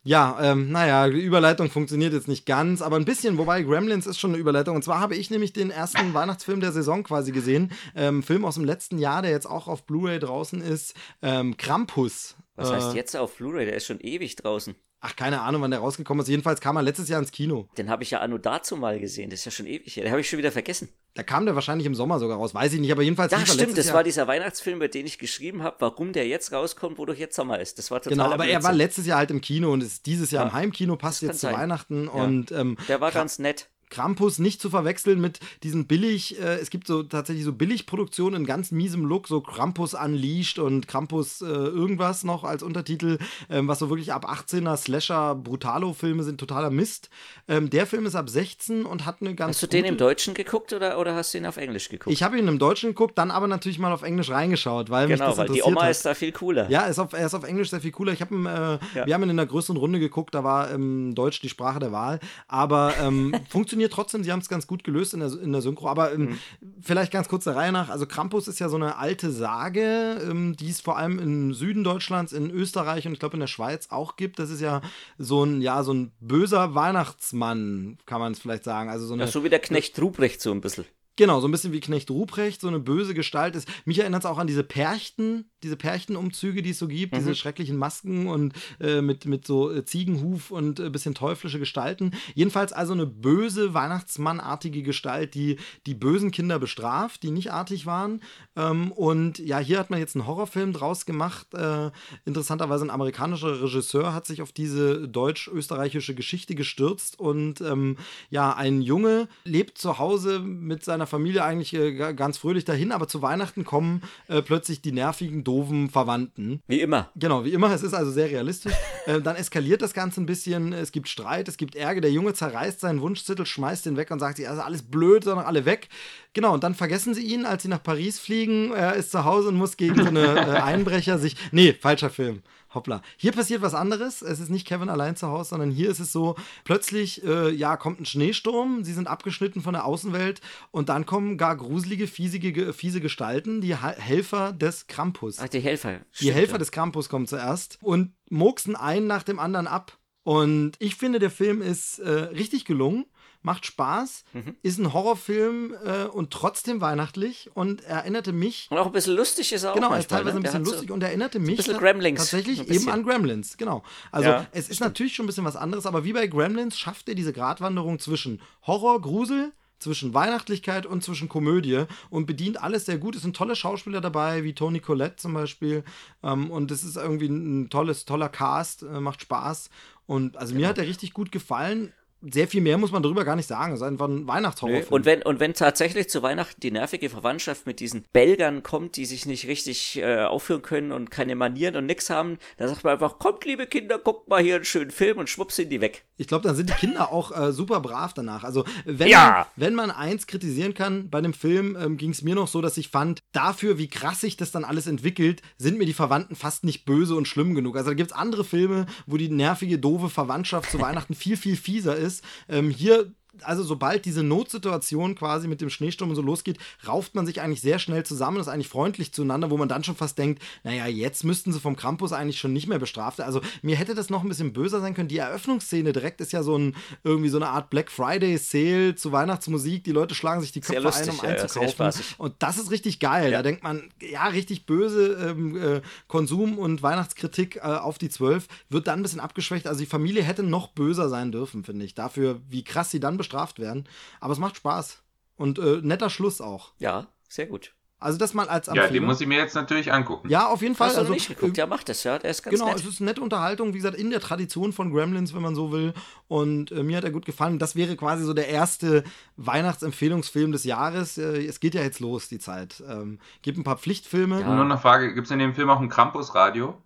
[0.07, 4.21] Ja, ähm, naja, die Überleitung funktioniert jetzt nicht ganz, aber ein bisschen, wobei Gremlins ist
[4.21, 4.77] schon eine Überleitung.
[4.77, 7.73] Und zwar habe ich nämlich den ersten Weihnachtsfilm der Saison quasi gesehen.
[7.97, 10.95] Ähm, Film aus dem letzten Jahr, der jetzt auch auf Blu-ray draußen ist.
[11.23, 12.37] Ähm, Krampus.
[12.55, 13.65] Was Äh, heißt jetzt auf Blu-ray?
[13.65, 14.75] Der ist schon ewig draußen.
[15.07, 16.29] Ach, keine Ahnung, wann der rausgekommen ist.
[16.29, 17.69] Jedenfalls kam er letztes Jahr ins Kino.
[17.77, 19.29] Den habe ich ja anno dazu mal gesehen.
[19.29, 20.05] Das ist ja schon ewig her.
[20.05, 20.89] Den habe ich schon wieder vergessen.
[21.13, 23.77] Da kam der wahrscheinlich im Sommer sogar raus, weiß ich nicht, aber jedenfalls Ja, stimmt.
[23.77, 23.97] Das Jahr.
[23.97, 27.61] war dieser Weihnachtsfilm, bei dem ich geschrieben habe, warum der jetzt rauskommt, wodurch jetzt Sommer
[27.61, 27.79] ist.
[27.79, 28.17] Das war total.
[28.17, 30.55] Genau, aber er war letztes Jahr halt im Kino und ist dieses Jahr Ja, im
[30.55, 31.55] Heimkino, passt das jetzt zu sein.
[31.55, 32.11] Weihnachten Ja.
[32.25, 33.69] und ähm, Der war ganz nett.
[33.91, 38.47] Krampus nicht zu verwechseln mit diesen billig, äh, es gibt so tatsächlich so Billigproduktionen in
[38.47, 43.19] ganz miesem Look, so Krampus Unleashed und Krampus äh, irgendwas noch als Untertitel,
[43.51, 47.11] ähm, was so wirklich ab 18er Slasher Brutalo-Filme sind, totaler Mist.
[47.49, 50.35] Ähm, der Film ist ab 16 und hat eine ganz Hast du den im Deutschen
[50.35, 52.13] geguckt oder, oder hast du ihn auf Englisch geguckt?
[52.13, 55.17] Ich habe ihn im Deutschen geguckt, dann aber natürlich mal auf Englisch reingeschaut, weil mich
[55.19, 55.91] genau, das weil die interessiert Oma hat.
[55.91, 56.69] ist da viel cooler.
[56.71, 58.13] Ja, er ist, auf, er ist auf Englisch sehr viel cooler.
[58.13, 59.07] Ich habe ihn, äh, Ja.
[59.07, 61.93] wir haben ihn in einer größeren Runde geguckt, da war ähm, Deutsch die Sprache der
[61.93, 62.21] Wahl.
[62.49, 63.35] Aber ähm,
[63.75, 65.89] funktioniert trotzdem, sie haben es ganz gut gelöst in der, in der Synchro.
[65.89, 66.39] Aber ähm, Mhm.
[66.81, 67.89] vielleicht ganz kurz der Reihe nach.
[67.91, 71.85] Also Krampus ist ja so eine alte Sage, ähm, die es vor allem im Süden
[71.85, 74.39] Deutschlands, in Österreich und ich glaube in der Schweiz auch gibt.
[74.39, 74.81] Das ist ja
[75.19, 78.89] so ein, ja, so ein böser Weihnachtsmann, kann man es vielleicht sagen.
[78.91, 80.85] Also so eine, Ja, so wie der Knecht Ruprecht so ein bisschen.
[81.17, 83.69] Genau, so ein bisschen wie Knecht Ruprecht, so eine böse Gestalt ist.
[83.85, 87.77] Mich erinnert es auch an diese Perchten, diese Perchtenumzüge, die es so gibt, diese schrecklichen
[87.77, 92.13] Masken und äh, mit, mit so äh, Ziegenhuf und äh, bisschen teuflische Gestalten.
[92.35, 95.57] Jedenfalls also eine böse Weihnachtsmannartige Gestalt, die
[95.87, 98.21] die bösen Kinder bestraft, die nicht artig waren.
[98.57, 101.47] Ähm, und ja, hier hat man jetzt einen Horrorfilm draus gemacht.
[101.55, 101.93] Äh,
[102.25, 107.99] interessanterweise ein amerikanischer Regisseur hat sich auf diese deutsch-österreichische Geschichte gestürzt und ähm,
[108.31, 112.93] ja, ein Junge lebt zu Hause mit seiner meiner Familie eigentlich äh, ganz fröhlich dahin,
[112.93, 116.63] aber zu Weihnachten kommen äh, plötzlich die nervigen, doofen Verwandten.
[116.67, 117.11] Wie immer.
[117.15, 117.73] Genau, wie immer.
[117.73, 118.73] Es ist also sehr realistisch.
[119.07, 120.73] äh, dann eskaliert das Ganze ein bisschen.
[120.73, 122.01] Es gibt Streit, es gibt Ärger.
[122.01, 125.47] Der Junge zerreißt seinen Wunschzettel, schmeißt den weg und sagt sich, also alles blöd, sondern
[125.47, 125.89] alle weg.
[126.33, 128.73] Genau, und dann vergessen sie ihn, als sie nach Paris fliegen.
[128.73, 131.37] Er ist zu Hause und muss gegen so eine äh, Einbrecher sich.
[131.53, 132.43] Nee, falscher Film.
[132.75, 133.03] Hoppla.
[133.17, 134.23] Hier passiert was anderes.
[134.23, 137.77] Es ist nicht Kevin allein zu Hause, sondern hier ist es so, plötzlich, äh, ja,
[137.77, 142.73] kommt ein Schneesturm, sie sind abgeschnitten von der Außenwelt und dann kommen gar gruselige, fiesige,
[142.73, 145.39] fiese Gestalten, die ha Helfer des Krampus.
[145.39, 146.01] Ach, die Helfer.
[146.21, 149.99] Die Helfer des Krampus kommen zuerst und murksen einen nach dem anderen ab.
[150.25, 153.07] Und ich finde, der Film ist äh, richtig gelungen
[153.45, 154.57] macht Spaß, mhm.
[154.63, 158.69] ist ein Horrorfilm äh, und trotzdem weihnachtlich und erinnerte mich.
[158.71, 159.75] Und auch ein bisschen lustig ist er auch.
[159.75, 160.41] Genau, er ist teilweise ne?
[160.41, 162.19] ein bisschen lustig so und erinnerte mich ein Gremlins.
[162.21, 163.59] tatsächlich eben an Gremlins.
[163.59, 163.83] Genau.
[164.11, 164.81] Also ja, es ist stimmt.
[164.91, 168.41] natürlich schon ein bisschen was anderes, aber wie bei Gremlins schafft er diese Gratwanderung zwischen
[168.67, 173.17] Horror, Grusel, zwischen Weihnachtlichkeit und zwischen Komödie und bedient alles sehr gut.
[173.17, 175.85] Es sind tolle Schauspieler dabei, wie Tony Collette zum Beispiel.
[176.23, 179.71] Ähm, und es ist irgendwie ein tolles, toller Cast, äh, macht Spaß.
[180.07, 180.63] Und also genau.
[180.65, 181.93] mir hat er richtig gut gefallen
[182.33, 183.73] sehr viel mehr muss man darüber gar nicht sagen.
[183.73, 184.93] Es ist einfach ein Weihnachtshorrorfilm.
[184.93, 189.05] Und wenn, und wenn tatsächlich zu Weihnachten die nervige Verwandtschaft mit diesen Belgern kommt, die
[189.05, 192.95] sich nicht richtig äh, aufführen können und keine Manieren und nix haben, dann sagt man
[192.95, 196.05] einfach, kommt liebe Kinder, guckt mal hier einen schönen Film und schwupps sind die weg.
[196.17, 198.45] Ich glaube, dann sind die Kinder auch äh, super brav danach.
[198.45, 199.49] Also wenn, ja.
[199.57, 202.61] man, wenn man eins kritisieren kann bei dem Film, ähm, ging es mir noch so,
[202.61, 206.37] dass ich fand, dafür, wie krass sich das dann alles entwickelt, sind mir die Verwandten
[206.37, 207.77] fast nicht böse und schlimm genug.
[207.77, 211.57] Also da gibt es andere Filme, wo die nervige, doofe Verwandtschaft zu Weihnachten viel, viel
[211.57, 212.25] fieser ist ist.
[212.49, 213.13] Ähm, hier
[213.43, 217.61] also sobald diese Notsituation quasi mit dem Schneesturm und so losgeht, rauft man sich eigentlich
[217.61, 221.25] sehr schnell zusammen, ist eigentlich freundlich zueinander, wo man dann schon fast denkt, naja, jetzt
[221.25, 223.29] müssten sie vom Krampus eigentlich schon nicht mehr bestraft werden.
[223.29, 225.09] Also mir hätte das noch ein bisschen böser sein können.
[225.09, 229.13] Die Eröffnungsszene direkt ist ja so ein, irgendwie so eine Art Black Friday Sale zu
[229.13, 229.85] Weihnachtsmusik.
[229.85, 231.93] Die Leute schlagen sich die Köpfe lustig, ein, um ja, einzukaufen.
[232.19, 233.33] und das ist richtig geil.
[233.33, 233.39] Ja.
[233.39, 238.49] Da denkt man, ja, richtig böse ähm, äh, Konsum und Weihnachtskritik äh, auf die Zwölf
[238.69, 239.67] wird dann ein bisschen abgeschwächt.
[239.67, 241.95] Also die Familie hätte noch böser sein dürfen, finde ich.
[241.95, 243.89] Dafür, wie krass sie dann bestraft werden.
[244.21, 245.03] Aber es macht Spaß.
[245.37, 246.73] Und äh, netter Schluss auch.
[246.79, 247.75] Ja, sehr gut.
[247.99, 248.87] Also das mal als Empfehlung.
[248.87, 250.29] Ja, den muss ich mir jetzt natürlich angucken.
[250.29, 250.89] Ja, auf jeden Fall.
[250.89, 251.57] Hast du also, nicht geguckt?
[251.57, 252.19] Äh, ja, macht das, ja.
[252.19, 252.77] Der ist ganz Genau, nett.
[252.77, 255.73] es ist eine nette Unterhaltung, wie gesagt, in der Tradition von Gremlins, wenn man so
[255.73, 255.95] will.
[256.29, 257.59] Und äh, mir hat er gut gefallen.
[257.59, 259.05] Das wäre quasi so der erste
[259.37, 261.17] Weihnachtsempfehlungsfilm des Jahres.
[261.17, 262.83] Äh, es geht ja jetzt los, die Zeit.
[262.87, 264.41] Ähm, gibt ein paar Pflichtfilme.
[264.41, 264.55] Ja.
[264.55, 266.77] Nur eine Frage, gibt es in dem Film auch ein Krampusradio?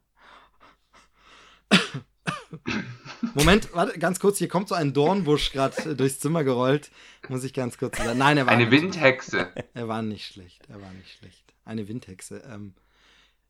[3.35, 6.91] Moment, warte, ganz kurz, hier kommt so ein Dornbusch gerade durchs Zimmer gerollt.
[7.29, 8.19] Muss ich ganz kurz sagen.
[8.19, 9.49] Nein, er war Eine Windhexe.
[9.75, 11.45] Er war nicht schlecht, er war nicht schlecht.
[11.65, 12.43] Eine Windhexe.
[12.53, 12.75] Ähm,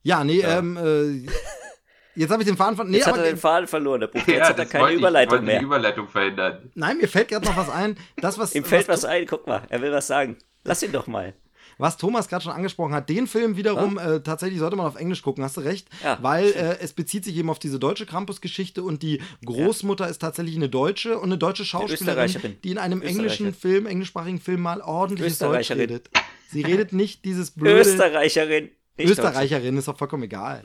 [0.03, 0.59] ja, nee, ja.
[0.59, 1.31] ähm, äh,
[2.15, 2.91] Jetzt habe ich den Faden verloren.
[2.91, 4.27] Nee, jetzt hat er den Faden verloren, der Buch.
[4.27, 5.59] Jetzt ja, hat er keine Überleitung ich mehr.
[5.61, 6.73] Die Überleitung verhindern.
[6.75, 7.97] Nein, mir fällt gerade noch was ein.
[8.17, 10.37] Das, was, Ihm fällt was, was ein, guck mal, er will was sagen.
[10.65, 11.33] Lass ihn doch mal
[11.79, 15.23] was Thomas gerade schon angesprochen hat, den Film wiederum äh, tatsächlich sollte man auf Englisch
[15.23, 18.83] gucken, hast du recht, ja, weil äh, es bezieht sich eben auf diese deutsche Krampus-Geschichte
[18.83, 20.11] und die Großmutter ja.
[20.11, 24.61] ist tatsächlich eine Deutsche und eine deutsche Schauspielerin, die in einem englischen Film, englischsprachigen Film
[24.61, 26.11] mal ordentliches Deutsch redet.
[26.51, 27.81] Sie redet nicht dieses blöde...
[27.81, 28.71] Österreicherin.
[28.99, 30.63] Österreicherin, ist doch vollkommen egal.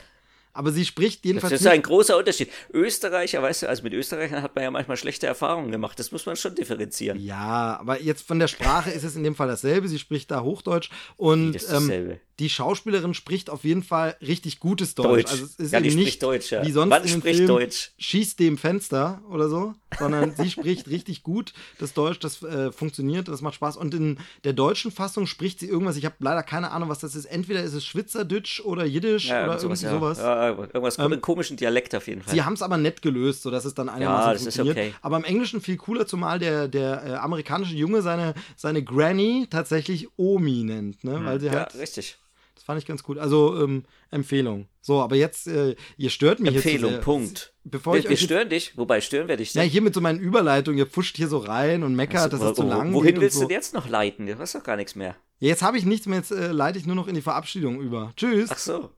[0.54, 1.51] Aber sie spricht jedenfalls.
[1.51, 2.51] Das ist ein großer Unterschied.
[2.72, 5.97] Österreicher, weißt du, also mit Österreichern hat man ja manchmal schlechte Erfahrungen gemacht.
[5.97, 7.20] Das muss man schon differenzieren.
[7.20, 9.88] Ja, aber jetzt von der Sprache ist es in dem Fall dasselbe.
[9.88, 12.14] Sie spricht da Hochdeutsch und das ist dasselbe.
[12.14, 15.08] Ähm, die Schauspielerin spricht auf jeden Fall richtig gutes Deutsch.
[15.08, 15.32] Deutsch.
[15.32, 16.66] Also es ist ja, die nicht Deutsch, ja.
[16.66, 17.92] wie sonst Wann in spricht Film, Deutsch?
[17.98, 23.28] Schießt dem Fenster oder so, sondern sie spricht richtig gut das Deutsch, das äh, funktioniert,
[23.28, 23.78] das macht Spaß.
[23.78, 27.16] Und in der deutschen Fassung spricht sie irgendwas, ich habe leider keine Ahnung, was das
[27.16, 27.26] ist.
[27.26, 30.18] Entweder ist es Schwitzerdütsch oder Jiddisch ja, oder sowas, irgendwie sowas.
[30.18, 32.34] Ja, irgendwas ähm, komischen Dialekt auf jeden Fall.
[32.34, 34.78] Sie haben es aber nett gelöst, sodass es dann einigermaßen ja, das funktioniert.
[34.78, 34.96] Ist okay.
[35.02, 40.08] Aber im Englischen viel cooler, zumal der, der äh, amerikanische Junge seine, seine Granny tatsächlich
[40.18, 41.18] Omi nennt, ne?
[41.18, 41.26] Hm.
[41.26, 42.18] Weil sie ja, halt richtig.
[42.56, 43.18] Das fand ich ganz gut.
[43.18, 44.68] Also ähm, Empfehlung.
[44.82, 46.99] So, aber jetzt, äh, ihr stört mich Empfehlung, jetzt.
[46.99, 47.54] Empfehlung, Punkt.
[47.64, 49.64] Bevor wir, ich wir stören dich, wobei stören wir dich nicht.
[49.64, 52.51] Ja, hier mit so meinen Überleitungen, ihr pfuscht hier so rein und meckert, also, dass
[52.51, 53.41] es zu lang Wohin willst so.
[53.41, 54.26] du denn jetzt noch leiten?
[54.26, 55.16] Du hast doch gar nichts mehr.
[55.39, 57.82] Ja, jetzt habe ich nichts mehr, jetzt äh, leite ich nur noch in die Verabschiedung
[57.82, 58.14] über.
[58.16, 58.49] Tschüss.
[58.51, 58.91] Ach so.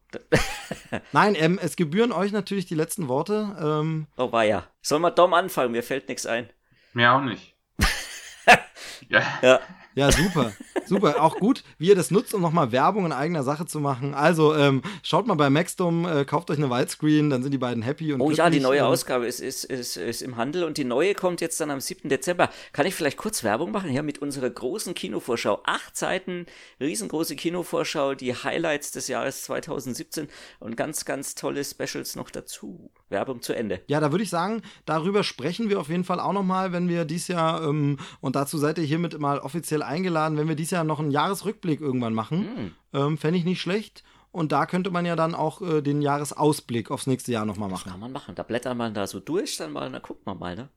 [1.11, 3.55] Nein, ähm, es gebühren euch natürlich die letzten Worte.
[3.59, 4.67] Ähm, oh, war ja.
[4.81, 5.71] Soll mal Dom anfangen?
[5.71, 6.49] Mir fällt nichts ein.
[6.93, 7.55] Mir auch nicht.
[9.09, 9.21] ja.
[9.41, 9.59] ja.
[9.95, 10.51] Ja, super.
[10.85, 11.21] Super.
[11.21, 14.13] Auch gut, wie ihr das nutzt, um nochmal Werbung in eigener Sache zu machen.
[14.13, 17.81] Also, ähm, schaut mal bei Maxdom, äh, kauft euch eine Widescreen, dann sind die beiden
[17.81, 20.83] happy und Oh ja, die neue Ausgabe ist, ist, ist, ist im Handel und die
[20.83, 22.09] neue kommt jetzt dann am 7.
[22.09, 22.49] Dezember.
[22.73, 23.91] Kann ich vielleicht kurz Werbung machen?
[23.91, 25.61] Ja, mit unserer großen Kinovorschau.
[25.65, 26.45] Acht Seiten,
[26.79, 30.27] riesengroße Kinovorschau, die Highlights des Jahres 2017
[30.59, 32.91] und ganz, ganz tolle Specials noch dazu.
[33.09, 33.81] Werbung zu Ende.
[33.87, 37.05] Ja, da würde ich sagen, darüber sprechen wir auf jeden Fall auch nochmal, wenn wir
[37.05, 40.83] dies Jahr, ähm, und dazu seid ihr hiermit mal offiziell eingeladen, wenn wir dieses Jahr
[40.83, 42.47] noch einen Jahresrückblick irgendwann machen.
[42.55, 42.71] Hm.
[42.93, 44.03] Ähm, Fände ich nicht schlecht.
[44.31, 47.83] Und da könnte man ja dann auch äh, den Jahresausblick aufs nächste Jahr nochmal Das
[47.83, 48.01] kann machen.
[48.01, 48.35] man machen.
[48.35, 50.67] Da blättert man da so durch, dann mal, dann guckt man mal, ne?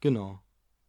[0.00, 0.40] Genau.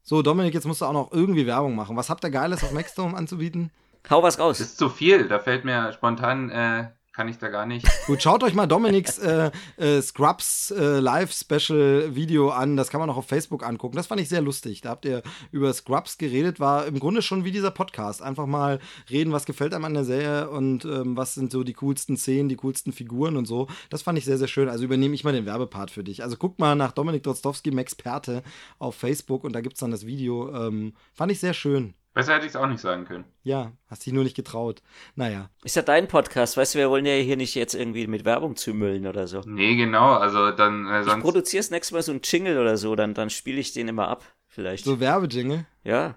[0.02, 1.96] So, Dominik, jetzt musst du auch noch irgendwie Werbung machen.
[1.96, 3.72] Was habt ihr Geiles auf Maxdome anzubieten?
[4.10, 4.60] Hau was Das raus.
[4.60, 7.88] ist zu viel, da fällt mir spontan, äh, kann ich da gar nicht.
[8.08, 12.76] Gut, schaut euch mal Dominiks äh, äh, Scrubs äh, Live-Special-Video an.
[12.76, 13.96] Das kann man auch auf Facebook angucken.
[13.96, 14.82] Das fand ich sehr lustig.
[14.82, 16.60] Da habt ihr über Scrubs geredet.
[16.60, 18.22] War im Grunde schon wie dieser Podcast.
[18.24, 21.74] Einfach mal reden, was gefällt einem an der Serie und ähm, was sind so die
[21.74, 23.68] coolsten Szenen, die coolsten Figuren und so.
[23.90, 24.68] Das fand ich sehr, sehr schön.
[24.68, 26.24] Also übernehme ich mal den Werbepart für dich.
[26.24, 28.42] Also guck mal nach Dominik Drozdowski, Maxperte
[28.80, 30.52] auf Facebook und da gibt es dann das Video.
[30.56, 31.94] Ähm, fand ich sehr schön.
[32.14, 33.24] Besser hätte ich es auch nicht sagen können.
[33.44, 34.84] Ja, hast dich nur nicht getraut.
[35.16, 35.50] Naja.
[35.64, 38.56] Ist ja dein Podcast, weißt du, wir wollen ja hier nicht jetzt irgendwie mit Werbung
[38.56, 39.42] zümmeln oder so.
[39.46, 41.24] Nee, genau, also dann äh, sonst.
[41.24, 44.08] produziere das nächste Mal so einen Jingle oder so, dann, dann spiele ich den immer
[44.10, 44.86] ab, vielleicht.
[44.86, 45.66] So Werbejingle.
[45.84, 46.16] Ja,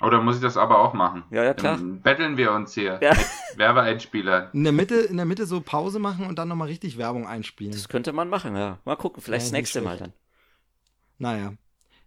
[0.00, 1.22] Oder muss ich das aber auch machen?
[1.30, 1.76] ja, ja, klar.
[1.76, 3.10] Dann betteln wir uns hier Ja.
[3.14, 3.26] mit
[3.58, 4.50] Werbeeinspielern.
[4.52, 7.72] In der Mitte, in der Mitte so Pause machen und dann nochmal richtig Werbung einspielen.
[7.72, 8.78] Das könnte man machen, ja.
[8.84, 10.12] Mal gucken, vielleicht Ja, das nächste Mal dann.
[11.18, 11.52] Naja.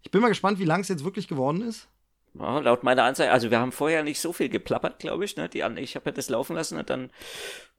[0.01, 1.88] Ich bin mal gespannt, wie lang es jetzt wirklich geworden ist.
[2.34, 5.49] Ja, laut meiner Anzeige, also wir haben vorher nicht so viel geplappert, glaube ich, ne?
[5.49, 7.10] Die an, ich habe ja das laufen lassen und dann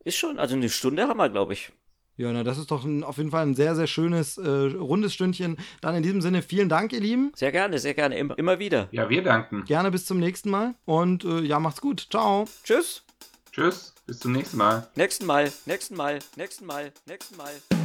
[0.04, 1.72] ist schon, also eine Stunde haben wir, glaube ich.
[2.16, 5.14] Ja, na, das ist doch ein, auf jeden Fall ein sehr, sehr schönes, äh, rundes
[5.14, 5.56] Stündchen.
[5.80, 7.32] Dann in diesem Sinne vielen Dank, ihr Lieben.
[7.34, 8.88] Sehr gerne, sehr gerne, immer, immer wieder.
[8.90, 9.64] Ja, wir danken.
[9.64, 10.74] Gerne bis zum nächsten Mal.
[10.84, 12.08] Und äh, ja, macht's gut.
[12.10, 12.46] Ciao.
[12.62, 13.04] Tschüss.
[13.52, 14.86] Tschüss, bis zum nächsten Mal.
[14.96, 17.79] Nächsten Mal, nächsten Mal, nächsten Mal, nächsten Mal.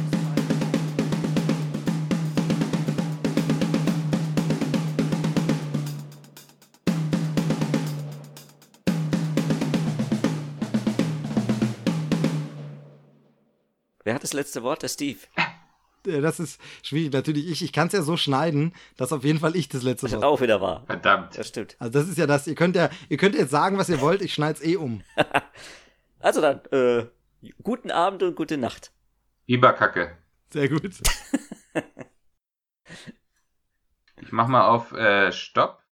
[14.06, 14.82] Wer hat das letzte Wort?
[14.82, 15.18] Der Steve.
[16.04, 17.12] Das ist schwierig.
[17.12, 17.62] Natürlich ich.
[17.64, 20.16] Ich kann es ja so schneiden, dass auf jeden Fall ich das letzte Das ist
[20.18, 20.24] Wort.
[20.24, 20.84] auch wieder wahr.
[20.86, 21.36] Verdammt.
[21.36, 21.74] Das stimmt.
[21.80, 22.46] Also das ist ja das.
[22.46, 24.22] Ihr könnt ja, ihr könnt jetzt sagen, was ihr wollt.
[24.22, 25.02] Ich schneid's eh um.
[26.20, 27.06] Also dann, äh,
[27.64, 28.92] guten Abend und gute Nacht.
[29.46, 30.16] Biberkacke.
[30.52, 30.92] Sehr gut.
[34.22, 35.82] Ich mach mal auf äh, Stopp.